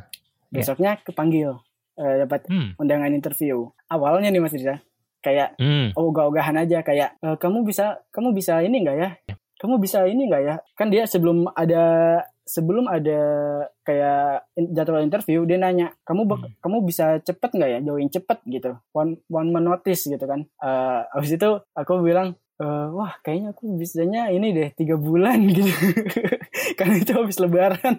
Besoknya 0.52 1.00
yeah. 1.00 1.04
kepanggil 1.04 1.50
uh, 1.96 2.16
dapat 2.28 2.48
hmm. 2.52 2.76
undangan 2.76 3.16
interview. 3.16 3.72
Awalnya 3.88 4.32
nih 4.32 4.42
Mas 4.44 4.56
Riza 4.56 4.84
kayak 5.22 5.56
hmm. 5.62 5.94
ogah-ogahan 5.94 6.58
aja 6.58 6.82
kayak 6.82 7.14
e, 7.22 7.38
kamu 7.38 7.62
bisa 7.62 8.02
kamu 8.10 8.34
bisa 8.34 8.58
ini 8.66 8.82
enggak 8.82 8.98
ya? 8.98 9.10
Kamu 9.62 9.78
bisa 9.78 10.02
ini 10.10 10.26
enggak 10.26 10.44
ya? 10.44 10.56
Kan 10.74 10.90
dia 10.90 11.06
sebelum 11.06 11.46
ada 11.54 11.86
sebelum 12.42 12.90
ada 12.90 13.22
kayak 13.86 14.50
jadwal 14.74 15.06
interview 15.06 15.46
dia 15.46 15.62
nanya 15.62 15.94
kamu 16.04 16.26
hmm. 16.28 16.60
kamu 16.60 16.78
bisa 16.84 17.22
cepet 17.24 17.54
nggak 17.54 17.70
ya 17.70 17.80
join 17.80 18.10
cepet 18.12 18.44
gitu 18.50 18.76
one 18.92 19.22
one 19.32 19.54
man 19.54 19.64
notice 19.72 20.10
gitu 20.10 20.26
kan 20.26 20.44
uh, 20.60 21.06
abis 21.16 21.38
itu 21.38 21.50
aku 21.78 22.02
bilang 22.04 22.36
uh, 22.62 22.88
wah 22.94 23.18
kayaknya 23.26 23.58
aku 23.58 23.74
bisanya 23.76 24.30
ini 24.30 24.54
deh 24.54 24.70
tiga 24.78 24.96
bulan 24.96 25.42
gitu. 25.50 25.74
Karena 26.78 26.96
itu 27.02 27.12
habis 27.18 27.42
lebaran. 27.42 27.98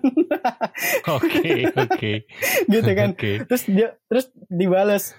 Oke 1.11 1.67
oke. 1.75 2.13
Gitu 2.71 2.91
kan. 2.95 3.19
Okay. 3.19 3.43
terus 3.45 3.63
dia 3.67 3.99
terus 4.07 4.31
dibales 4.47 5.19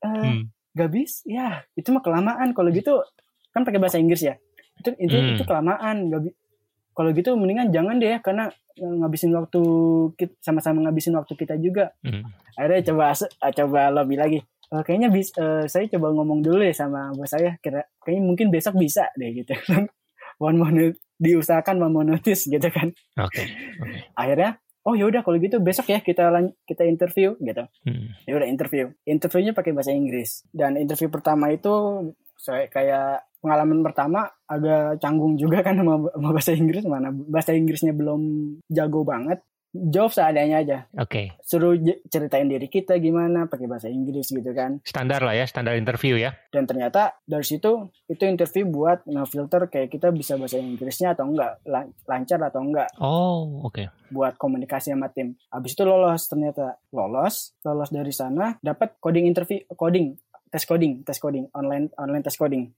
uh, 0.00 0.08
hmm. 0.08 0.48
gak 0.72 0.90
bis 0.90 1.20
ya 1.28 1.62
itu 1.76 1.92
mah 1.92 2.00
kelamaan. 2.00 2.56
Kalau 2.56 2.72
gitu 2.72 3.04
kan 3.52 3.68
pakai 3.68 3.78
bahasa 3.78 4.00
Inggris 4.00 4.24
ya? 4.24 4.40
Itu 4.80 4.96
itu, 4.96 5.16
Hmm. 5.16 5.36
itu 5.36 5.44
kelamaan. 5.44 5.96
Bi- 6.08 6.36
kalau 6.96 7.12
gitu 7.14 7.36
mendingan 7.38 7.70
jangan 7.70 8.00
deh 8.00 8.16
ya 8.16 8.18
karena 8.20 8.50
ngabisin 8.80 9.32
waktu 9.36 9.60
sama-sama 10.40 10.88
ngabisin 10.88 11.14
waktu 11.16 11.32
kita 11.36 11.60
juga. 11.60 11.92
Hmm. 12.00 12.24
akhirnya 12.58 12.92
coba 12.92 13.14
coba 13.56 13.80
lobby 13.94 14.16
lagi 14.20 14.38
Eh, 14.70 14.82
kayaknya 14.86 15.10
bis, 15.10 15.34
eh, 15.34 15.66
saya 15.66 15.90
coba 15.90 16.14
ngomong 16.14 16.40
dulu 16.40 16.62
ya 16.62 16.70
sama 16.70 17.10
bos 17.10 17.26
saya 17.26 17.58
kira 17.58 17.82
kayaknya 17.98 18.22
mungkin 18.22 18.46
besok 18.48 18.78
bisa 18.78 19.10
deh 19.18 19.34
gitu 19.34 19.50
one 20.38 20.56
no- 20.56 20.94
diusahakan 21.18 21.76
notice 22.06 22.46
gitu 22.46 22.70
kan 22.70 22.94
Oke. 23.18 23.42
Oke. 23.76 23.98
akhirnya 24.14 24.56
oh 24.80 24.94
yaudah 24.94 25.20
kalau 25.20 25.36
gitu 25.36 25.58
besok 25.58 25.90
ya 25.90 25.98
kita 25.98 26.30
lan- 26.30 26.54
kita 26.64 26.86
interview 26.86 27.34
gitu 27.36 27.66
Hmm. 27.82 28.14
ya 28.24 28.38
udah 28.38 28.46
interview 28.46 28.94
interviewnya 29.02 29.52
pakai 29.52 29.74
bahasa 29.74 29.90
Inggris 29.90 30.46
dan 30.48 30.78
interview 30.78 31.10
pertama 31.10 31.50
itu 31.50 31.74
saya 32.38 32.70
kayak 32.70 33.26
pengalaman 33.42 33.82
pertama 33.82 34.30
agak 34.46 34.96
canggung 34.96 35.34
juga 35.34 35.60
kan 35.60 35.76
sama, 35.76 36.08
sama 36.08 36.30
bahasa 36.30 36.54
Inggris 36.54 36.86
mana 36.86 37.10
bahasa 37.10 37.52
Inggrisnya 37.52 37.90
belum 37.90 38.22
jago 38.70 39.02
banget 39.02 39.42
jawab 39.72 40.10
seadanya 40.10 40.56
aja 40.58 40.78
Oke. 40.94 41.38
suruh 41.40 41.74
j- 41.74 42.02
ceritain 42.04 42.44
diri 42.44 42.66
kita 42.66 42.96
gimana 42.96 43.46
pakai 43.46 43.64
bahasa 43.64 43.86
Inggris 43.86 44.26
gitu 44.28 44.50
kan 44.50 44.82
Standar 44.82 45.20
lah 45.20 45.32
ya, 45.32 45.44
standar 45.44 45.74
interview 45.74 46.14
ya. 46.14 46.34
dan 46.48 46.64
ternyata 46.64 47.14
dari 47.22 47.42
situ 47.42 47.70
itu 48.04 48.22
interview 48.24 48.66
buat 48.66 49.02
ngefilter 49.04 49.66
kayak 49.66 49.88
kita 49.88 50.10
bisa 50.10 50.34
bahasa 50.34 50.56
Inggrisnya 50.56 51.12
atau 51.12 51.24
enggak 51.24 51.62
lan- 51.64 51.94
lancar 52.04 52.42
atau 52.42 52.60
enggak 52.60 52.90
Oh, 52.96 53.62
oke. 53.62 53.86
buat 54.08 54.34
komunikasi 54.34 54.90
sama 54.90 55.06
tim. 55.08 55.38
Habis 55.48 55.72
itu 55.72 55.82
lolos 55.82 56.22
ternyata 56.24 56.74
lolos, 56.90 57.54
lolos 57.60 57.88
dari 57.88 58.10
sana 58.10 58.58
dapat 58.58 58.98
coding 58.98 59.22
interview 59.24 59.62
coding, 59.70 60.18
tes 60.46 60.64
coding, 60.64 61.00
tes 61.00 61.14
coding, 61.16 61.46
online 61.52 61.94
online 61.94 62.20
tes 62.20 62.34
coding. 62.34 62.74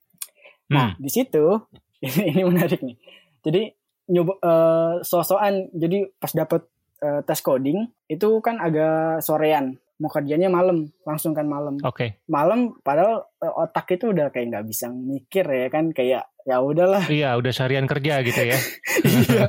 Nah, 0.69 0.93
Hmm. 0.93 1.01
di 1.01 1.09
situ 1.09 1.57
ini, 1.99 2.23
ini 2.31 2.43
menarik 2.43 2.81
nih. 2.81 2.97
Jadi 3.41 3.63
nyoba 4.09 4.33
eh, 4.37 4.95
sosokan 5.01 5.73
jadi 5.73 6.05
pas 6.15 6.31
dapat 6.31 6.69
eh, 7.03 7.21
tes 7.27 7.41
coding 7.43 7.91
itu 8.07 8.39
kan 8.39 8.63
agak 8.63 9.21
sorean. 9.21 9.75
Mau 10.01 10.11
kerjanya 10.11 10.51
malam, 10.51 10.91
langsung 11.07 11.31
kan 11.31 11.47
malam. 11.47 11.79
Oke. 11.83 12.23
Malam 12.27 12.79
padahal 12.83 13.27
eh, 13.39 13.53
otak 13.53 13.99
itu 13.99 14.11
udah 14.11 14.31
kayak 14.31 14.47
nggak 14.55 14.67
bisa 14.67 14.87
mikir 14.89 15.45
ya 15.47 15.67
kan 15.67 15.91
kayak 15.91 16.27
ya 16.43 16.59
udahlah 16.59 17.07
Iya, 17.07 17.39
udah 17.39 17.53
seharian 17.55 17.87
kerja 17.87 18.23
gitu 18.23 18.43
ya. 18.43 18.59
Iya. 19.07 19.47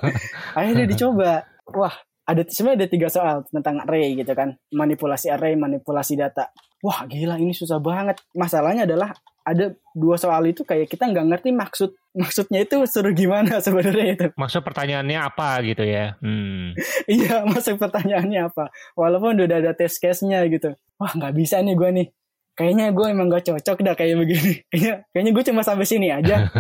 akhirnya 0.54 0.86
dicoba 0.86 1.42
wah 1.74 1.94
ada 2.24 2.42
sebenarnya 2.48 2.86
ada 2.86 2.90
tiga 2.90 3.08
soal 3.10 3.36
tentang 3.50 3.82
array 3.84 4.16
gitu 4.16 4.32
kan 4.34 4.56
manipulasi 4.72 5.28
array 5.28 5.58
manipulasi 5.58 6.16
data 6.16 6.48
wah 6.80 7.04
gila 7.04 7.36
ini 7.36 7.52
susah 7.52 7.82
banget 7.84 8.22
masalahnya 8.34 8.88
adalah 8.88 9.12
ada 9.44 9.76
dua 9.92 10.16
soal 10.16 10.48
itu 10.48 10.64
kayak 10.64 10.88
kita 10.88 11.12
nggak 11.12 11.28
ngerti 11.28 11.50
maksud 11.52 11.92
maksudnya 12.16 12.64
itu 12.64 12.80
suruh 12.88 13.12
gimana 13.12 13.60
sebenarnya 13.66 14.08
itu 14.16 14.28
Maksud 14.40 14.62
pertanyaannya 14.64 15.20
apa 15.20 15.60
gitu 15.68 15.84
ya? 15.84 16.16
Hmm. 16.24 16.74
iya 17.12 17.44
maksud 17.44 17.76
pertanyaannya 17.78 18.50
apa 18.50 18.72
walaupun 18.96 19.38
udah 19.44 19.58
ada 19.60 19.72
test 19.76 20.00
case-nya 20.00 20.48
gitu 20.48 20.72
wah 20.98 21.12
nggak 21.12 21.36
bisa 21.36 21.60
nih 21.60 21.76
gue 21.76 21.90
nih 22.02 22.08
kayaknya 22.54 22.94
gue 22.94 23.06
emang 23.10 23.34
gak 23.34 23.50
cocok 23.50 23.82
dah 23.82 23.98
kayak 23.98 24.14
begini 24.14 24.62
kayaknya 24.70 24.94
kayaknya 25.10 25.32
gue 25.34 25.44
cuma 25.50 25.62
sampai 25.66 25.86
sini 25.90 26.14
aja 26.14 26.54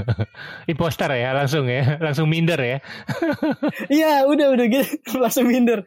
Imposter 0.71 1.11
ya 1.13 1.35
langsung 1.37 1.69
ya, 1.69 1.99
langsung 1.99 2.27
minder 2.31 2.57
ya. 2.57 2.77
Iya, 3.91 4.25
udah 4.25 4.55
udah 4.55 4.65
gitu 4.71 5.19
langsung 5.19 5.45
minder. 5.47 5.83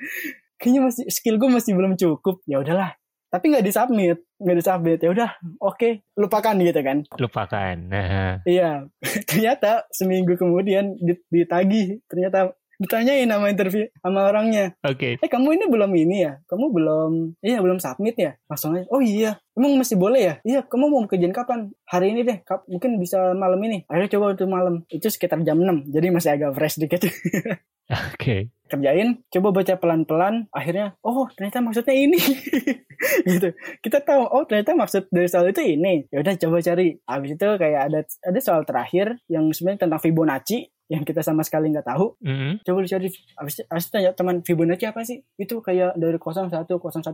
Kayaknya 0.60 0.80
masih 0.88 1.04
skill 1.08 1.36
gue 1.40 1.48
masih 1.48 1.72
belum 1.72 1.96
cukup. 1.96 2.44
Ya 2.44 2.60
udahlah. 2.60 2.96
Tapi 3.26 3.44
nggak 3.48 3.62
disubmit, 3.62 4.18
nggak 4.36 4.56
disubmit. 4.56 4.98
Ya 4.98 5.10
udah, 5.10 5.30
oke, 5.58 5.88
lupakan 6.14 6.54
gitu 6.56 6.80
kan. 6.80 6.98
Lupakan. 7.16 7.76
Nah, 7.84 8.38
Iya, 8.42 8.86
ternyata 9.28 9.84
seminggu 9.90 10.34
kemudian 10.34 10.94
dit- 10.96 11.26
ditagih. 11.28 12.00
Ternyata 12.06 12.54
ditanyain 12.76 13.24
sama 13.24 13.48
interview 13.48 13.88
sama 13.98 14.28
orangnya. 14.28 14.76
oke. 14.80 15.16
Eh 15.16 15.30
kamu 15.32 15.48
ini 15.52 15.64
belum 15.64 15.88
ini 15.90 16.16
ya? 16.22 16.36
Kamu 16.44 16.68
belum, 16.70 17.12
iya 17.40 17.58
belum 17.58 17.80
submit 17.80 18.14
ya? 18.14 18.36
Langsung 18.46 18.76
aja. 18.76 18.84
Oh 18.88 19.00
iya, 19.00 19.40
emang 19.52 19.74
masih 19.74 19.96
boleh 19.96 20.20
ya? 20.22 20.34
Iya, 20.44 20.60
kamu 20.62 20.84
mau 20.86 21.00
kerjain 21.04 21.32
kapan? 21.32 21.72
Hari 21.88 22.12
ini 22.12 22.20
deh. 22.22 22.44
Kap- 22.44 22.68
mungkin 22.68 23.00
bisa 23.00 23.32
malam 23.32 23.56
ini. 23.58 23.88
Akhirnya 23.88 24.12
coba 24.12 24.32
itu 24.32 24.44
malam. 24.44 24.84
Itu 24.86 25.08
sekitar 25.08 25.40
jam 25.40 25.56
6 25.56 25.88
Jadi 25.88 26.06
masih 26.10 26.30
agak 26.32 26.52
fresh 26.52 26.76
dikit. 26.76 27.00
Oke. 27.90 28.50
kerjain 28.66 29.22
coba 29.30 29.62
baca 29.62 29.78
pelan-pelan 29.78 30.50
akhirnya 30.50 30.98
oh 31.06 31.30
ternyata 31.38 31.62
maksudnya 31.62 31.94
ini. 31.94 32.18
Gitu. 33.30 33.54
Kita 33.78 34.02
tahu 34.02 34.26
oh 34.26 34.42
ternyata 34.42 34.74
maksud 34.74 35.06
dari 35.14 35.30
soal 35.30 35.54
itu 35.54 35.62
ini. 35.62 36.02
Ya 36.10 36.18
udah 36.18 36.34
coba 36.34 36.58
cari. 36.58 36.98
Habis 37.06 37.38
itu 37.38 37.46
kayak 37.46 37.80
ada 37.86 38.00
ada 38.02 38.38
soal 38.42 38.66
terakhir 38.66 39.22
yang 39.30 39.46
sebenarnya 39.54 39.86
tentang 39.86 40.02
Fibonacci 40.02 40.66
yang 40.90 41.02
kita 41.06 41.22
sama 41.22 41.46
sekali 41.46 41.70
nggak 41.70 41.86
tahu. 41.86 42.18
Hmm. 42.26 42.58
coba 42.66 42.82
dicari. 42.82 43.06
Habis 43.38 43.62
habis 43.70 43.84
itu 43.86 43.92
tanya 43.94 44.10
teman 44.18 44.42
Fibonacci 44.42 44.86
apa 44.90 45.06
sih? 45.06 45.22
Itu 45.38 45.62
kayak 45.62 45.94
dari 45.94 46.18
01 46.18 46.66
01 46.66 46.66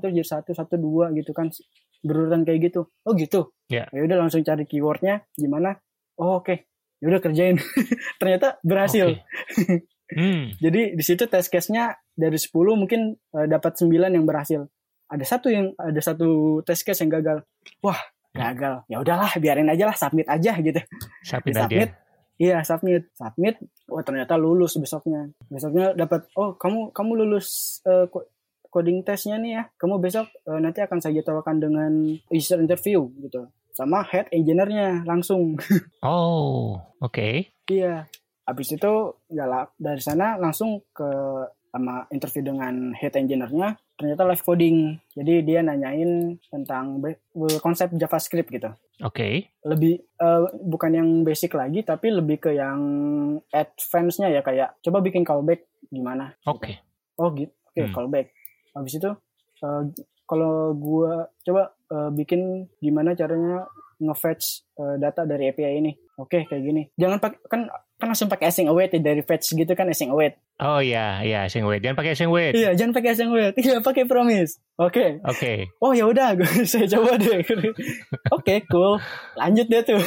jadi 0.09 0.25
1 0.25 0.57
1 0.57 0.57
2 0.57 1.19
gitu 1.21 1.31
kan 1.37 1.53
berurutan 2.01 2.49
kayak 2.49 2.73
gitu. 2.73 2.89
Oh 3.05 3.13
gitu. 3.13 3.53
Ya. 3.69 3.93
ya 3.93 4.01
udah 4.01 4.17
langsung 4.25 4.41
cari 4.41 4.65
keywordnya 4.65 5.29
gimana? 5.37 5.77
Oh 6.17 6.41
oke. 6.41 6.65
Ya 7.03 7.07
udah 7.11 7.21
kerjain. 7.21 7.61
Ternyata 8.21 8.57
berhasil. 8.65 9.21
Oke. 9.21 9.89
Hmm. 10.13 10.53
jadi 10.61 10.93
di 10.93 11.03
situ 11.05 11.25
test 11.27 11.49
case-nya 11.49 11.97
dari 12.13 12.37
10 12.37 12.53
mungkin 12.77 13.17
eh, 13.17 13.47
dapat 13.49 13.81
9 13.81 13.89
yang 14.13 14.25
berhasil. 14.29 14.69
Ada 15.13 15.25
satu 15.29 15.53
yang 15.53 15.77
ada 15.77 16.01
satu 16.01 16.61
test 16.65 16.89
case 16.89 17.05
yang 17.05 17.13
gagal. 17.13 17.45
Wah, 17.85 18.01
gagal. 18.33 18.85
Ya 18.89 18.97
udahlah, 19.01 19.29
biarin 19.37 19.69
aja 19.69 19.85
lah, 19.89 19.97
submit 19.97 20.25
aja 20.25 20.57
gitu. 20.57 20.81
Submit 21.21 21.53
aja. 21.53 21.63
submit. 21.69 21.91
Iya, 22.41 22.65
submit. 22.65 23.03
Submit. 23.13 23.57
Oh, 23.93 24.01
ternyata 24.01 24.41
lulus 24.41 24.81
besoknya. 24.81 25.29
Besoknya 25.53 25.93
dapat 25.93 26.33
oh, 26.35 26.57
kamu 26.57 26.97
kamu 26.97 27.13
lulus 27.25 27.79
ko- 28.09 28.25
coding 28.73 29.05
testnya 29.05 29.37
nih 29.37 29.53
ya. 29.61 29.63
Kamu 29.77 30.01
besok 30.01 30.33
eh, 30.49 30.59
nanti 30.65 30.81
akan 30.81 30.99
saya 30.99 31.21
jadwalkan 31.21 31.61
dengan 31.61 31.93
user 32.33 32.57
interview 32.57 33.05
gitu. 33.21 33.53
Sama 33.77 34.01
head 34.09 34.33
engineer-nya 34.33 35.05
langsung. 35.05 35.61
Oh, 36.05 36.81
oke. 36.99 37.53
Iya. 37.69 38.09
Habis 38.43 38.75
itu 38.75 38.93
galak 39.31 39.71
dari 39.79 40.03
sana 40.03 40.35
langsung 40.37 40.83
ke 40.91 41.09
sama 41.73 42.05
interview 42.13 42.53
dengan 42.53 42.93
head 42.93 43.17
engineer-nya 43.17 43.81
ternyata 43.97 44.29
live 44.29 44.45
coding. 44.45 44.99
Jadi 45.17 45.47
dia 45.47 45.65
nanyain 45.65 46.37
tentang 46.51 47.01
konsep 47.63 47.89
JavaScript 47.97 48.51
gitu. 48.53 48.71
Oke. 49.01 49.49
Lebih 49.65 49.95
eh, 50.03 50.43
bukan 50.59 50.93
yang 50.93 51.09
basic 51.23 51.55
lagi 51.57 51.81
tapi 51.81 52.13
lebih 52.13 52.43
ke 52.43 52.51
yang 52.53 52.81
advance-nya 53.49 54.29
ya 54.29 54.41
kayak 54.45 54.77
coba 54.85 54.99
bikin 55.01 55.25
callback 55.25 55.65
gimana. 55.89 56.35
Oke. 56.45 56.83
Oh 57.17 57.33
gitu. 57.33 57.53
Oke, 57.73 57.89
Hmm. 57.89 57.95
callback. 57.97 58.27
Habis 58.77 59.01
itu 59.01 59.11
eh, 59.65 59.83
kalau 60.29 60.77
gua 60.77 61.33
coba 61.41 61.73
eh, 61.89 62.11
bikin 62.13 62.69
gimana 62.85 63.17
caranya 63.17 63.65
nge-fetch 63.97 64.45
eh, 64.77 64.97
data 65.01 65.25
dari 65.25 65.49
API 65.49 65.81
ini. 65.81 65.93
Oke, 66.21 66.45
kayak 66.45 66.63
gini. 66.63 66.83
Jangan 67.01 67.17
pakai 67.17 67.41
kan 67.49 67.61
kan 68.03 68.11
langsung 68.11 68.27
pakai 68.27 68.51
async 68.51 68.67
await 68.67 68.91
ya 68.91 68.99
dari 68.99 69.23
fetch 69.23 69.55
gitu 69.55 69.71
kan 69.79 69.87
async 69.87 70.11
await. 70.11 70.35
Oh 70.59 70.83
iya, 70.83 71.23
iya, 71.23 71.47
async 71.47 71.63
wait. 71.63 71.79
Jangan 71.79 71.95
pakai 71.95 72.19
async 72.19 72.35
wait. 72.35 72.53
Iya, 72.59 72.75
jangan 72.75 72.91
pakai 72.91 73.11
async 73.15 73.31
await. 73.31 73.55
Iya, 73.55 73.79
pakai 73.79 74.05
promise. 74.11 74.59
Oke. 74.75 75.23
Oke. 75.23 75.71
Oh 75.79 75.95
ya 75.95 76.11
udah, 76.11 76.35
gue 76.35 76.51
saya 76.67 76.91
coba 76.91 77.15
deh. 77.15 77.39
Oke, 78.35 78.67
cool. 78.67 78.99
Lanjut 79.39 79.71
deh 79.71 79.83
tuh. 79.87 80.03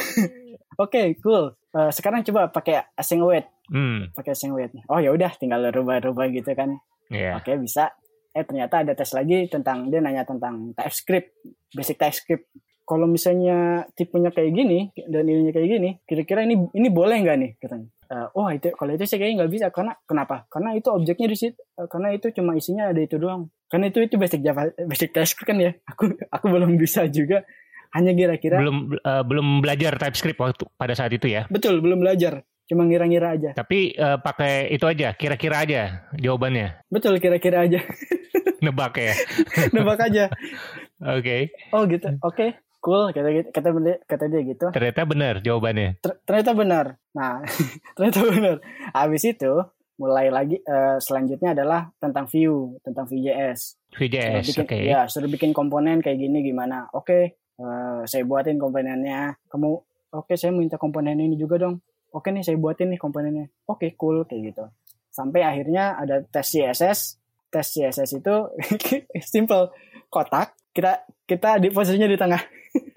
Oke, 0.76 1.16
cool. 1.24 1.56
Eh, 1.72 1.90
sekarang 1.90 2.20
coba 2.24 2.52
pakai 2.52 2.84
async 2.92 3.24
await, 3.24 3.48
Hmm. 3.72 4.12
pakai 4.12 4.36
async 4.36 4.52
await. 4.52 4.68
Oh 4.86 5.00
ya 5.00 5.08
udah, 5.10 5.32
tinggal 5.34 5.64
rubah-rubah 5.72 6.28
gitu 6.30 6.52
kan. 6.52 6.76
Iya. 7.08 7.40
Oke 7.40 7.56
bisa. 7.56 7.96
Eh 8.30 8.44
ternyata 8.44 8.84
ada 8.84 8.92
tes 8.92 9.08
lagi 9.16 9.48
tentang 9.48 9.88
dia 9.88 9.96
nanya 9.98 10.20
tentang 10.22 10.76
TypeScript, 10.76 11.32
basic 11.72 11.96
TypeScript. 11.96 12.44
Kalau 12.86 13.10
misalnya 13.10 13.82
tipenya 13.98 14.30
kayak 14.30 14.54
gini 14.54 14.94
dan 15.10 15.26
ininya 15.26 15.50
kayak 15.50 15.68
gini, 15.68 15.90
kira-kira 16.06 16.46
ini 16.46 16.70
ini 16.70 16.86
boleh 16.86 17.18
nggak 17.18 17.36
nih 17.42 17.50
katanya? 17.58 17.88
Eh, 18.06 18.26
oh 18.38 18.46
itu 18.54 18.70
kalau 18.78 18.94
itu 18.94 19.02
sih 19.02 19.18
kayaknya 19.18 19.42
nggak 19.42 19.52
bisa 19.52 19.66
karena 19.74 19.98
kenapa? 20.06 20.46
Karena 20.46 20.70
itu 20.78 20.94
objeknya 20.94 21.26
di 21.26 21.34
situ, 21.34 21.58
eh, 21.58 21.90
karena 21.90 22.14
itu 22.14 22.30
cuma 22.30 22.54
isinya 22.54 22.94
ada 22.94 23.02
itu 23.02 23.18
doang. 23.18 23.50
Karena 23.66 23.90
itu 23.90 23.98
itu 24.06 24.14
basic 24.14 24.46
Java, 24.46 24.70
basic 24.86 25.10
TypeScript 25.10 25.50
kan 25.50 25.58
ya. 25.58 25.74
Aku 25.90 26.14
aku 26.30 26.46
belum 26.46 26.78
bisa 26.78 27.10
juga. 27.10 27.42
Hanya 27.90 28.14
kira-kira 28.14 28.62
Belum 28.62 28.94
eh, 28.94 29.22
belum 29.26 29.46
belajar 29.66 29.98
TypeScript 29.98 30.38
waktu 30.38 30.64
pada 30.78 30.94
saat 30.94 31.10
itu 31.10 31.26
ya. 31.26 31.50
betul 31.50 31.82
belum 31.82 31.98
belajar, 31.98 32.46
cuma 32.70 32.86
ngira-ngira 32.86 33.34
aja. 33.34 33.50
Tapi 33.58 33.98
eh, 33.98 34.18
pakai 34.22 34.70
itu 34.70 34.86
aja, 34.86 35.10
kira-kira 35.18 35.66
aja 35.66 36.06
jawabannya. 36.14 36.86
Betul 36.86 37.18
kira-kira 37.18 37.66
aja, 37.66 37.82
Nebak 38.64 38.96
ya. 38.98 39.14
nebak 39.74 40.00
aja. 40.00 40.24
Oke. 41.16 41.52
Oh 41.76 41.84
gitu, 41.84 42.08
oke, 42.24 42.56
cool 42.86 43.10
kata 43.10 43.50
kata 43.50 43.68
dia- 43.82 44.02
kata 44.06 44.24
dia 44.30 44.40
gitu. 44.46 44.66
Ternyata 44.70 45.02
benar 45.02 45.34
jawabannya. 45.42 45.98
Ter- 45.98 46.22
ternyata 46.22 46.54
benar. 46.54 46.86
Nah, 47.10 47.42
ternyata 47.98 48.20
benar. 48.22 48.54
Habis 48.94 49.26
itu 49.26 49.50
mulai 49.98 50.30
lagi 50.30 50.62
eh, 50.62 50.96
selanjutnya 51.02 51.58
adalah 51.58 51.90
tentang 51.98 52.30
view, 52.30 52.78
tentang 52.86 53.10
Vue.js. 53.10 53.80
VJS, 53.90 54.44
bikin, 54.54 54.62
oke. 54.62 54.76
Ya, 54.78 55.00
suruh 55.10 55.26
bikin 55.26 55.50
komponen 55.50 55.98
kayak 55.98 56.20
gini 56.20 56.46
gimana? 56.46 56.86
Oke, 56.94 57.34
eh, 57.58 58.00
saya 58.06 58.22
buatin 58.22 58.60
komponennya. 58.60 59.34
Kamu, 59.48 59.70
oke, 60.14 60.38
saya 60.38 60.54
minta 60.54 60.78
komponen 60.78 61.18
ini 61.18 61.34
juga 61.34 61.58
dong. 61.58 61.82
oke 62.06 62.32
nih 62.32 62.40
saya 62.40 62.56
buatin 62.56 62.88
nih 62.88 62.96
komponennya 62.96 63.44
oke 63.68 63.92
cool 64.00 64.24
kayak 64.24 64.48
gitu 64.48 64.64
sampai 65.12 65.44
akhirnya 65.44 66.00
ada 66.00 66.24
tes 66.24 66.48
CSS 66.48 67.20
tes 67.52 67.66
CSS 67.66 68.10
itu 68.16 68.34
simple 69.36 69.68
kotak 70.08 70.56
kita 70.72 71.04
kita 71.28 71.60
di 71.60 71.68
posisinya 71.68 72.08
di 72.08 72.16
tengah 72.16 72.40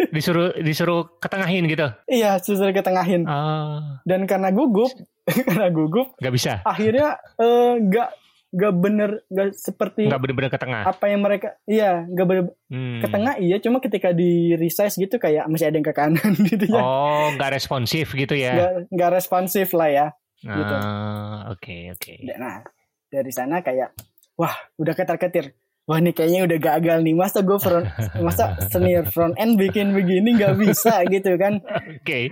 disuruh 0.10 0.54
disuruh 0.56 1.18
ketengahin 1.18 1.66
gitu? 1.66 1.88
Iya 2.06 2.38
disuruh 2.38 2.72
ketengahin. 2.72 3.24
Ah, 3.24 4.02
dan 4.04 4.24
karena 4.24 4.50
gugup 4.50 4.90
karena 5.48 5.70
gugup 5.70 6.14
nggak 6.18 6.34
bisa? 6.34 6.60
akhirnya 6.62 7.18
eh, 7.36 7.74
nggak 7.80 8.10
nggak 8.50 8.74
bener 8.76 9.10
nggak 9.26 9.48
seperti 9.54 10.10
nggak 10.10 10.18
bener-bener 10.20 10.50
ke 10.50 10.58
tengah 10.58 10.82
apa 10.82 11.06
yang 11.06 11.22
mereka 11.22 11.54
iya 11.64 12.02
nggak 12.02 12.26
bener 12.26 12.44
Hmm. 12.66 13.02
ke 13.02 13.08
tengah 13.08 13.38
iya 13.38 13.58
cuma 13.58 13.78
ketika 13.78 14.10
di 14.10 14.54
resize 14.54 14.94
gitu 14.94 15.18
kayak 15.18 15.46
masih 15.46 15.70
ada 15.70 15.78
yang 15.78 15.86
ke 15.86 15.94
kanan 15.94 16.34
gitu 16.50 16.66
ya. 16.66 16.78
Oh 16.78 17.30
nggak 17.34 17.50
responsif 17.52 18.14
gitu 18.14 18.34
ya? 18.34 18.82
Nggak 18.90 19.12
responsif 19.16 19.74
lah 19.74 19.90
ya 19.90 20.08
gitu. 20.40 20.74
Ah, 20.74 21.50
oke 21.50 21.94
oke. 21.94 22.14
Nah 22.38 22.62
dari 23.06 23.30
sana 23.30 23.62
kayak 23.62 23.94
wah 24.34 24.54
udah 24.78 24.94
ketar-ketir 24.94 25.54
wah 25.90 25.98
ini 25.98 26.14
kayaknya 26.14 26.46
udah 26.46 26.60
gagal 26.62 26.98
nih. 27.02 27.18
Masa 27.18 27.42
gue 27.42 27.58
front 27.58 27.90
masa 28.22 28.54
senior 28.70 29.10
front 29.10 29.34
end 29.42 29.58
bikin 29.58 29.90
begini 29.90 30.38
nggak 30.38 30.54
bisa 30.62 31.02
gitu 31.10 31.34
kan? 31.42 31.58
Oke 31.98 32.30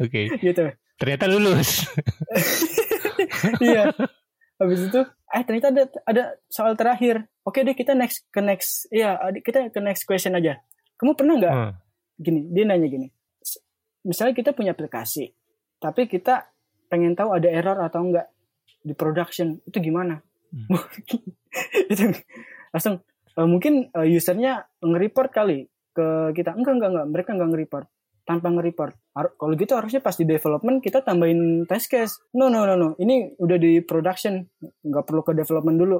oke. 0.00 0.22
Gitu. 0.40 0.64
Ternyata 0.96 1.24
lulus. 1.28 1.84
Iya. 3.60 3.92
Habis 4.56 4.88
itu 4.88 5.00
eh 5.04 5.42
ternyata 5.44 5.68
ada 5.68 5.84
ada 6.08 6.22
soal 6.48 6.72
terakhir. 6.80 7.28
Oke 7.44 7.60
deh 7.60 7.76
kita 7.76 7.92
next 7.92 8.24
ke 8.32 8.40
next 8.40 8.88
iya 8.88 9.20
kita 9.44 9.68
ke 9.68 9.80
next 9.84 10.08
question 10.08 10.32
aja. 10.32 10.56
Kamu 10.96 11.12
pernah 11.12 11.36
nggak? 11.36 11.54
Hmm. 11.54 11.72
gini 12.16 12.40
dia 12.48 12.64
nanya 12.64 12.88
gini. 12.88 13.08
Misalnya 14.06 14.32
kita 14.32 14.56
punya 14.56 14.72
aplikasi 14.72 15.28
tapi 15.82 16.08
kita 16.08 16.48
pengen 16.88 17.12
tahu 17.12 17.36
ada 17.36 17.50
error 17.50 17.76
atau 17.84 18.00
enggak 18.06 18.32
di 18.80 18.96
production 18.96 19.60
itu 19.68 19.76
gimana? 19.82 20.24
Hmm. 20.48 20.80
itu 21.92 22.04
langsung 22.74 22.98
eh, 23.38 23.46
mungkin 23.46 23.94
eh, 23.94 24.10
usernya 24.10 24.66
nge-report 24.82 25.30
kali 25.30 25.70
ke 25.94 26.34
kita. 26.34 26.58
Enggak 26.58 26.82
enggak 26.82 26.90
enggak. 26.90 27.06
Mereka 27.14 27.30
enggak 27.38 27.50
nge-report. 27.54 27.86
Tanpa 28.24 28.48
nge-report. 28.50 28.94
Kalau 29.14 29.54
gitu 29.54 29.72
harusnya 29.78 30.00
pas 30.02 30.16
di 30.16 30.26
development 30.26 30.82
kita 30.82 31.06
tambahin 31.06 31.68
test 31.70 31.86
case. 31.86 32.18
No 32.34 32.50
no 32.50 32.66
no 32.66 32.74
no. 32.74 32.88
Ini 32.98 33.38
udah 33.38 33.56
di 33.60 33.78
production. 33.84 34.42
Nggak 34.82 35.04
perlu 35.06 35.22
ke 35.22 35.32
development 35.38 35.76
dulu. 35.78 35.98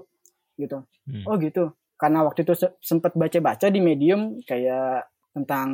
Gitu. 0.58 0.82
Hmm. 1.06 1.24
Oh 1.30 1.38
gitu. 1.38 1.70
Karena 1.94 2.26
waktu 2.26 2.42
itu 2.42 2.58
se- 2.58 2.74
sempat 2.82 3.14
baca-baca 3.14 3.70
di 3.70 3.78
Medium 3.78 4.42
kayak 4.42 5.06
tentang 5.30 5.68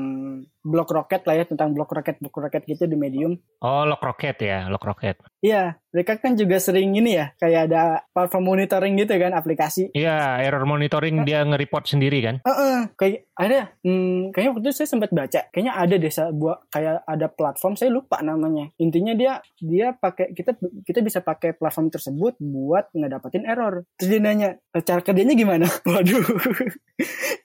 blok 0.61 0.91
roket 0.91 1.25
lah 1.25 1.35
ya, 1.35 1.45
tentang 1.45 1.73
blok 1.73 1.89
roket 1.89 2.17
blok 2.19 2.37
roket 2.37 2.63
gitu 2.65 2.85
di 2.85 2.95
Medium. 2.95 3.33
oh 3.61 3.83
lock 3.85 4.01
rocket 4.01 4.37
ya 4.39 4.69
lock 4.69 4.85
rocket 4.85 5.17
Iya, 5.41 5.81
mereka 5.89 6.21
kan 6.21 6.37
juga 6.37 6.61
sering 6.61 6.93
ini 6.93 7.17
ya, 7.17 7.33
kayak 7.41 7.73
ada 7.73 8.05
platform 8.13 8.45
monitoring 8.45 8.93
gitu 9.01 9.17
kan 9.17 9.33
aplikasi. 9.33 9.89
Iya, 9.91 10.37
error 10.45 10.69
monitoring 10.69 11.25
dia 11.25 11.41
nge-report 11.49 11.89
sendiri 11.89 12.21
kan? 12.21 12.45
Heeh, 12.45 12.93
kayak 12.93 13.25
ada, 13.33 13.73
hmm, 13.81 14.37
kayaknya 14.37 14.51
waktu 14.53 14.69
itu 14.69 14.77
saya 14.77 14.89
sempat 14.93 15.09
baca, 15.09 15.49
kayaknya 15.49 15.73
ada 15.73 15.95
deh 15.97 16.13
sa- 16.13 16.29
buat 16.29 16.61
kayak 16.69 17.09
ada 17.09 17.27
platform, 17.33 17.73
saya 17.73 17.89
lupa 17.89 18.21
namanya. 18.21 18.69
Intinya 18.77 19.17
dia 19.17 19.41
dia 19.57 19.97
pakai 19.97 20.37
kita 20.37 20.61
kita 20.85 21.01
bisa 21.01 21.25
pakai 21.25 21.57
platform 21.57 21.89
tersebut 21.89 22.37
buat 22.37 22.93
ngedapetin 22.93 23.49
error. 23.49 23.89
Terus 23.97 24.09
dia 24.13 24.21
nanya, 24.21 24.49
"E, 24.71 24.85
cara 24.85 25.01
kerjanya 25.01 25.33
gimana? 25.33 25.65
Waduh, 25.89 26.21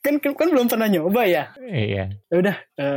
kan 0.04 0.20
kan 0.24 0.36
kan 0.36 0.48
belum 0.52 0.68
pernah 0.68 0.92
nyoba 0.92 1.24
ya. 1.24 1.56
Iya. 1.64 2.12
Ya 2.28 2.36
udah, 2.36 2.56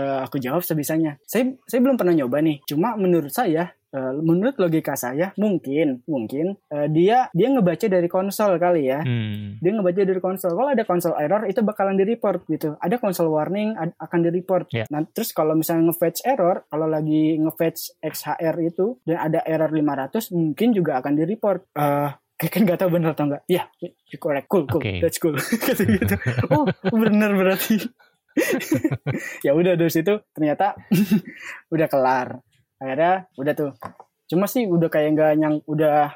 eh, 0.09 0.21
aku 0.25 0.41
jawab 0.41 0.65
sebisanya. 0.65 1.21
Saya 1.29 1.53
saya 1.69 1.85
belum 1.85 2.01
pernah 2.01 2.17
nyoba 2.17 2.41
nih. 2.41 2.65
Cuma 2.65 2.97
menurut 2.97 3.29
saya, 3.29 3.77
eh, 3.93 4.13
menurut 4.25 4.57
logika 4.57 4.97
saya, 4.97 5.37
mungkin 5.37 6.01
mungkin 6.09 6.57
eh, 6.73 6.89
dia 6.89 7.29
dia 7.37 7.49
ngebaca 7.53 7.85
dari 7.85 8.09
konsol 8.09 8.57
kali 8.57 8.89
ya. 8.89 9.05
Hmm. 9.05 9.61
Dia 9.61 9.73
ngebaca 9.77 10.01
dari 10.01 10.21
konsol. 10.25 10.57
Kalau 10.57 10.71
ada 10.73 10.85
konsol 10.89 11.13
error 11.21 11.45
itu 11.45 11.61
bakalan 11.61 12.01
di 12.01 12.09
report 12.09 12.49
gitu. 12.49 12.81
Ada 12.81 12.97
konsol 12.97 13.29
warning 13.29 13.77
ad- 13.77 13.97
akan 14.01 14.21
di 14.25 14.31
report. 14.33 14.73
Ya. 14.73 14.89
Nah, 14.89 15.05
terus 15.05 15.37
kalau 15.37 15.53
misalnya 15.53 15.93
nge-fetch 15.93 16.25
error, 16.25 16.65
kalau 16.73 16.89
lagi 16.89 17.37
nge-fetch 17.37 18.01
XHR 18.01 18.57
itu 18.65 18.97
dan 19.05 19.29
ada 19.29 19.45
error 19.45 19.69
500 19.69 20.33
mungkin 20.33 20.73
juga 20.73 21.05
akan 21.05 21.13
di 21.13 21.25
report. 21.29 21.69
Kayak 22.39 22.53
kan 22.55 22.63
nggak 22.71 22.79
tahu 22.79 22.91
bener 22.95 23.11
atau 23.19 23.27
enggak. 23.27 23.43
Iya, 23.51 23.67
you 23.83 24.19
correct. 24.23 24.47
Cool, 24.47 24.71
cool. 24.71 24.79
Oke. 24.79 25.03
That's 25.03 25.19
cool. 25.19 25.35
Gitu. 25.99 26.15
Oh, 26.55 26.71
bener 26.95 27.35
berarti. 27.35 27.83
Ya 29.47 29.53
udah 29.55 29.75
dari 29.75 29.93
situ 29.93 30.21
ternyata 30.33 30.75
udah 31.75 31.87
kelar. 31.91 32.29
Akhirnya 32.79 33.27
udah 33.35 33.55
tuh. 33.55 33.73
Cuma 34.29 34.47
sih 34.47 34.69
udah 34.69 34.87
kayak 34.87 35.19
nggak 35.19 35.33
nyang 35.41 35.57
udah 35.67 36.15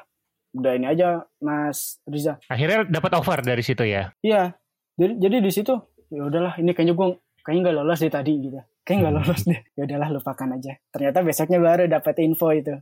udah 0.53 0.71
ini 0.77 0.85
aja 0.87 1.25
Mas 1.41 1.99
Riza. 2.05 2.37
Akhirnya 2.47 2.85
dapat 2.85 3.11
offer 3.17 3.41
dari 3.41 3.65
situ 3.65 3.83
ya. 3.83 4.13
Iya. 4.21 4.53
Jadi 4.93 5.13
jadi 5.17 5.37
di 5.41 5.51
situ 5.51 5.73
ya 6.13 6.29
udahlah 6.29 6.61
ini 6.61 6.77
kayaknya 6.77 6.93
gue 6.93 7.07
kayaknya 7.41 7.61
nggak 7.69 7.77
lolos 7.81 7.99
deh 7.99 8.13
tadi 8.13 8.33
gitu. 8.37 8.59
Kayaknya 8.85 9.01
nggak 9.01 9.15
lolos 9.17 9.41
deh. 9.49 9.59
Ya 9.73 9.81
udahlah 9.89 10.09
lupakan 10.13 10.49
aja. 10.55 10.73
Ternyata 10.93 11.19
besoknya 11.25 11.59
baru 11.59 11.83
dapat 11.89 12.15
info 12.21 12.47
itu. 12.53 12.75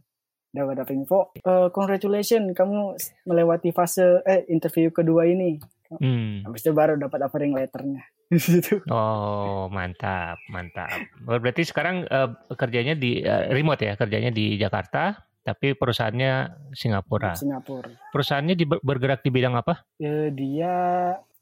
Dapat 0.51 0.73
dapat 0.83 0.93
info. 0.99 1.19
Eh 1.39 1.67
congratulations 1.71 2.51
kamu 2.51 2.99
melewati 3.23 3.71
fase 3.71 4.19
eh 4.27 4.43
interview 4.51 4.91
kedua 4.91 5.23
ini. 5.25 5.57
Hmm. 5.91 6.43
Habis 6.47 6.67
itu 6.67 6.71
baru 6.75 6.99
dapat 6.99 7.23
offering 7.23 7.55
letternya. 7.55 8.03
Gitu. 8.51 8.79
Oh, 8.87 9.67
mantap, 9.67 10.39
mantap. 10.47 10.87
Oh, 11.27 11.35
Berarti 11.35 11.67
sekarang 11.67 12.07
eh, 12.07 12.29
kerjanya 12.55 12.95
di 12.95 13.19
eh, 13.19 13.51
remote 13.51 13.83
ya, 13.83 13.99
kerjanya 13.99 14.31
di 14.31 14.55
Jakarta, 14.55 15.19
tapi 15.43 15.75
perusahaannya 15.75 16.63
Singapura. 16.71 17.35
Singapura. 17.35 17.91
Perusahaannya 18.15 18.55
di, 18.55 18.63
bergerak 18.63 19.19
di 19.19 19.29
bidang 19.35 19.59
apa? 19.59 19.83
Eh, 19.99 20.31
dia 20.31 20.73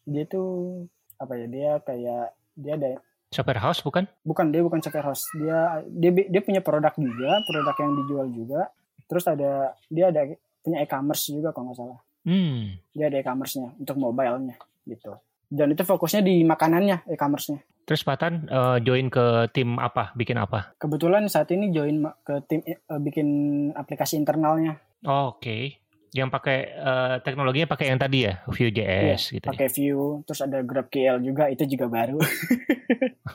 dia 0.02 0.24
tuh 0.26 0.82
apa 1.22 1.38
ya 1.38 1.46
dia 1.46 1.72
kayak 1.86 2.26
dia 2.58 2.74
ada 2.74 2.90
Software 3.30 3.62
house 3.62 3.86
bukan? 3.86 4.10
bukan 4.26 4.50
dia 4.50 4.66
bukan 4.66 4.82
software 4.82 5.06
house 5.06 5.30
dia 5.38 5.86
dia 5.86 6.10
dia 6.10 6.42
punya 6.42 6.66
produk 6.66 6.90
juga 6.98 7.38
produk 7.46 7.78
yang 7.78 7.94
dijual 8.02 8.26
juga 8.34 8.62
terus 9.06 9.30
ada 9.30 9.78
dia 9.86 10.10
ada 10.10 10.34
punya 10.66 10.82
e-commerce 10.82 11.30
juga 11.30 11.54
kalau 11.54 11.70
nggak 11.70 11.78
salah 11.78 12.00
Hmm. 12.26 12.76
dia 12.90 13.06
ada 13.08 13.22
e-commerce-nya 13.22 13.78
untuk 13.78 13.96
mobile-nya 14.02 14.58
gitu 14.90 15.14
dan 15.50 15.74
itu 15.74 15.82
fokusnya 15.82 16.22
di 16.22 16.46
makanannya 16.46 17.10
e-commerce-nya 17.10 17.60
Terus 17.90 18.06
Patan 18.06 18.46
eh, 18.46 18.78
join 18.86 19.10
ke 19.10 19.50
tim 19.50 19.82
apa? 19.82 20.14
Bikin 20.14 20.38
apa? 20.38 20.78
kebetulan 20.78 21.26
saat 21.26 21.50
ini 21.50 21.74
join 21.74 22.06
ke 22.22 22.46
tim 22.46 22.62
eh, 22.62 22.78
bikin 23.02 23.28
aplikasi 23.74 24.14
internalnya 24.16 24.78
Oh, 25.08 25.34
Oke. 25.34 25.80
Yang 26.10 26.30
pakai 26.34 26.58
eh, 26.74 27.16
teknologinya 27.22 27.70
pakai 27.70 27.94
yang 27.94 28.02
tadi 28.02 28.26
ya, 28.26 28.42
Vue.js 28.50 29.22
gitu. 29.30 29.46
ya? 29.46 29.50
pakai 29.54 29.70
Vue 29.70 30.22
terus 30.26 30.42
ada 30.42 30.62
GraphQL 30.66 31.18
juga 31.22 31.50
itu 31.54 31.66
juga 31.70 31.86
baru 31.86 32.18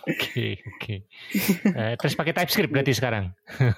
Oke, 0.04 0.58
oke. 0.58 0.94
Eh, 1.70 1.94
terus 1.96 2.14
pakai 2.18 2.34
TypeScript 2.34 2.70
berarti 2.74 2.92
sekarang. 2.92 3.30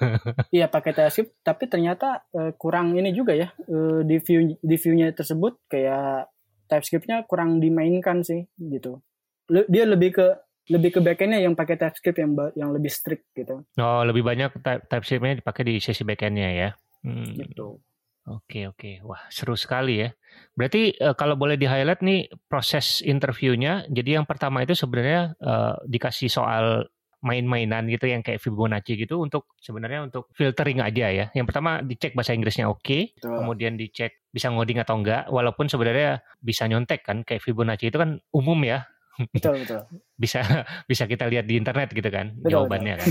iya 0.55 0.65
pakai 0.67 0.91
TypeScript 0.97 1.45
tapi 1.45 1.69
ternyata 1.69 2.25
eh, 2.33 2.51
kurang 2.57 2.97
ini 2.97 3.13
juga 3.13 3.37
ya 3.37 3.53
eh, 3.69 4.01
di 4.01 4.17
view 4.17 4.57
di 4.57 4.75
view-nya 4.75 5.13
tersebut 5.13 5.61
kayak 5.69 6.27
TypeScript-nya 6.67 7.25
kurang 7.25 7.63
dimainkan 7.63 8.21
sih 8.21 8.45
gitu 8.59 8.99
Le- 9.47 9.67
dia 9.71 9.87
lebih 9.87 10.19
ke 10.19 10.27
lebih 10.67 10.99
ke 10.99 10.99
backend-nya 10.99 11.39
yang 11.39 11.55
pakai 11.55 11.79
TypeScript 11.79 12.19
yang 12.19 12.31
yang 12.59 12.69
lebih 12.75 12.91
strict 12.91 13.31
gitu 13.31 13.63
Oh, 13.79 14.03
lebih 14.03 14.21
banyak 14.21 14.59
type 14.59 14.83
TypeScript-nya 14.91 15.39
dipakai 15.39 15.63
di 15.63 15.79
sesi 15.79 16.03
backend-nya 16.03 16.49
ya. 16.51 16.69
Hmm. 17.07 17.31
gitu 17.39 17.79
Oke 18.27 18.67
oke, 18.67 18.99
wah 19.07 19.23
seru 19.31 19.55
sekali 19.55 20.03
ya. 20.03 20.11
Berarti 20.51 20.91
eh, 20.99 21.15
kalau 21.15 21.39
boleh 21.39 21.55
di 21.55 21.63
highlight 21.63 22.03
nih 22.03 22.27
proses 22.51 22.99
interviewnya. 22.99 23.87
Jadi 23.87 24.19
yang 24.19 24.27
pertama 24.27 24.59
itu 24.67 24.75
sebenarnya 24.75 25.31
eh, 25.39 25.75
dikasih 25.87 26.27
soal 26.27 26.91
main-mainan 27.21 27.89
gitu 27.89 28.05
yang 28.05 28.21
kayak 28.21 28.37
Fibonacci 28.37 28.93
gitu 28.93 29.17
untuk 29.21 29.49
sebenarnya 29.57 30.05
untuk 30.05 30.29
filtering 30.37 30.81
aja 30.85 31.09
ya. 31.09 31.25
Yang 31.33 31.45
pertama 31.49 31.81
dicek 31.81 32.13
bahasa 32.13 32.37
Inggrisnya 32.37 32.69
oke, 32.69 33.17
Betul. 33.17 33.33
kemudian 33.41 33.73
dicek 33.73 34.25
bisa 34.29 34.53
ngoding 34.53 34.77
atau 34.81 35.01
enggak. 35.01 35.25
Walaupun 35.29 35.65
sebenarnya 35.65 36.21
bisa 36.37 36.69
nyontek 36.69 37.01
kan 37.01 37.25
kayak 37.25 37.41
Fibonacci 37.41 37.89
itu 37.89 37.97
kan 37.97 38.21
umum 38.29 38.59
ya, 38.61 38.85
betul 39.33 39.57
betul 39.65 39.81
bisa 40.23 40.45
bisa 40.85 41.09
kita 41.09 41.25
lihat 41.25 41.49
di 41.49 41.57
internet 41.57 41.89
gitu 41.89 42.09
kan 42.13 42.37
Betul, 42.37 42.51
jawabannya 42.53 42.93
kan. 43.01 43.09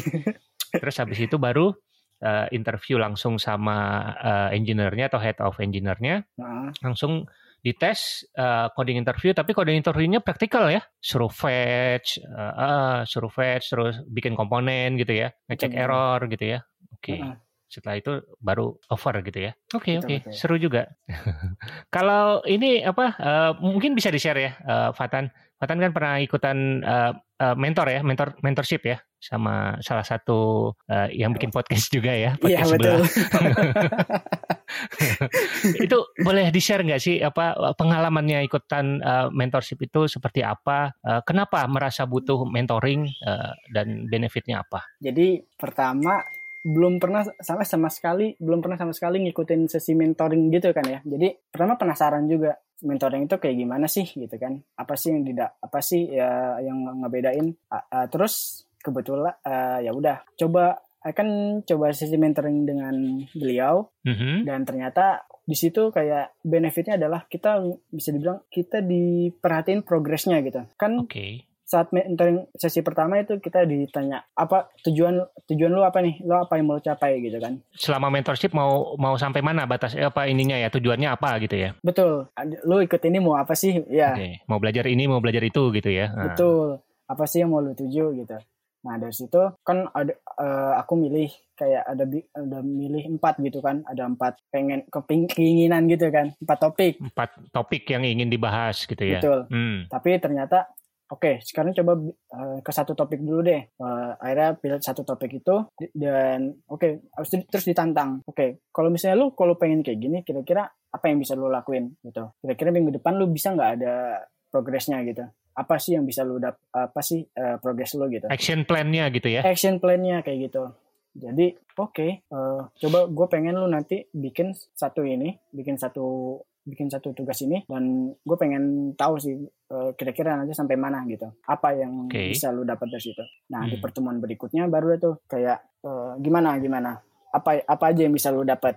Terus 0.77 0.97
habis 1.03 1.19
itu 1.19 1.37
baru 1.39 1.75
eh, 2.23 2.47
interview 2.55 3.01
langsung 3.01 3.43
sama 3.43 4.07
eh, 4.23 4.57
engineer-nya 4.57 5.11
atau 5.11 5.21
head 5.21 5.39
of 5.43 5.59
engineer-nya 5.59 6.23
nah, 6.39 6.71
langsung 6.83 7.27
dites 7.67 8.23
eh, 8.39 8.67
coding 8.71 9.03
interview 9.03 9.35
tapi 9.35 9.51
coding 9.51 9.83
interviewnya 9.83 10.23
praktikal 10.23 10.71
ya 10.71 10.79
suruh 11.03 11.33
fetch 11.35 12.23
eh, 12.23 12.55
ah, 12.55 13.03
suruh 13.03 13.33
fetch 13.33 13.75
terus 13.75 13.99
bikin 14.07 14.39
komponen 14.39 14.95
gitu 14.95 15.27
ya 15.27 15.35
ngecek 15.51 15.75
Betul. 15.75 15.83
error 15.83 16.21
gitu 16.31 16.45
ya 16.55 16.59
oke 16.95 17.11
Heeh. 17.11 17.35
setelah 17.67 17.99
itu 17.99 18.23
baru 18.39 18.79
over 18.95 19.27
gitu 19.27 19.51
ya. 19.51 19.53
Oke 19.75 19.99
okay, 19.99 19.99
oke, 19.99 20.07
okay. 20.07 20.19
seru 20.31 20.55
juga. 20.55 20.87
Kalau 21.95 22.39
ini 22.47 22.87
apa 22.87 23.19
uh, 23.19 23.53
mungkin 23.59 23.99
bisa 23.99 24.07
di-share 24.07 24.39
ya 24.39 24.53
uh, 24.63 24.91
Fatan. 24.95 25.35
Fatan 25.59 25.83
kan 25.83 25.91
pernah 25.91 26.23
ikutan 26.23 26.87
uh, 26.87 27.11
uh, 27.43 27.57
mentor 27.59 27.91
ya, 27.91 28.07
mentor 28.07 28.39
mentorship 28.39 28.87
ya 28.87 29.03
sama 29.19 29.83
salah 29.83 30.07
satu 30.07 30.71
uh, 30.87 31.09
yang 31.11 31.35
bikin 31.35 31.51
podcast 31.51 31.91
juga 31.91 32.15
ya, 32.15 32.39
iya, 32.39 32.39
podcast 32.39 32.71
iya, 32.71 32.71
sebelah. 32.71 33.03
itu 35.85 35.99
boleh 36.21 36.51
di-share 36.51 36.83
nggak 36.83 37.03
sih 37.03 37.23
apa 37.23 37.55
pengalamannya 37.79 38.43
ikutan 38.47 38.99
uh, 39.01 39.29
mentorship 39.31 39.79
itu 39.83 40.11
seperti 40.11 40.43
apa? 40.43 40.95
Uh, 41.03 41.23
kenapa 41.23 41.63
merasa 41.71 42.05
butuh 42.05 42.45
mentoring 42.47 43.07
uh, 43.25 43.55
dan 43.71 44.11
benefitnya 44.11 44.63
apa? 44.67 44.85
Jadi 44.99 45.43
pertama 45.55 46.23
belum 46.67 46.99
pernah 46.99 47.23
sama 47.39 47.63
sama 47.63 47.87
sekali 47.87 48.35
belum 48.43 48.59
pernah 48.59 48.75
sama 48.75 48.91
sekali 48.91 49.23
ngikutin 49.23 49.71
sesi 49.71 49.95
mentoring 49.95 50.51
gitu 50.51 50.75
kan 50.75 50.83
ya 50.83 50.99
jadi 51.07 51.39
pertama 51.47 51.79
penasaran 51.79 52.27
juga 52.27 52.59
mentoring 52.83 53.31
itu 53.31 53.39
kayak 53.39 53.55
gimana 53.55 53.87
sih 53.87 54.03
gitu 54.03 54.35
kan 54.35 54.59
apa 54.75 54.99
sih 54.99 55.15
yang 55.15 55.23
tidak 55.23 55.55
apa 55.63 55.79
sih 55.79 56.11
ya 56.11 56.59
yang 56.59 57.07
ngebedain 57.07 57.55
uh, 57.71 57.87
uh, 57.87 58.07
terus 58.11 58.67
kebetulan 58.83 59.39
uh, 59.47 59.79
ya 59.79 59.95
udah 59.95 60.27
coba 60.35 60.83
akan 61.07 61.63
coba 61.63 61.95
sesi 61.95 62.19
mentoring 62.19 62.67
dengan 62.67 62.95
beliau 63.31 63.87
mm-hmm. 64.03 64.43
dan 64.43 64.67
ternyata 64.67 65.23
di 65.47 65.55
situ 65.55 65.95
kayak 65.95 66.35
benefitnya 66.43 66.99
adalah 66.99 67.31
kita 67.31 67.63
bisa 67.87 68.11
dibilang 68.11 68.43
kita 68.51 68.83
diperhatiin 68.83 69.87
progresnya 69.87 70.43
gitu. 70.43 70.67
Kan 70.75 71.07
okay 71.07 71.47
saat 71.67 71.91
mentoring 71.91 72.47
sesi 72.55 72.79
pertama 72.79 73.19
itu 73.19 73.43
kita 73.43 73.67
ditanya 73.67 74.23
apa 74.39 74.71
tujuan 74.87 75.19
tujuan 75.51 75.75
lu 75.75 75.83
apa 75.83 75.99
nih? 75.99 76.23
Lu 76.23 76.39
apa 76.39 76.55
yang 76.63 76.71
mau 76.71 76.79
capai? 76.79 77.19
gitu 77.19 77.43
kan. 77.43 77.59
Selama 77.75 78.07
mentorship 78.07 78.55
mau 78.55 78.95
mau 78.95 79.19
sampai 79.19 79.43
mana 79.43 79.67
batas 79.67 79.99
eh, 79.99 80.07
apa 80.07 80.31
ininya 80.31 80.55
ya? 80.55 80.71
Tujuannya 80.71 81.11
apa 81.11 81.43
gitu 81.43 81.59
ya? 81.59 81.75
Betul. 81.83 82.31
Lu 82.63 82.79
ikut 82.79 83.03
ini 83.03 83.19
mau 83.19 83.35
apa 83.35 83.59
sih? 83.59 83.83
Ya. 83.91 84.15
Okay. 84.15 84.47
mau 84.47 84.63
belajar 84.63 84.87
ini 84.87 85.11
mau 85.11 85.19
belajar 85.19 85.43
itu 85.43 85.75
gitu 85.75 85.91
ya? 85.91 86.15
Ah. 86.15 86.31
betul. 86.31 86.79
Apa 87.11 87.27
sih 87.27 87.43
yang 87.43 87.51
mau 87.51 87.59
lu 87.59 87.75
tuju 87.75 88.15
gitu 88.15 88.39
nah 88.85 89.01
dari 89.01 89.15
situ 89.15 89.41
kan 89.65 89.89
ada 89.95 90.15
uh, 90.39 90.79
aku 90.79 90.95
milih 91.01 91.31
kayak 91.57 91.83
ada 91.89 92.05
ada 92.37 92.59
milih 92.61 93.17
empat 93.17 93.41
gitu 93.41 93.65
kan 93.65 93.83
ada 93.89 94.07
empat 94.07 94.39
pengen 94.53 94.85
keinginan 95.33 95.89
gitu 95.89 96.13
kan 96.13 96.37
empat 96.39 96.59
topik 96.61 96.95
empat 97.01 97.31
topik 97.51 97.89
yang 97.89 98.05
ingin 98.05 98.29
dibahas 98.29 98.85
gitu 98.85 99.01
ya 99.01 99.19
betul 99.19 99.49
hmm. 99.49 99.89
tapi 99.89 100.21
ternyata 100.21 100.71
Oke, 101.07 101.39
okay, 101.39 101.47
sekarang 101.47 101.71
coba 101.71 102.03
uh, 102.35 102.59
ke 102.67 102.71
satu 102.75 102.99
topik 102.99 103.23
dulu 103.23 103.47
deh. 103.47 103.63
Uh, 103.79 104.19
akhirnya 104.19 104.59
pilih 104.59 104.83
satu 104.83 105.07
topik 105.07 105.39
itu 105.39 105.55
dan 105.95 106.51
oke, 106.67 107.07
okay, 107.23 107.39
terus 107.47 107.63
ditantang. 107.63 108.27
Oke, 108.27 108.35
okay, 108.35 108.49
kalau 108.75 108.91
misalnya 108.91 109.23
lu 109.23 109.31
kalau 109.39 109.55
pengen 109.55 109.87
kayak 109.87 110.03
gini, 110.03 110.19
kira-kira 110.27 110.67
apa 110.67 111.07
yang 111.07 111.23
bisa 111.23 111.39
lu 111.39 111.47
lakuin 111.47 111.95
gitu? 112.03 112.35
Kira-kira 112.43 112.75
minggu 112.75 112.99
depan 112.99 113.23
lu 113.23 113.31
bisa 113.31 113.55
nggak 113.55 113.71
ada 113.79 114.27
progresnya 114.51 114.99
gitu? 115.07 115.23
Apa 115.57 115.81
sih 115.81 115.97
yang 115.97 116.05
bisa 116.05 116.21
lu 116.23 116.37
dap 116.37 116.61
apa 116.69 117.01
sih 117.01 117.25
uh, 117.25 117.57
progres 117.57 117.97
lu 117.97 118.07
gitu? 118.13 118.29
Action 118.29 118.69
plan-nya 118.69 119.09
gitu 119.09 119.29
ya? 119.33 119.41
Action 119.41 119.81
plan-nya 119.81 120.21
kayak 120.21 120.53
gitu. 120.53 120.69
Jadi 121.17 121.57
oke, 121.81 121.97
okay, 121.97 122.11
uh, 122.29 122.69
coba 122.77 123.09
gue 123.09 123.27
pengen 123.33 123.57
lu 123.57 123.65
nanti 123.73 124.05
bikin 124.13 124.53
satu 124.53 125.01
ini, 125.01 125.33
bikin 125.49 125.81
satu 125.81 126.37
bikin 126.67 126.91
satu 126.91 127.15
tugas 127.15 127.39
ini 127.47 127.63
dan 127.71 128.11
gue 128.11 128.37
pengen 128.37 128.93
tahu 128.99 129.23
sih 129.23 129.39
uh, 129.71 129.95
kira-kira 129.95 130.35
nanti 130.35 130.51
sampai 130.51 130.75
mana 130.75 131.07
gitu 131.07 131.31
apa 131.47 131.79
yang 131.79 132.11
okay. 132.11 132.35
bisa 132.35 132.51
lu 132.51 132.67
dapat 132.67 132.91
dari 132.91 133.03
situ 133.07 133.23
nah 133.55 133.63
hmm. 133.63 133.71
di 133.71 133.77
pertemuan 133.79 134.19
berikutnya 134.19 134.67
baru 134.67 134.99
itu 134.99 135.11
kayak 135.31 135.63
uh, 135.87 136.19
gimana 136.19 136.59
gimana 136.59 136.99
apa 137.31 137.63
apa 137.63 137.85
aja 137.95 138.03
yang 138.03 138.15
bisa 138.19 138.35
lu 138.35 138.43
dapat 138.43 138.75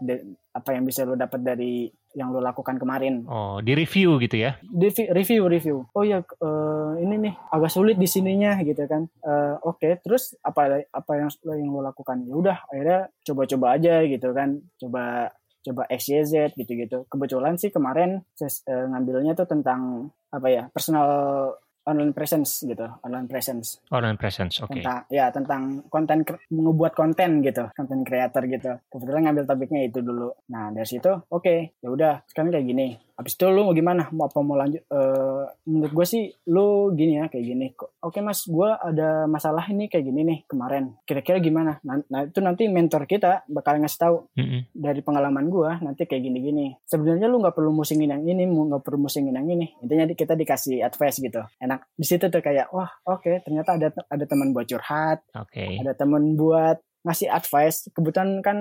apa 0.53 0.69
yang 0.69 0.85
bisa 0.85 1.01
lu 1.01 1.17
dapat 1.17 1.41
dari 1.41 1.89
yang 2.17 2.33
lu 2.33 2.41
lakukan 2.41 2.81
kemarin. 2.81 3.25
Oh 3.29 3.61
di 3.61 3.77
review 3.77 4.17
gitu 4.17 4.41
ya? 4.41 4.57
Di 4.61 4.89
review 5.13 5.45
review. 5.45 5.77
Oh 5.93 6.01
ya 6.01 6.25
uh, 6.41 6.93
ini 6.97 7.29
nih 7.29 7.33
agak 7.53 7.71
sulit 7.73 7.97
di 8.01 8.09
sininya 8.09 8.57
gitu 8.65 8.85
kan. 8.89 9.05
Uh, 9.21 9.57
oke 9.61 9.77
okay. 9.77 9.93
terus 10.01 10.33
apa 10.41 10.85
apa 10.89 11.11
yang 11.17 11.29
yang 11.45 11.69
lu 11.69 11.81
lakukan? 11.85 12.25
Ya 12.25 12.33
udah 12.33 12.57
akhirnya 12.69 12.99
coba-coba 13.25 13.65
aja 13.77 14.01
gitu 14.05 14.29
kan. 14.33 14.49
Coba 14.81 15.33
coba 15.59 15.81
XYZ 15.91 16.55
gitu-gitu. 16.55 17.05
Kebetulan 17.11 17.59
sih 17.59 17.69
kemarin 17.69 18.25
saya 18.33 18.49
uh, 18.71 18.85
ngambilnya 18.95 19.37
tuh 19.37 19.45
tentang 19.45 20.09
apa 20.29 20.47
ya 20.49 20.63
personal 20.73 21.07
online 21.89 22.13
presence 22.13 22.61
gitu, 22.61 22.85
online 23.01 23.25
presence. 23.25 23.81
Online 23.89 24.17
presence, 24.17 24.61
oke. 24.61 24.69
Okay. 24.69 24.85
Tentang 24.85 24.99
ya 25.09 25.25
tentang 25.33 25.61
konten 25.89 26.21
ngebuat 26.47 26.93
konten 26.93 27.41
gitu, 27.41 27.65
konten 27.73 28.05
creator 28.05 28.45
gitu. 28.45 28.71
Kebetulan 28.87 29.21
ngambil 29.29 29.43
topiknya 29.49 29.81
itu 29.89 29.99
dulu. 30.05 30.29
Nah 30.53 30.69
dari 30.69 30.87
situ, 30.87 31.09
oke, 31.09 31.41
okay, 31.41 31.59
ya 31.81 31.89
udah 31.89 32.13
sekarang 32.29 32.53
kayak 32.53 32.67
gini 32.69 32.87
Habis 33.19 33.35
itu 33.35 33.51
lu 33.51 33.67
mau 33.67 33.75
gimana? 33.75 34.07
Mau 34.15 34.31
apa 34.31 34.39
mau 34.39 34.55
lanjut? 34.55 34.79
Uh, 34.87 35.43
menurut 35.67 35.91
gue 35.91 36.05
sih 36.07 36.23
lu 36.47 36.95
gini 36.95 37.19
ya 37.19 37.27
kayak 37.27 37.43
gini. 37.43 37.67
Oke 37.99 38.23
mas, 38.23 38.47
gue 38.47 38.69
ada 38.71 39.27
masalah 39.27 39.67
ini 39.67 39.91
kayak 39.91 40.07
gini 40.07 40.23
nih 40.23 40.39
kemarin. 40.47 40.95
Kira-kira 41.03 41.43
gimana? 41.43 41.83
Nah, 41.83 42.23
itu 42.23 42.39
nanti 42.39 42.71
mentor 42.71 43.03
kita 43.03 43.43
bakal 43.51 43.75
ngasih 43.83 43.99
tahu 43.99 44.15
mm-hmm. 44.39 44.61
dari 44.71 45.03
pengalaman 45.03 45.51
gue 45.51 45.69
nanti 45.83 46.07
kayak 46.07 46.31
gini-gini. 46.31 46.79
Sebenarnya 46.87 47.27
lu 47.27 47.43
nggak 47.43 47.59
perlu 47.59 47.75
musingin 47.75 48.15
yang 48.15 48.23
ini, 48.23 48.47
nggak 48.47 48.87
perlu 48.87 49.03
musingin 49.03 49.35
yang 49.35 49.51
ini. 49.51 49.67
Intinya 49.83 50.07
kita 50.15 50.39
dikasih 50.39 50.79
advice 50.79 51.19
gitu. 51.19 51.43
Enak. 51.59 51.91
Di 51.99 52.07
situ 52.07 52.31
tuh 52.31 52.39
kayak 52.39 52.71
wah 52.71 52.87
oke 53.03 53.19
okay, 53.19 53.43
ternyata 53.43 53.75
ada 53.75 53.91
ada 53.91 54.23
teman 54.23 54.55
buat 54.55 54.63
curhat. 54.63 55.27
Okay. 55.35 55.75
Ada 55.83 55.91
teman 55.91 56.39
buat 56.39 56.79
ngasih 57.03 57.27
advice. 57.27 57.91
Kebetulan 57.91 58.39
kan 58.39 58.57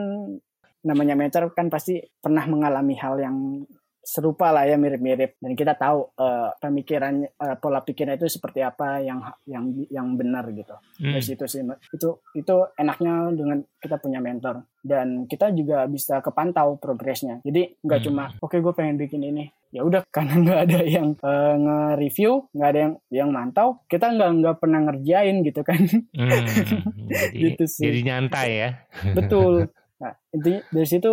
namanya 0.83 1.15
mentor 1.15 1.55
kan 1.55 1.71
pasti 1.71 2.03
pernah 2.19 2.43
mengalami 2.47 2.95
hal 2.99 3.19
yang 3.23 3.63
serupa 4.09 4.49
lah 4.49 4.65
ya 4.65 4.81
mirip-mirip. 4.81 5.37
Dan 5.37 5.53
kita 5.53 5.77
tahu 5.77 6.17
uh, 6.17 6.57
pemikiran 6.57 7.29
uh, 7.37 7.61
pola 7.61 7.85
pikirnya 7.85 8.17
itu 8.17 8.33
seperti 8.33 8.65
apa 8.65 9.05
yang 9.05 9.21
yang 9.45 9.69
yang 9.93 10.17
benar 10.17 10.49
gitu. 10.57 10.73
Hmm. 10.97 11.13
dari 11.15 11.23
situ 11.23 11.45
sih 11.45 11.61
itu 11.93 12.09
itu 12.33 12.57
enaknya 12.81 13.29
dengan 13.37 13.61
kita 13.77 14.01
punya 14.01 14.25
mentor. 14.25 14.65
Dan 14.81 15.29
kita 15.29 15.53
juga 15.53 15.85
bisa 15.85 16.25
kepantau 16.25 16.81
progresnya. 16.81 17.45
Jadi 17.45 17.77
nggak 17.85 18.01
hmm. 18.01 18.07
cuma 18.09 18.25
oke 18.41 18.57
okay, 18.57 18.65
gue 18.65 18.73
pengen 18.73 18.97
bikin 18.97 19.21
ini. 19.21 19.53
Ya 19.69 19.85
udah 19.85 20.01
karena 20.17 20.41
nggak 20.41 20.61
ada 20.65 20.81
yang 20.89 21.09
uh, 21.21 21.55
nge-review 21.61 22.49
nggak 22.57 22.69
ada 22.73 22.81
yang 22.81 22.95
yang 23.13 23.29
mantau 23.29 23.85
kita 23.93 24.09
nggak 24.09 24.31
nggak 24.41 24.57
pernah 24.57 24.81
ngerjain 24.89 25.45
gitu 25.45 25.61
kan. 25.61 25.85
Hmm, 26.17 26.49
jadi, 27.13 27.37
gitu 27.37 27.65
sih. 27.69 27.85
jadi 27.85 28.01
nyantai 28.09 28.49
ya. 28.57 28.71
Betul. 29.13 29.69
Nah 30.01 30.17
intinya 30.33 30.65
dari 30.73 30.89
situ 30.89 31.13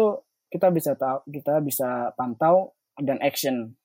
kita 0.56 0.72
bisa 0.72 0.96
tahu 0.96 1.28
kita 1.28 1.60
bisa 1.60 2.16
pantau 2.16 2.72
dan 3.00 3.18
action. 3.24 3.76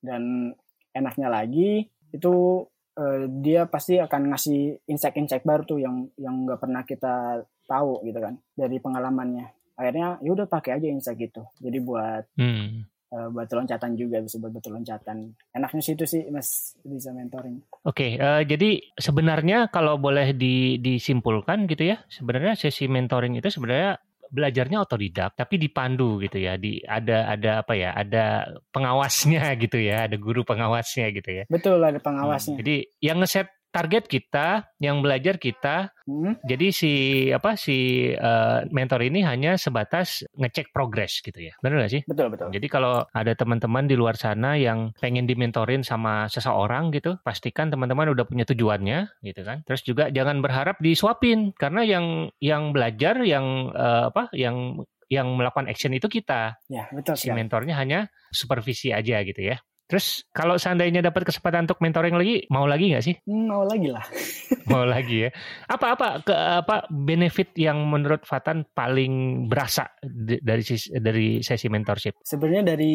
Dan 0.00 0.54
enaknya 0.96 1.28
lagi 1.28 1.86
itu 2.10 2.66
uh, 2.98 3.24
dia 3.40 3.66
pasti 3.70 4.00
akan 4.00 4.34
ngasih 4.34 4.84
insight-insight 4.90 5.46
baru 5.46 5.62
tuh 5.64 5.78
yang 5.78 6.08
yang 6.18 6.48
nggak 6.48 6.60
pernah 6.60 6.82
kita 6.82 7.44
tahu 7.70 8.02
gitu 8.02 8.18
kan 8.18 8.34
dari 8.56 8.82
pengalamannya. 8.82 9.46
Akhirnya 9.78 10.20
ya 10.20 10.30
udah 10.34 10.46
pakai 10.50 10.76
aja 10.76 10.86
insight 10.90 11.16
gitu. 11.16 11.46
Jadi 11.62 11.78
buat 11.80 12.24
hmm. 12.36 12.68
uh, 13.14 13.28
buat 13.32 13.48
loncatan 13.48 13.96
juga 13.96 14.20
bisa 14.20 14.36
buat 14.42 14.52
betul 14.52 14.76
loncatan. 14.76 15.32
Enaknya 15.54 15.82
situ 15.84 16.04
sih 16.04 16.26
mas 16.28 16.76
bisa 16.82 17.14
mentoring. 17.14 17.62
Oke 17.86 17.94
okay, 17.94 18.10
uh, 18.20 18.42
eh, 18.42 18.50
jadi 18.50 18.70
sebenarnya 18.98 19.72
kalau 19.72 19.96
boleh 19.96 20.34
di, 20.36 20.76
disimpulkan 20.82 21.64
gitu 21.70 21.96
ya 21.96 22.02
sebenarnya 22.10 22.58
sesi 22.58 22.90
mentoring 22.90 23.38
itu 23.38 23.48
sebenarnya 23.48 24.02
belajarnya 24.30 24.86
otodidak 24.86 25.34
tapi 25.34 25.58
dipandu 25.58 26.22
gitu 26.22 26.38
ya 26.38 26.54
di 26.56 26.80
ada 26.86 27.28
ada 27.28 27.50
apa 27.66 27.74
ya 27.74 27.90
ada 27.92 28.46
pengawasnya 28.70 29.42
gitu 29.62 29.76
ya 29.76 30.06
ada 30.08 30.16
guru 30.16 30.46
pengawasnya 30.46 31.10
gitu 31.12 31.30
ya. 31.42 31.44
Betul 31.50 31.82
ada 31.82 31.98
pengawasnya. 31.98 32.56
Hmm, 32.56 32.60
jadi 32.62 32.76
yang 33.02 33.18
ngeset 33.20 33.59
target 33.70 34.06
kita, 34.06 34.70
yang 34.82 35.02
belajar 35.02 35.38
kita. 35.38 35.94
Hmm. 36.06 36.34
Jadi 36.42 36.66
si 36.74 36.92
apa 37.30 37.54
si 37.54 38.10
uh, 38.10 38.66
mentor 38.74 39.06
ini 39.06 39.22
hanya 39.22 39.54
sebatas 39.54 40.26
ngecek 40.34 40.74
progres 40.74 41.22
gitu 41.22 41.38
ya. 41.38 41.54
Benar 41.62 41.86
gak 41.86 41.92
sih? 41.94 42.02
Betul, 42.06 42.34
betul. 42.34 42.50
Jadi 42.50 42.66
kalau 42.66 43.06
ada 43.14 43.32
teman-teman 43.34 43.86
di 43.86 43.94
luar 43.94 44.18
sana 44.18 44.58
yang 44.58 44.90
pengen 44.98 45.30
dimentorin 45.30 45.86
sama 45.86 46.26
seseorang 46.26 46.90
gitu, 46.90 47.16
pastikan 47.22 47.70
teman-teman 47.70 48.10
udah 48.10 48.26
punya 48.26 48.42
tujuannya 48.42 49.22
gitu 49.22 49.40
kan. 49.46 49.62
Terus 49.64 49.82
juga 49.86 50.10
jangan 50.10 50.42
berharap 50.42 50.82
disuapin 50.82 51.54
karena 51.54 51.86
yang 51.86 52.06
yang 52.42 52.74
belajar 52.74 53.22
yang 53.22 53.70
uh, 53.70 54.10
apa 54.10 54.28
yang 54.34 54.82
yang 55.10 55.34
melakukan 55.34 55.66
action 55.66 55.90
itu 55.90 56.06
kita. 56.06 56.58
Ya, 56.70 56.86
betul. 56.94 57.18
Si 57.18 57.34
mentornya 57.34 57.74
hanya 57.74 58.10
supervisi 58.30 58.94
aja 58.94 59.22
gitu 59.26 59.42
ya. 59.42 59.58
Terus 59.90 60.22
kalau 60.30 60.54
seandainya 60.54 61.02
dapat 61.02 61.26
kesempatan 61.26 61.66
untuk 61.66 61.82
mentoring 61.82 62.14
lagi, 62.14 62.46
mau 62.46 62.62
lagi 62.62 62.94
nggak 62.94 63.02
sih? 63.02 63.14
Hmm, 63.26 63.50
mau 63.50 63.66
lagi 63.66 63.90
lah. 63.90 64.06
mau 64.70 64.86
lagi 64.86 65.26
ya. 65.26 65.30
Apa 65.66 65.98
apa 65.98 66.08
ke 66.22 66.30
apa 66.30 66.86
benefit 66.86 67.50
yang 67.58 67.82
menurut 67.90 68.22
Fatan 68.22 68.62
paling 68.70 69.44
berasa 69.50 69.90
dari 70.06 70.62
dari 70.94 71.28
sesi 71.42 71.66
mentorship? 71.66 72.22
Sebenarnya 72.22 72.78
dari 72.78 72.94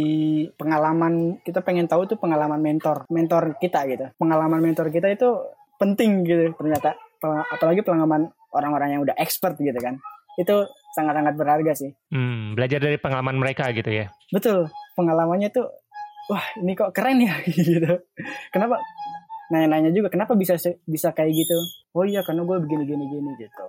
pengalaman 0.55 1.43
kita 1.43 1.59
pengen 1.67 1.91
tahu 1.91 2.07
itu 2.07 2.15
pengalaman 2.15 2.63
mentor, 2.63 3.03
mentor 3.11 3.59
kita 3.59 3.83
gitu. 3.91 4.07
Pengalaman 4.15 4.63
mentor 4.63 4.87
kita 4.87 5.11
itu 5.11 5.35
penting 5.75 6.23
gitu 6.23 6.55
ternyata. 6.55 6.95
Apalagi 7.51 7.83
pengalaman 7.83 8.31
orang-orang 8.55 8.95
yang 8.95 9.01
udah 9.03 9.19
expert 9.19 9.59
gitu 9.59 9.77
kan. 9.83 9.99
itu 10.35 10.67
sangat-sangat 10.91 11.31
berharga 11.39 11.71
sih. 11.71 11.95
Hmm, 12.11 12.59
belajar 12.59 12.83
dari 12.83 12.99
pengalaman 12.99 13.39
mereka 13.39 13.71
gitu 13.71 13.87
ya. 13.87 14.11
Betul, 14.35 14.67
pengalamannya 14.99 15.47
tuh 15.47 15.71
wah 16.29 16.45
ini 16.61 16.73
kok 16.73 16.91
keren 16.95 17.21
ya 17.21 17.35
gitu. 17.47 18.01
Kenapa 18.49 18.81
nanya-nanya 19.53 19.93
juga 19.93 20.09
kenapa 20.09 20.33
bisa 20.33 20.57
bisa 20.85 21.13
kayak 21.13 21.33
gitu? 21.33 21.57
Oh 21.93 22.05
iya 22.05 22.25
karena 22.25 22.41
gue 22.43 22.57
begini 22.61 22.83
gini 22.85 23.05
gini 23.09 23.31
gitu. 23.37 23.65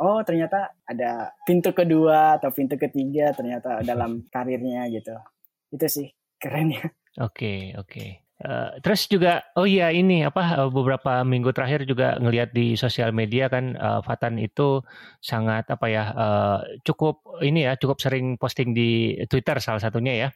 Oh 0.00 0.24
ternyata 0.24 0.72
ada 0.88 1.34
pintu 1.44 1.76
kedua 1.76 2.40
atau 2.40 2.48
pintu 2.54 2.80
ketiga 2.80 3.36
ternyata 3.36 3.84
dalam 3.84 4.24
karirnya 4.32 4.88
gitu. 4.88 5.12
Itu 5.74 5.86
sih 5.90 6.08
keren 6.40 6.72
ya. 6.72 6.86
Oke 7.20 7.26
okay, 7.26 7.60
oke. 7.76 7.90
Okay. 7.90 8.29
Uh, 8.40 8.72
terus 8.80 9.04
juga 9.04 9.44
oh 9.52 9.68
iya 9.68 9.92
ini 9.92 10.24
apa 10.24 10.64
uh, 10.64 10.70
beberapa 10.72 11.20
minggu 11.28 11.52
terakhir 11.52 11.84
juga 11.84 12.16
ngelihat 12.16 12.56
di 12.56 12.72
sosial 12.72 13.12
media 13.12 13.52
kan 13.52 13.76
uh, 13.76 14.00
Fatan 14.00 14.40
itu 14.40 14.80
sangat 15.20 15.68
apa 15.68 15.86
ya 15.92 16.04
uh, 16.16 16.58
cukup 16.80 17.20
ini 17.44 17.68
ya 17.68 17.76
cukup 17.76 18.00
sering 18.00 18.40
posting 18.40 18.72
di 18.72 19.12
Twitter 19.28 19.60
salah 19.60 19.84
satunya 19.84 20.14
ya. 20.16 20.28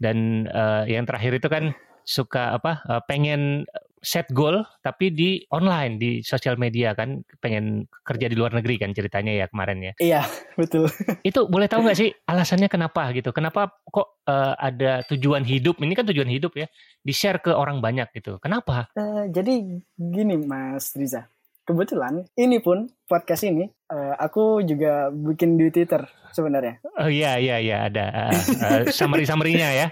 Dan 0.00 0.48
uh, 0.48 0.88
yang 0.88 1.04
terakhir 1.04 1.36
itu 1.36 1.48
kan 1.52 1.76
suka 2.08 2.56
apa 2.56 2.80
uh, 2.88 3.04
pengen 3.04 3.68
set 4.02 4.26
goal 4.34 4.66
tapi 4.82 5.14
di 5.14 5.38
online 5.54 5.94
di 5.94 6.10
sosial 6.26 6.58
media 6.58 6.90
kan 6.92 7.22
pengen 7.38 7.86
kerja 8.02 8.26
di 8.26 8.34
luar 8.34 8.50
negeri 8.58 8.82
kan 8.82 8.90
ceritanya 8.90 9.32
ya 9.32 9.46
kemarin 9.46 9.78
ya. 9.78 9.92
Iya 10.02 10.22
betul. 10.58 10.90
Itu 11.28 11.46
boleh 11.46 11.70
tahu 11.70 11.86
nggak 11.86 11.98
sih 11.98 12.10
alasannya 12.26 12.66
kenapa 12.66 13.14
gitu? 13.14 13.30
Kenapa 13.30 13.70
kok 13.86 14.26
uh, 14.26 14.58
ada 14.58 15.06
tujuan 15.06 15.46
hidup? 15.46 15.78
Ini 15.78 15.94
kan 15.94 16.10
tujuan 16.10 16.28
hidup 16.28 16.58
ya 16.58 16.66
di 16.98 17.14
share 17.14 17.38
ke 17.38 17.54
orang 17.54 17.78
banyak 17.78 18.10
gitu. 18.18 18.42
Kenapa? 18.42 18.90
Uh, 18.98 19.30
jadi 19.30 19.62
gini 19.94 20.34
mas 20.42 20.90
Riza 20.98 21.30
kebetulan 21.72 22.28
ini 22.36 22.60
pun 22.60 22.92
podcast 23.08 23.48
ini 23.48 23.64
uh, 23.88 24.14
aku 24.20 24.60
juga 24.64 25.08
bikin 25.08 25.56
di 25.56 25.72
Twitter 25.72 26.04
sebenarnya. 26.32 26.80
Oh 26.96 27.08
iya 27.08 27.36
iya 27.36 27.56
iya 27.60 27.76
ada 27.88 28.32
uh, 28.32 28.32
uh, 28.32 28.82
summary 28.88 29.28
summary-nya 29.28 29.68
ya. 29.72 29.86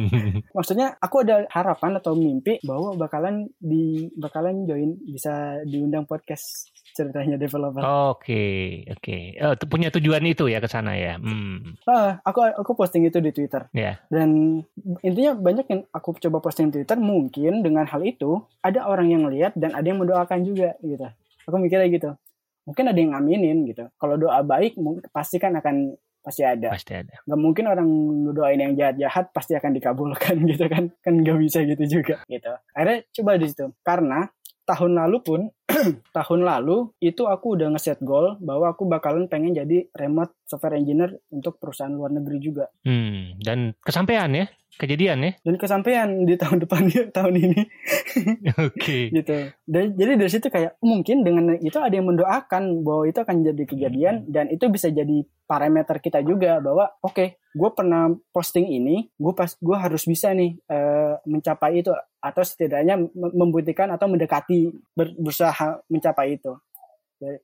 Maksudnya 0.56 0.96
aku 0.96 1.24
ada 1.24 1.44
harapan 1.52 2.00
atau 2.00 2.16
mimpi 2.16 2.60
bahwa 2.64 2.96
bakalan 2.96 3.48
di 3.60 4.08
bakalan 4.16 4.64
join 4.64 4.96
bisa 5.04 5.60
diundang 5.68 6.08
podcast 6.08 6.72
ceritanya 6.92 7.40
developer. 7.40 7.80
Oke, 8.12 8.84
oke. 8.84 9.16
Oh, 9.40 9.54
punya 9.64 9.88
tujuan 9.88 10.20
itu 10.28 10.46
ya 10.48 10.60
ke 10.60 10.68
sana 10.68 10.92
ya. 10.92 11.16
Hmm. 11.16 11.76
Ah, 11.88 12.20
aku 12.20 12.44
aku 12.52 12.76
posting 12.76 13.08
itu 13.08 13.18
di 13.18 13.32
Twitter. 13.32 13.64
Ya. 13.72 13.80
Yeah. 13.80 13.96
Dan 14.12 14.60
intinya 15.00 15.32
banyak 15.36 15.66
yang 15.72 15.80
aku 15.88 16.20
coba 16.20 16.44
posting 16.44 16.68
di 16.68 16.80
Twitter 16.84 17.00
mungkin 17.00 17.64
dengan 17.64 17.88
hal 17.88 18.04
itu 18.04 18.44
ada 18.60 18.84
orang 18.84 19.08
yang 19.08 19.24
lihat 19.32 19.56
dan 19.56 19.72
ada 19.72 19.84
yang 19.88 20.00
mendoakan 20.04 20.44
juga 20.44 20.76
gitu. 20.84 21.08
Aku 21.48 21.56
mikirnya 21.58 21.88
gitu 21.90 22.10
mungkin 22.66 22.84
ada 22.90 22.98
yang 22.98 23.12
ngaminin 23.14 23.58
gitu. 23.68 23.84
Kalau 23.98 24.14
doa 24.18 24.40
baik 24.42 24.78
pasti 25.10 25.42
kan 25.42 25.58
akan 25.58 25.94
pasti 26.22 26.46
ada. 26.46 26.70
Pasti 26.70 26.94
ada. 26.94 27.14
Nggak 27.26 27.40
mungkin 27.40 27.64
orang 27.66 27.88
doain 28.30 28.60
yang 28.62 28.74
jahat 28.78 28.96
jahat 28.98 29.24
pasti 29.34 29.58
akan 29.58 29.74
dikabulkan 29.74 30.36
gitu 30.50 30.66
kan. 30.70 30.90
Kan 31.02 31.14
nggak 31.22 31.38
bisa 31.42 31.66
gitu 31.66 31.84
juga 32.00 32.22
gitu. 32.30 32.52
Akhirnya 32.74 32.98
coba 33.10 33.30
di 33.38 33.46
situ. 33.50 33.66
Karena 33.82 34.20
tahun 34.62 34.94
lalu 34.94 35.16
pun 35.26 35.40
tahun 36.16 36.40
lalu 36.46 36.94
itu 37.02 37.26
aku 37.26 37.58
udah 37.58 37.74
ngeset 37.74 37.98
goal 38.06 38.38
bahwa 38.38 38.70
aku 38.70 38.86
bakalan 38.86 39.26
pengen 39.26 39.58
jadi 39.58 39.90
remote 39.98 40.38
software 40.46 40.78
engineer 40.78 41.18
untuk 41.34 41.58
perusahaan 41.58 41.90
luar 41.90 42.14
negeri 42.14 42.38
juga. 42.38 42.70
Hmm, 42.86 43.42
dan 43.42 43.74
kesampaian 43.82 44.30
ya? 44.30 44.46
Kejadian 44.80 45.18
ya? 45.24 45.32
Dan 45.44 45.54
kesampaian 45.60 46.08
di 46.24 46.34
tahun 46.36 46.64
depan 46.64 46.88
tahun 47.16 47.34
ini. 47.36 47.60
Oke. 48.56 48.78
Okay. 48.78 49.02
gitu. 49.12 49.52
Dan 49.68 49.96
jadi 49.96 50.12
dari 50.16 50.30
situ 50.30 50.48
kayak 50.48 50.80
mungkin 50.80 51.24
dengan 51.24 51.56
itu 51.60 51.76
ada 51.76 51.92
yang 51.92 52.08
mendoakan 52.08 52.84
bahwa 52.84 53.04
itu 53.08 53.18
akan 53.20 53.36
jadi 53.44 53.64
kejadian 53.68 54.14
dan 54.28 54.48
itu 54.48 54.68
bisa 54.72 54.88
jadi 54.88 55.24
parameter 55.44 56.00
kita 56.00 56.24
juga 56.24 56.56
bahwa 56.64 56.88
oke 57.04 57.12
okay, 57.12 57.28
gue 57.52 57.70
pernah 57.76 58.08
posting 58.32 58.72
ini 58.72 59.12
gue 59.20 59.32
pas 59.36 59.52
gue 59.52 59.76
harus 59.76 60.02
bisa 60.08 60.32
nih 60.32 60.56
uh, 60.72 61.20
mencapai 61.28 61.84
itu 61.84 61.92
atau 62.22 62.40
setidaknya 62.40 62.96
membuktikan 63.12 63.92
atau 63.92 64.08
mendekati 64.08 64.72
ber, 64.96 65.12
berusaha 65.20 65.84
mencapai 65.92 66.40
itu. 66.40 66.56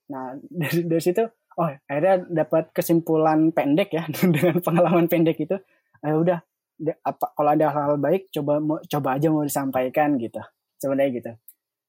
Nah 0.08 0.40
dari, 0.64 0.80
dari 0.88 1.02
situ 1.04 1.28
oh 1.58 1.68
akhirnya 1.68 2.24
dapat 2.30 2.72
kesimpulan 2.72 3.52
pendek 3.52 3.92
ya 3.92 4.08
dengan 4.34 4.62
pengalaman 4.64 5.10
pendek 5.10 5.36
itu 5.42 5.56
eh, 6.06 6.14
udah 6.14 6.38
apa 7.02 7.34
kalau 7.34 7.50
ada 7.52 7.66
hal-hal 7.74 7.98
baik 7.98 8.30
coba 8.30 8.62
coba 8.86 9.08
aja 9.18 9.28
mau 9.28 9.42
disampaikan 9.42 10.14
gitu. 10.16 10.38
Sebenarnya 10.78 11.10
gitu. 11.14 11.32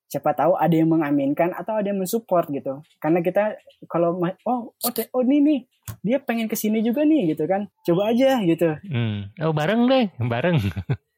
Siapa 0.10 0.34
tahu 0.34 0.58
ada 0.58 0.74
yang 0.74 0.90
mengaminkan 0.90 1.54
atau 1.54 1.78
ada 1.78 1.94
yang 1.94 2.02
mensupport 2.02 2.50
gitu. 2.50 2.82
Karena 2.98 3.22
kita 3.22 3.58
kalau 3.86 4.18
oh 4.46 4.74
oh 4.74 4.90
oh 4.90 5.22
ini 5.26 5.38
nih. 5.42 5.60
Dia 6.06 6.22
pengen 6.22 6.46
ke 6.46 6.54
sini 6.54 6.86
juga 6.86 7.06
nih 7.06 7.34
gitu 7.34 7.46
kan. 7.46 7.70
Coba 7.86 8.14
aja 8.14 8.42
gitu. 8.46 8.78
Hmm. 8.90 9.30
oh 9.42 9.54
bareng 9.54 9.86
deh 9.86 10.06
bareng. 10.18 10.58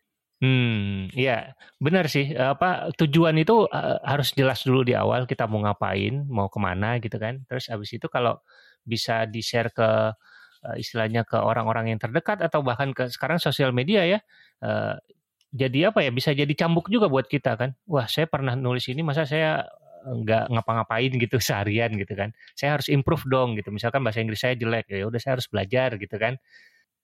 Hmm 0.42 1.14
ya 1.14 1.54
benar 1.78 2.10
sih. 2.10 2.34
Apa 2.34 2.90
tujuan 2.98 3.38
itu 3.38 3.70
uh, 3.70 4.02
harus 4.02 4.34
jelas 4.34 4.66
dulu 4.66 4.82
di 4.82 4.98
awal 4.98 5.30
kita 5.30 5.46
mau 5.46 5.62
ngapain 5.62 6.26
mau 6.26 6.50
ke 6.50 6.58
mana 6.58 6.98
gitu 6.98 7.22
kan. 7.22 7.46
Terus 7.46 7.70
abis 7.70 8.02
itu 8.02 8.10
kalau 8.10 8.42
bisa 8.82 9.30
di 9.30 9.46
share 9.46 9.70
ke 9.70 10.18
uh, 10.66 10.76
istilahnya 10.78 11.26
ke 11.28 11.38
orang-orang 11.38 11.96
yang 11.96 12.00
terdekat 12.02 12.42
atau 12.42 12.62
bahkan 12.66 12.94
ke 12.96 13.10
sekarang 13.10 13.38
sosial 13.38 13.74
media 13.76 14.06
ya 14.06 14.20
uh, 14.66 14.96
jadi 15.52 15.92
apa 15.92 16.00
ya 16.00 16.12
bisa 16.16 16.32
jadi 16.32 16.52
cambuk 16.56 16.88
juga 16.88 17.12
buat 17.12 17.28
kita 17.28 17.60
kan. 17.60 17.76
Wah 17.84 18.08
saya 18.08 18.24
pernah 18.24 18.56
nulis 18.56 18.88
ini 18.88 19.04
masa 19.04 19.28
saya 19.28 19.68
nggak 20.02 20.48
ngapa-ngapain 20.48 21.12
gitu 21.12 21.38
seharian 21.48 21.92
gitu 22.00 22.16
kan. 22.16 22.32
Saya 22.56 22.80
harus 22.80 22.88
improve 22.88 23.28
dong 23.28 23.60
gitu. 23.60 23.68
Misalkan 23.70 24.00
bahasa 24.00 24.24
Inggris 24.24 24.40
saya 24.40 24.56
jelek 24.56 24.88
ya 24.88 25.04
udah 25.04 25.20
saya 25.20 25.36
harus 25.36 25.52
belajar 25.52 26.00
gitu 26.00 26.16
kan 26.16 26.40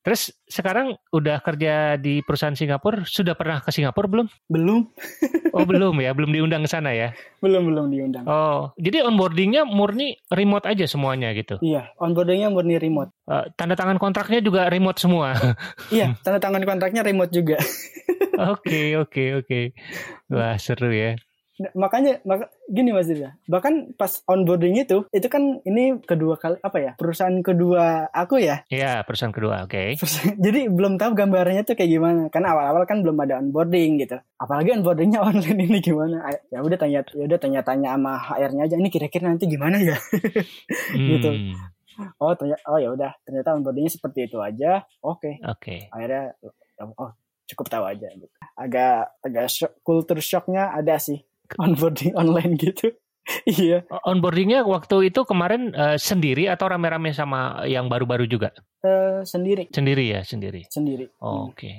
Terus 0.08 0.32
sekarang 0.48 0.96
udah 1.12 1.44
kerja 1.44 2.00
di 2.00 2.24
perusahaan 2.24 2.56
Singapura, 2.56 3.04
sudah 3.04 3.36
pernah 3.36 3.60
ke 3.60 3.76
Singapura 3.76 4.08
belum? 4.08 4.28
Belum. 4.48 4.88
oh 5.52 5.68
belum 5.76 6.00
ya, 6.00 6.16
belum 6.16 6.32
diundang 6.32 6.64
ke 6.64 6.72
sana 6.72 6.96
ya? 6.96 7.12
Belum 7.44 7.68
belum 7.68 7.92
diundang. 7.92 8.24
Oh, 8.24 8.72
jadi 8.80 9.04
onboardingnya 9.04 9.68
murni 9.68 10.16
remote 10.32 10.64
aja 10.64 10.88
semuanya 10.88 11.36
gitu? 11.36 11.60
Iya, 11.60 11.92
onboardingnya 12.00 12.48
murni 12.48 12.80
remote. 12.80 13.12
Uh, 13.28 13.52
tanda 13.60 13.76
tangan 13.76 14.00
kontraknya 14.00 14.40
juga 14.40 14.72
remote 14.72 14.96
semua? 14.96 15.36
iya, 15.92 16.16
tanda 16.24 16.40
tangan 16.40 16.64
kontraknya 16.64 17.04
remote 17.04 17.36
juga. 17.36 17.60
Oke 18.56 18.96
oke 18.96 19.44
oke, 19.44 19.76
wah 20.32 20.56
seru 20.56 20.88
ya 20.88 21.20
makanya 21.74 22.22
maka, 22.22 22.54
gini 22.70 22.94
Mas 22.94 23.10
Dira 23.10 23.34
bahkan 23.50 23.94
pas 23.98 24.22
onboarding 24.30 24.78
itu 24.78 25.10
itu 25.10 25.28
kan 25.32 25.62
ini 25.66 25.98
kedua 26.06 26.38
kali 26.38 26.62
apa 26.62 26.78
ya 26.78 26.92
perusahaan 26.98 27.38
kedua 27.42 28.10
aku 28.12 28.42
ya? 28.42 28.66
Iya 28.68 29.02
perusahaan 29.08 29.32
kedua 29.34 29.64
oke. 29.66 29.96
Okay. 29.98 30.34
jadi 30.46 30.68
belum 30.68 31.00
tahu 31.00 31.14
gambarnya 31.14 31.64
tuh 31.64 31.78
kayak 31.78 31.92
gimana. 31.92 32.22
Karena 32.34 32.58
awal-awal 32.58 32.84
kan 32.90 33.06
belum 33.06 33.18
ada 33.24 33.40
onboarding 33.40 34.02
gitu. 34.02 34.18
Apalagi 34.42 34.76
onboardingnya 34.76 35.20
online 35.28 35.60
ini 35.64 35.78
gimana? 35.80 36.28
Ya 36.52 36.60
udah 36.60 36.78
tanya 36.78 37.02
ya 37.04 37.24
udah 37.24 37.40
tanya-tanya 37.40 37.96
sama 37.96 38.14
HR-nya 38.20 38.64
aja 38.68 38.76
ini 38.76 38.90
kira-kira 38.90 39.30
nanti 39.30 39.46
gimana 39.48 39.80
ya? 39.80 39.98
Hmm. 40.88 41.10
gitu. 41.10 41.30
Oh 42.22 42.32
ternyata 42.38 42.64
oh 42.70 42.80
ya 42.80 42.90
udah. 42.94 43.12
Ternyata 43.24 43.56
onboardingnya 43.58 43.92
seperti 43.92 44.28
itu 44.30 44.38
aja. 44.40 44.84
Oke. 45.04 45.40
Okay. 45.40 45.44
oke. 45.44 45.60
Okay. 45.62 45.80
akhirnya 45.92 46.24
oh 46.98 47.12
cukup 47.48 47.66
tahu 47.68 47.84
aja 47.88 48.08
gitu. 48.12 48.28
Agak 48.58 49.16
agak 49.24 49.48
shock, 49.52 49.72
culture 49.84 50.20
shocknya 50.20 50.74
ada 50.74 51.00
sih 51.00 51.24
onboarding 51.56 52.14
online 52.20 52.60
gitu. 52.60 52.92
iya. 53.60 53.84
Onboardingnya 54.08 54.64
waktu 54.64 55.12
itu 55.12 55.28
kemarin 55.28 55.76
uh, 55.76 56.00
sendiri 56.00 56.48
atau 56.48 56.72
rame-rame 56.72 57.12
sama 57.12 57.64
yang 57.68 57.92
baru-baru 57.92 58.28
juga? 58.28 58.56
Uh, 58.84 59.24
sendiri. 59.24 59.68
Sendiri 59.72 60.12
ya, 60.12 60.22
sendiri. 60.24 60.68
Sendiri. 60.72 61.12
Oh, 61.20 61.52
Oke. 61.52 61.56
Okay. 61.56 61.76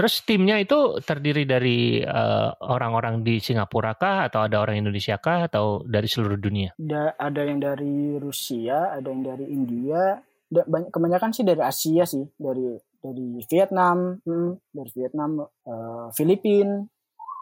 Terus 0.00 0.24
timnya 0.24 0.56
itu 0.56 0.96
terdiri 1.04 1.44
dari 1.44 2.00
eh, 2.00 2.50
orang-orang 2.64 3.20
di 3.20 3.36
Singapura 3.36 3.92
kah 4.00 4.32
atau 4.32 4.48
ada 4.48 4.56
orang 4.64 4.80
Indonesia 4.80 5.20
kah 5.20 5.44
atau 5.44 5.84
dari 5.84 6.08
seluruh 6.08 6.40
dunia? 6.40 6.72
Da, 6.80 7.12
ada 7.20 7.44
yang 7.44 7.60
dari 7.60 8.16
Rusia, 8.16 8.96
ada 8.96 9.12
yang 9.12 9.20
dari 9.20 9.52
India, 9.52 10.16
da, 10.48 10.64
banyak, 10.64 10.88
kebanyakan 10.88 11.36
sih 11.36 11.44
dari 11.44 11.60
Asia 11.60 12.08
sih, 12.08 12.24
dari 12.32 12.80
dari 12.96 13.44
Vietnam, 13.44 14.16
hmm, 14.24 14.72
dari 14.72 14.90
Vietnam, 14.96 15.30
uh, 15.44 16.08
Filipina, 16.16 16.80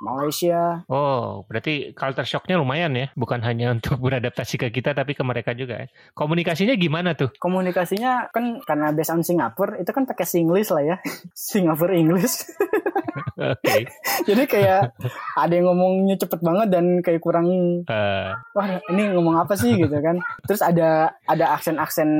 Malaysia. 0.02 0.82
Oh, 0.86 1.44
berarti 1.46 1.92
culture 1.94 2.26
shocknya 2.26 2.58
lumayan 2.58 2.94
ya, 2.94 3.06
bukan 3.18 3.42
hanya 3.42 3.70
untuk 3.76 3.98
beradaptasi 3.98 4.58
ke 4.58 4.68
kita 4.70 4.94
tapi 4.94 5.14
ke 5.14 5.22
mereka 5.26 5.52
juga 5.54 5.84
ya. 5.84 5.88
Komunikasinya 6.14 6.74
gimana 6.78 7.14
tuh? 7.18 7.34
Komunikasinya 7.38 8.30
kan 8.30 8.62
karena 8.62 8.94
based 8.94 9.12
on 9.12 9.22
Singapura 9.22 9.78
itu 9.78 9.90
kan 9.90 10.06
pakai 10.06 10.26
Singlish 10.26 10.70
lah 10.70 10.84
ya, 10.84 10.96
Singapura 11.34 11.94
English. 11.94 12.46
Oke. 13.38 13.62
Okay. 13.62 13.82
Jadi 14.28 14.42
kayak 14.50 14.98
ada 15.38 15.52
yang 15.54 15.70
ngomongnya 15.70 16.18
cepet 16.18 16.42
banget 16.42 16.68
dan 16.74 16.84
kayak 17.06 17.22
kurang 17.22 17.46
uh. 17.86 18.34
wah 18.54 18.68
ini 18.90 19.14
ngomong 19.14 19.38
apa 19.38 19.54
sih 19.54 19.78
gitu 19.78 19.94
kan. 20.02 20.18
Terus 20.42 20.58
ada 20.58 21.14
ada 21.22 21.54
aksen-aksen 21.54 22.10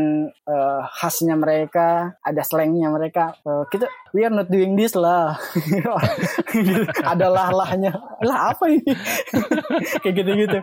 uh, 0.46 0.80
khasnya 0.86 1.34
mereka, 1.34 2.14
ada 2.22 2.42
slangnya 2.46 2.94
mereka. 2.94 3.34
Uh, 3.42 3.66
kita 3.66 3.90
we 4.12 4.24
are 4.24 4.32
not 4.32 4.48
doing 4.48 4.76
this 4.76 4.92
lah. 4.94 5.36
ada 7.12 7.26
lah 7.28 7.48
lahnya. 7.52 7.92
Lah 8.24 8.52
apa 8.54 8.68
ini? 8.70 8.92
kayak 10.02 10.14
gitu-gitu. 10.14 10.58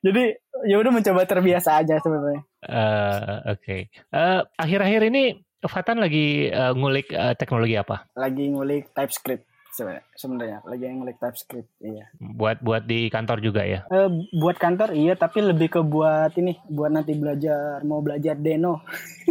Jadi 0.00 0.24
ya 0.64 0.76
udah 0.80 0.92
mencoba 0.94 1.26
terbiasa 1.28 1.82
aja 1.82 2.00
sebenarnya. 2.00 2.42
Uh, 2.64 3.52
Oke. 3.52 3.60
Okay. 3.60 3.80
Uh, 4.14 4.46
akhir-akhir 4.56 5.02
ini 5.12 5.44
Fatan 5.60 6.00
lagi 6.00 6.48
uh, 6.48 6.72
ngulik 6.72 7.12
uh, 7.12 7.36
teknologi 7.36 7.76
apa? 7.76 8.08
Lagi 8.16 8.48
ngulik 8.48 8.96
TypeScript 8.96 9.49
sebenarnya 10.16 10.60
lagi 10.66 10.84
ngulik 10.90 11.18
TypeScript 11.22 11.70
iya 11.80 12.10
buat 12.18 12.58
buat 12.60 12.84
di 12.84 13.06
kantor 13.08 13.38
juga 13.40 13.62
ya 13.64 13.86
uh, 13.88 14.10
buat 14.34 14.58
kantor 14.58 14.92
iya 14.92 15.14
tapi 15.14 15.40
lebih 15.40 15.78
ke 15.78 15.80
buat 15.80 16.34
ini 16.36 16.58
buat 16.68 16.90
nanti 16.90 17.14
belajar 17.14 17.82
mau 17.86 18.02
belajar 18.02 18.36
Deno 18.36 18.82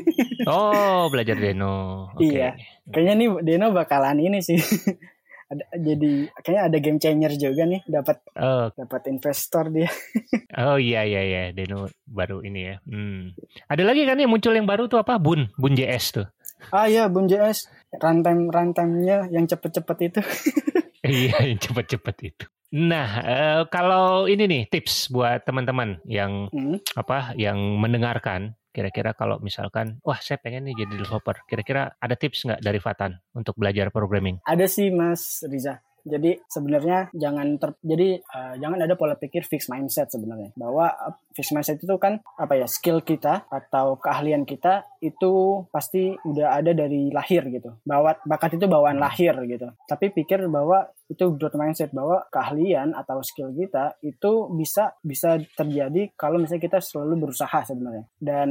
oh 0.52 1.12
belajar 1.12 1.36
Deno 1.36 2.10
okay. 2.16 2.28
iya 2.32 2.50
kayaknya 2.90 3.14
nih 3.20 3.30
Deno 3.44 3.68
bakalan 3.76 4.20
ini 4.24 4.40
sih 4.40 4.58
ada 5.50 5.66
jadi 5.82 6.30
kayaknya 6.46 6.64
ada 6.70 6.78
game 6.78 7.00
changer 7.02 7.34
juga 7.34 7.66
nih 7.66 7.82
dapat 7.90 8.22
oh. 8.38 8.70
dapat 8.78 9.02
investor 9.10 9.74
dia. 9.74 9.90
oh 10.62 10.78
iya 10.78 11.02
iya 11.02 11.22
iya 11.26 11.42
Deno 11.50 11.90
baru 12.06 12.46
ini 12.46 12.70
ya. 12.70 12.76
Hmm. 12.86 13.34
Ada 13.66 13.82
lagi 13.82 14.06
kan 14.06 14.22
yang 14.22 14.30
muncul 14.30 14.54
yang 14.54 14.70
baru 14.70 14.86
tuh 14.86 15.02
apa 15.02 15.18
Bun 15.18 15.50
Bun 15.58 15.74
JS 15.74 16.22
tuh. 16.22 16.28
Ah 16.70 16.86
iya 16.92 17.08
Bun 17.08 17.26
JS 17.26 17.72
runtime 17.96 18.52
runtime-nya 18.52 19.32
yang 19.32 19.48
cepet-cepet 19.48 19.98
itu. 20.12 20.22
iya 21.24 21.36
yang 21.44 21.60
cepet-cepet 21.60 22.16
itu. 22.22 22.46
Nah, 22.70 23.10
uh, 23.26 23.62
kalau 23.66 24.30
ini 24.30 24.46
nih 24.46 24.64
tips 24.70 25.10
buat 25.10 25.42
teman-teman 25.42 26.06
yang 26.06 26.54
hmm. 26.54 26.86
apa 26.94 27.34
yang 27.34 27.58
mendengarkan 27.82 28.60
Kira-kira 28.70 29.18
kalau 29.18 29.42
misalkan, 29.42 29.98
wah 30.06 30.22
saya 30.22 30.38
pengen 30.38 30.70
nih 30.70 30.86
jadi 30.86 31.02
developer, 31.02 31.42
kira-kira 31.50 31.98
ada 31.98 32.14
tips 32.14 32.46
nggak 32.46 32.62
dari 32.62 32.78
Fatan 32.78 33.18
untuk 33.34 33.58
belajar 33.58 33.90
programming? 33.90 34.46
Ada 34.46 34.70
sih 34.70 34.94
Mas 34.94 35.42
Riza. 35.42 35.82
Jadi 36.06 36.40
sebenarnya 36.48 37.12
jangan 37.16 37.60
ter, 37.60 37.76
jadi 37.82 38.20
uh, 38.22 38.56
jangan 38.60 38.80
ada 38.84 38.94
pola 38.96 39.16
pikir 39.16 39.44
fix 39.44 39.68
mindset 39.72 40.12
sebenarnya 40.12 40.52
bahwa 40.56 40.92
uh, 40.92 41.16
fix 41.34 41.52
mindset 41.56 41.80
itu 41.80 41.96
kan 42.00 42.20
apa 42.38 42.60
ya 42.60 42.68
skill 42.68 43.04
kita 43.04 43.48
atau 43.48 44.00
keahlian 44.00 44.44
kita 44.44 44.88
itu 45.00 45.66
pasti 45.72 46.16
udah 46.28 46.60
ada 46.60 46.72
dari 46.76 47.10
lahir 47.10 47.48
gitu. 47.50 47.80
Bahwa 47.88 48.16
bakat 48.28 48.60
itu 48.60 48.66
bawaan 48.68 49.00
lahir 49.00 49.36
gitu. 49.48 49.72
Tapi 49.88 50.12
pikir 50.12 50.46
bahwa 50.52 50.88
itu 51.10 51.26
growth 51.36 51.58
mindset 51.58 51.90
bahwa 51.90 52.22
keahlian 52.30 52.94
atau 52.94 53.26
skill 53.26 53.50
kita 53.52 53.98
itu 54.06 54.48
bisa 54.54 54.94
bisa 55.02 55.42
terjadi 55.58 56.14
kalau 56.14 56.38
misalnya 56.38 56.64
kita 56.70 56.80
selalu 56.80 57.28
berusaha 57.28 57.66
sebenarnya. 57.66 58.06
Dan 58.22 58.50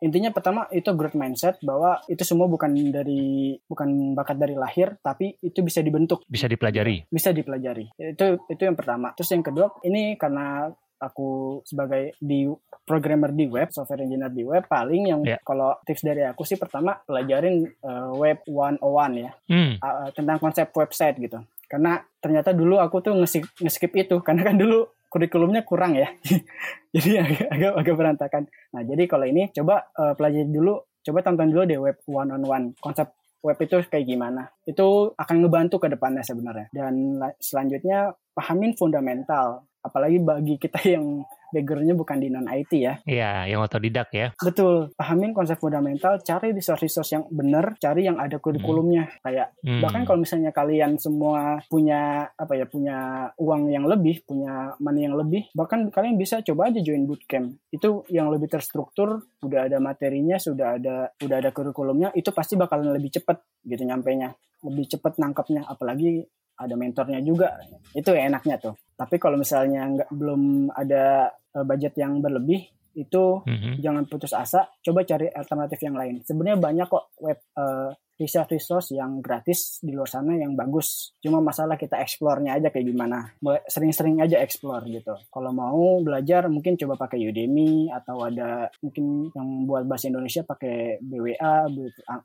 intinya 0.00 0.32
pertama 0.32 0.64
itu 0.72 0.88
growth 0.96 1.14
mindset 1.14 1.60
bahwa 1.60 2.00
itu 2.08 2.24
semua 2.24 2.48
bukan 2.48 2.72
dari 2.88 3.54
bukan 3.68 4.16
bakat 4.16 4.40
dari 4.40 4.56
lahir 4.56 4.96
tapi 5.04 5.36
itu 5.44 5.60
bisa 5.60 5.84
dibentuk. 5.84 6.24
Bisa 6.24 6.48
dipelajari. 6.48 7.04
Bisa 7.12 7.36
dipelajari. 7.36 7.92
Itu 8.00 8.48
itu 8.48 8.62
yang 8.64 8.74
pertama. 8.74 9.12
Terus 9.12 9.30
yang 9.36 9.44
kedua 9.44 9.68
ini 9.84 10.16
karena 10.16 10.72
aku 11.00 11.60
sebagai 11.64 12.16
di 12.20 12.44
programmer 12.84 13.32
di 13.32 13.48
web, 13.48 13.72
software 13.72 14.04
engineer 14.04 14.28
di 14.28 14.44
web, 14.44 14.68
paling 14.68 15.08
yang 15.08 15.20
yeah. 15.24 15.40
kalau 15.40 15.72
tips 15.88 16.04
dari 16.04 16.28
aku 16.28 16.44
sih 16.44 16.60
pertama 16.60 17.00
pelajarin 17.08 17.64
uh, 17.80 18.12
web 18.12 18.44
101 18.44 18.84
ya, 19.16 19.32
mm. 19.48 19.72
uh, 19.80 20.08
tentang 20.12 20.36
konsep 20.36 20.68
website 20.76 21.16
gitu 21.16 21.40
karena 21.70 22.02
ternyata 22.18 22.50
dulu 22.50 22.82
aku 22.82 22.98
tuh 22.98 23.14
ngeskip, 23.14 23.46
ngeskip 23.62 23.94
itu 23.94 24.18
karena 24.26 24.42
kan 24.50 24.58
dulu 24.58 24.90
kurikulumnya 25.06 25.62
kurang 25.62 25.94
ya. 25.94 26.10
Jadi 26.94 27.10
agak, 27.18 27.46
agak 27.50 27.72
agak 27.78 27.94
berantakan. 27.94 28.42
Nah 28.74 28.82
jadi 28.82 29.06
kalau 29.06 29.26
ini 29.26 29.46
coba 29.54 29.86
uh, 29.94 30.14
pelajari 30.18 30.50
dulu 30.50 30.74
coba 31.06 31.18
tonton 31.22 31.50
dulu 31.54 31.62
deh 31.66 31.78
web 31.78 31.98
one 32.10 32.30
on 32.34 32.42
one 32.42 32.66
konsep 32.82 33.14
web 33.42 33.58
itu 33.62 33.78
kayak 33.86 34.06
gimana. 34.06 34.50
Itu 34.66 35.14
akan 35.14 35.36
ngebantu 35.46 35.82
ke 35.82 35.88
depannya 35.90 36.26
sebenarnya. 36.26 36.66
Dan 36.74 37.18
selanjutnya 37.38 38.14
pahamin 38.34 38.74
fundamental. 38.74 39.66
Apalagi 39.80 40.18
bagi 40.18 40.54
kita 40.58 40.82
yang 40.94 41.22
backgroundnya 41.50 41.94
bukan 41.98 42.16
di 42.22 42.28
non 42.30 42.46
IT 42.46 42.72
ya. 42.78 42.94
Iya, 43.04 43.50
yang 43.50 43.60
otodidak 43.62 44.10
ya. 44.14 44.32
Betul. 44.38 44.94
Pahamin 44.94 45.34
konsep 45.34 45.58
fundamental, 45.58 46.22
cari 46.22 46.54
resource-resource 46.54 47.10
yang 47.14 47.24
benar, 47.28 47.76
cari 47.76 48.06
yang 48.06 48.16
ada 48.16 48.38
kurikulumnya. 48.38 49.10
Hmm. 49.10 49.20
Kayak 49.26 49.46
hmm. 49.62 49.82
bahkan 49.82 50.02
kalau 50.06 50.18
misalnya 50.22 50.50
kalian 50.54 50.96
semua 50.96 51.60
punya 51.66 52.30
apa 52.34 52.54
ya, 52.56 52.66
punya 52.66 53.28
uang 53.36 53.70
yang 53.70 53.84
lebih, 53.84 54.22
punya 54.24 54.74
money 54.78 55.06
yang 55.06 55.18
lebih, 55.18 55.50
bahkan 55.52 55.90
kalian 55.90 56.16
bisa 56.16 56.40
coba 56.46 56.70
aja 56.70 56.80
join 56.80 57.04
bootcamp. 57.04 57.58
Itu 57.68 58.06
yang 58.08 58.30
lebih 58.30 58.48
terstruktur, 58.48 59.26
udah 59.42 59.66
ada 59.66 59.78
materinya, 59.82 60.38
sudah 60.38 60.78
ada 60.78 61.10
udah 61.20 61.36
ada 61.36 61.50
kurikulumnya, 61.50 62.14
itu 62.14 62.30
pasti 62.30 62.54
bakalan 62.54 62.94
lebih 62.94 63.20
cepat 63.20 63.42
gitu 63.66 63.82
nyampainya. 63.82 64.32
Lebih 64.60 64.96
cepat 64.96 65.16
nangkapnya 65.16 65.64
apalagi 65.64 66.20
ada 66.60 66.76
mentornya 66.76 67.24
juga 67.24 67.56
itu 67.96 68.12
enaknya 68.12 68.60
tuh 68.60 68.76
tapi 69.00 69.16
kalau 69.16 69.40
misalnya 69.40 69.88
nggak 69.88 70.10
belum 70.12 70.68
ada 70.76 71.32
uh, 71.56 71.64
budget 71.66 71.94
yang 71.98 72.18
berlebih 72.22 72.68
itu 72.98 73.24
mm-hmm. 73.46 73.78
jangan 73.78 74.04
putus 74.10 74.34
asa 74.34 74.66
coba 74.82 75.06
cari 75.06 75.30
alternatif 75.30 75.78
yang 75.78 75.94
lain 75.94 76.26
sebenarnya 76.26 76.58
banyak 76.58 76.86
kok 76.90 77.14
web 77.22 77.38
uh, 77.54 77.94
resource 78.20 78.50
resource 78.52 78.88
yang 78.92 79.24
gratis 79.24 79.80
di 79.80 79.96
luar 79.96 80.10
sana 80.10 80.36
yang 80.36 80.52
bagus 80.52 81.16
cuma 81.22 81.40
masalah 81.40 81.80
kita 81.80 81.96
explore-nya 82.02 82.60
aja 82.60 82.68
kayak 82.68 82.92
gimana 82.92 83.32
sering-sering 83.64 84.20
aja 84.20 84.42
explore 84.42 84.84
gitu 84.90 85.16
kalau 85.32 85.54
mau 85.54 86.02
belajar 86.04 86.50
mungkin 86.52 86.76
coba 86.76 87.08
pakai 87.08 87.24
Udemy 87.30 87.88
atau 87.88 88.26
ada 88.26 88.68
mungkin 88.84 89.32
yang 89.32 89.48
buat 89.64 89.88
bahasa 89.88 90.12
Indonesia 90.12 90.44
pakai 90.44 91.00
BWA 91.00 91.70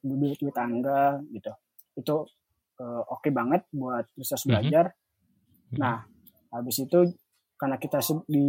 Bibit 0.03 0.57
Angga 0.59 1.23
gitu 1.31 1.53
itu 1.95 2.15
uh, 2.83 3.01
oke 3.07 3.23
okay 3.23 3.31
banget 3.31 3.63
buat 3.71 4.09
research 4.19 4.43
mhm. 4.43 4.51
belajar 4.51 4.85
mm-hmm. 4.91 5.79
nah 5.79 6.03
habis 6.51 6.75
itu 6.83 7.07
karena 7.55 7.79
kita 7.79 8.03
di 8.27 8.47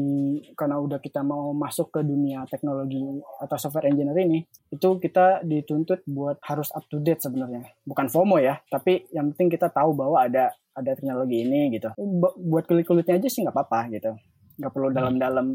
karena 0.58 0.82
udah 0.82 0.98
kita 0.98 1.22
mau 1.22 1.54
masuk 1.54 1.94
ke 1.94 2.00
dunia 2.02 2.42
teknologi 2.50 2.98
atau 3.38 3.56
software 3.56 3.86
engineer 3.86 4.18
ini 4.18 4.42
itu 4.74 4.88
kita 4.98 5.46
dituntut 5.46 6.02
buat 6.10 6.42
harus 6.42 6.74
up 6.74 6.82
to 6.90 6.98
date 6.98 7.22
sebenarnya. 7.22 7.62
Bukan 7.86 8.10
FOMO 8.10 8.42
ya 8.42 8.58
tapi 8.66 9.06
yang 9.14 9.30
penting 9.34 9.54
kita 9.54 9.70
tahu 9.70 9.94
bahwa 9.94 10.26
ada 10.26 10.50
ada 10.76 10.90
teknologi 10.92 11.46
ini 11.46 11.70
gitu. 11.78 11.94
Buat 12.36 12.66
kulit-kulitnya 12.66 13.22
aja 13.22 13.28
sih 13.30 13.46
nggak 13.46 13.54
apa-apa 13.54 13.80
gitu. 13.94 14.12
Nggak 14.58 14.72
perlu 14.74 14.88
dalam-dalam. 14.90 15.46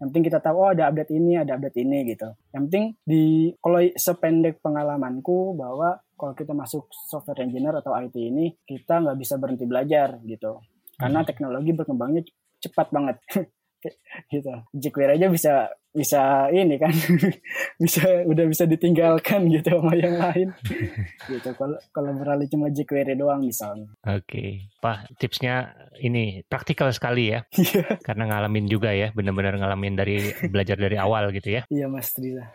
Yang 0.00 0.06
penting 0.16 0.24
kita 0.32 0.38
tahu 0.40 0.56
oh 0.64 0.70
ada 0.72 0.88
update 0.88 1.12
ini 1.12 1.36
ada 1.36 1.58
update 1.58 1.76
ini 1.82 1.98
gitu. 2.14 2.28
Yang 2.54 2.62
penting 2.70 2.84
di 3.04 3.52
kalau 3.60 3.80
sependek 3.98 4.62
pengalamanku 4.64 5.58
bahwa 5.58 6.00
kalau 6.16 6.32
kita 6.32 6.56
masuk 6.56 6.88
software 6.88 7.44
engineer 7.44 7.74
atau 7.76 7.92
IT 7.92 8.16
ini 8.16 8.54
kita 8.64 9.02
nggak 9.02 9.18
bisa 9.18 9.36
berhenti 9.36 9.68
belajar 9.68 10.16
gitu. 10.24 10.62
Karena 11.00 11.24
hmm. 11.24 11.28
teknologi 11.28 11.72
berkembangnya 11.72 12.22
cepat 12.60 12.88
banget. 12.92 13.16
Gitu. 14.28 14.52
jQuery 14.76 15.16
aja 15.16 15.32
bisa 15.32 15.52
bisa 15.90 16.46
ini 16.54 16.78
kan 16.78 16.94
bisa 17.82 18.22
udah 18.22 18.46
bisa 18.46 18.62
ditinggalkan 18.62 19.50
gitu 19.50 19.74
sama 19.74 19.98
yang 19.98 20.22
lain 20.22 20.48
gitu 21.32 21.50
kalau 21.58 21.78
kalau 21.90 22.14
beralih 22.14 22.46
cuma 22.46 22.70
jQuery 22.70 23.18
doang 23.18 23.42
misalnya 23.42 23.90
oke 24.06 24.22
okay. 24.22 24.70
pak 24.78 25.10
tipsnya 25.18 25.74
ini 25.98 26.46
praktikal 26.46 26.94
sekali 26.94 27.34
ya 27.34 27.42
iya. 27.58 27.98
karena 28.06 28.30
ngalamin 28.30 28.70
juga 28.70 28.94
ya 28.94 29.10
benar-benar 29.10 29.58
ngalamin 29.58 29.98
dari 29.98 30.30
belajar 30.46 30.78
dari 30.78 30.94
awal 30.94 31.34
gitu 31.34 31.58
ya 31.58 31.62
iya 31.66 31.90
mas 31.90 32.14
Triza 32.14 32.46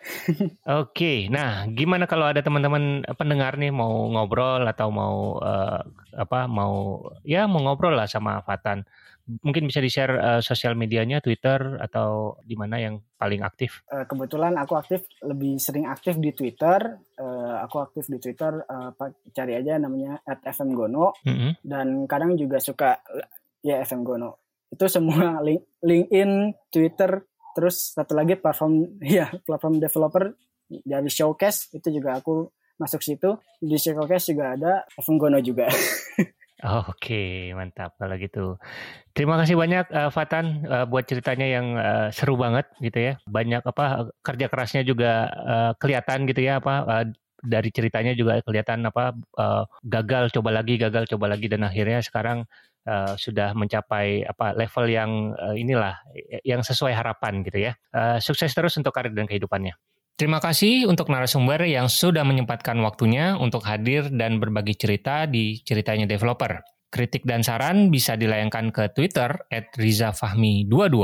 oke 0.63 0.95
okay. 0.95 1.27
nah 1.27 1.67
gimana 1.67 2.07
kalau 2.07 2.31
ada 2.31 2.39
teman-teman 2.39 3.03
pendengar 3.19 3.59
nih 3.59 3.75
mau 3.75 4.07
ngobrol 4.15 4.63
atau 4.63 4.88
mau 4.95 5.43
uh, 5.43 5.83
apa 6.15 6.47
mau 6.47 7.03
ya 7.27 7.51
mau 7.51 7.59
ngobrol 7.59 7.99
lah 7.99 8.07
sama 8.07 8.39
Fatan 8.47 8.88
mungkin 9.41 9.65
bisa 9.65 9.81
di-share 9.81 10.13
uh, 10.21 10.41
sosial 10.41 10.77
medianya, 10.77 11.17
Twitter 11.17 11.81
atau 11.81 12.38
di 12.45 12.53
mana 12.53 12.77
yang 12.77 13.01
paling 13.16 13.41
aktif? 13.41 13.84
Uh, 13.88 14.03
kebetulan 14.03 14.55
aku 14.59 14.76
aktif 14.76 15.07
lebih 15.24 15.57
sering 15.57 15.88
aktif 15.88 16.20
di 16.20 16.36
Twitter. 16.36 16.99
Uh, 17.16 17.63
aku 17.63 17.82
aktif 17.82 18.11
di 18.11 18.20
Twitter 18.20 18.63
uh, 18.68 18.91
cari 19.32 19.53
aja 19.55 19.80
namanya 19.80 20.20
@fmgono 20.28 21.16
mm 21.24 21.36
-hmm. 21.36 21.51
dan 21.63 21.88
kadang 22.05 22.36
juga 22.36 22.59
suka 22.59 22.99
ya 23.66 23.82
FM 23.82 24.05
Gono. 24.05 24.38
Itu 24.70 24.86
semua 24.86 25.38
link, 25.45 25.66
LinkedIn, 25.82 26.53
Twitter, 26.70 27.26
terus 27.57 27.97
satu 27.97 28.13
lagi 28.13 28.38
platform 28.38 28.99
ya 29.18 29.32
platform 29.41 29.82
developer 29.82 30.30
dari 30.66 31.09
Showcase 31.09 31.74
itu 31.74 31.89
juga 31.89 32.22
aku 32.22 32.45
masuk 32.78 33.01
situ. 33.01 33.39
Di 33.57 33.80
Showcase 33.80 34.36
juga 34.36 34.53
ada 34.53 34.72
FM 34.93 35.18
Gono 35.18 35.39
juga. 35.41 35.66
Oh, 36.64 36.88
Oke, 36.88 37.51
mantap 37.51 37.99
kalau 37.99 38.16
gitu. 38.16 38.56
Terima 39.12 39.36
kasih 39.36 39.60
banyak 39.60 39.91
uh, 39.91 40.08
Fatan 40.08 40.64
uh, 40.64 40.88
buat 40.88 41.03
ceritanya 41.03 41.43
yang 41.43 41.76
uh, 41.76 42.08
seru 42.16 42.39
banget 42.39 42.72
gitu 42.80 42.95
ya. 42.95 43.14
Banyak 43.28 43.68
apa 43.68 44.08
kerja 44.24 44.47
kerasnya 44.47 44.88
juga 44.88 45.28
uh, 45.36 45.72
kelihatan 45.76 46.24
gitu 46.32 46.47
ya 46.47 46.64
apa 46.64 46.74
uh, 46.88 47.06
dari 47.43 47.70
ceritanya 47.76 48.16
juga 48.16 48.39
kelihatan 48.39 48.88
apa 48.88 49.12
uh, 49.36 49.68
gagal 49.84 50.32
coba 50.32 50.56
lagi 50.56 50.80
gagal 50.80 51.12
coba 51.12 51.36
lagi 51.36 51.51
dan 51.51 51.68
akhirnya 51.68 51.99
sekarang 51.99 52.47
uh, 52.88 53.14
sudah 53.20 53.51
mencapai 53.51 54.24
apa 54.24 54.56
level 54.56 54.86
yang 54.88 55.12
uh, 55.36 55.53
inilah 55.60 55.99
yang 56.47 56.64
sesuai 56.64 56.95
harapan 56.95 57.43
gitu 57.43 57.68
ya. 57.68 57.76
Uh, 57.91 58.18
sukses 58.24 58.56
terus 58.56 58.80
untuk 58.80 58.95
karir 58.95 59.12
dan 59.12 59.28
kehidupannya. 59.28 59.76
Terima 60.16 60.39
kasih 60.39 60.88
untuk 60.88 61.11
narasumber 61.11 61.68
yang 61.68 61.91
sudah 61.91 62.24
menyempatkan 62.24 62.80
waktunya 62.80 63.36
untuk 63.36 63.68
hadir 63.68 64.07
dan 64.07 64.39
berbagi 64.39 64.72
cerita 64.80 65.28
di 65.28 65.59
Ceritanya 65.59 66.07
Developer. 66.07 66.63
Kritik 66.88 67.28
dan 67.28 67.43
saran 67.43 67.91
bisa 67.91 68.16
dilayangkan 68.16 68.72
ke 68.72 68.95
Twitter 68.95 69.28
at 69.51 69.76
rizafahmi22 69.76 70.95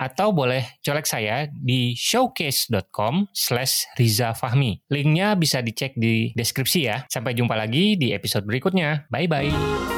atau 0.00 0.28
boleh 0.32 0.64
colek 0.80 1.04
saya 1.04 1.44
di 1.52 1.92
showcase.com 1.92 3.28
slash 3.36 3.84
rizafahmi. 4.00 4.88
Linknya 4.88 5.36
bisa 5.36 5.60
dicek 5.60 5.92
di 6.00 6.32
deskripsi 6.32 6.80
ya. 6.88 7.04
Sampai 7.12 7.36
jumpa 7.36 7.52
lagi 7.60 8.00
di 8.00 8.16
episode 8.16 8.48
berikutnya. 8.48 9.04
Bye-bye. 9.12 9.93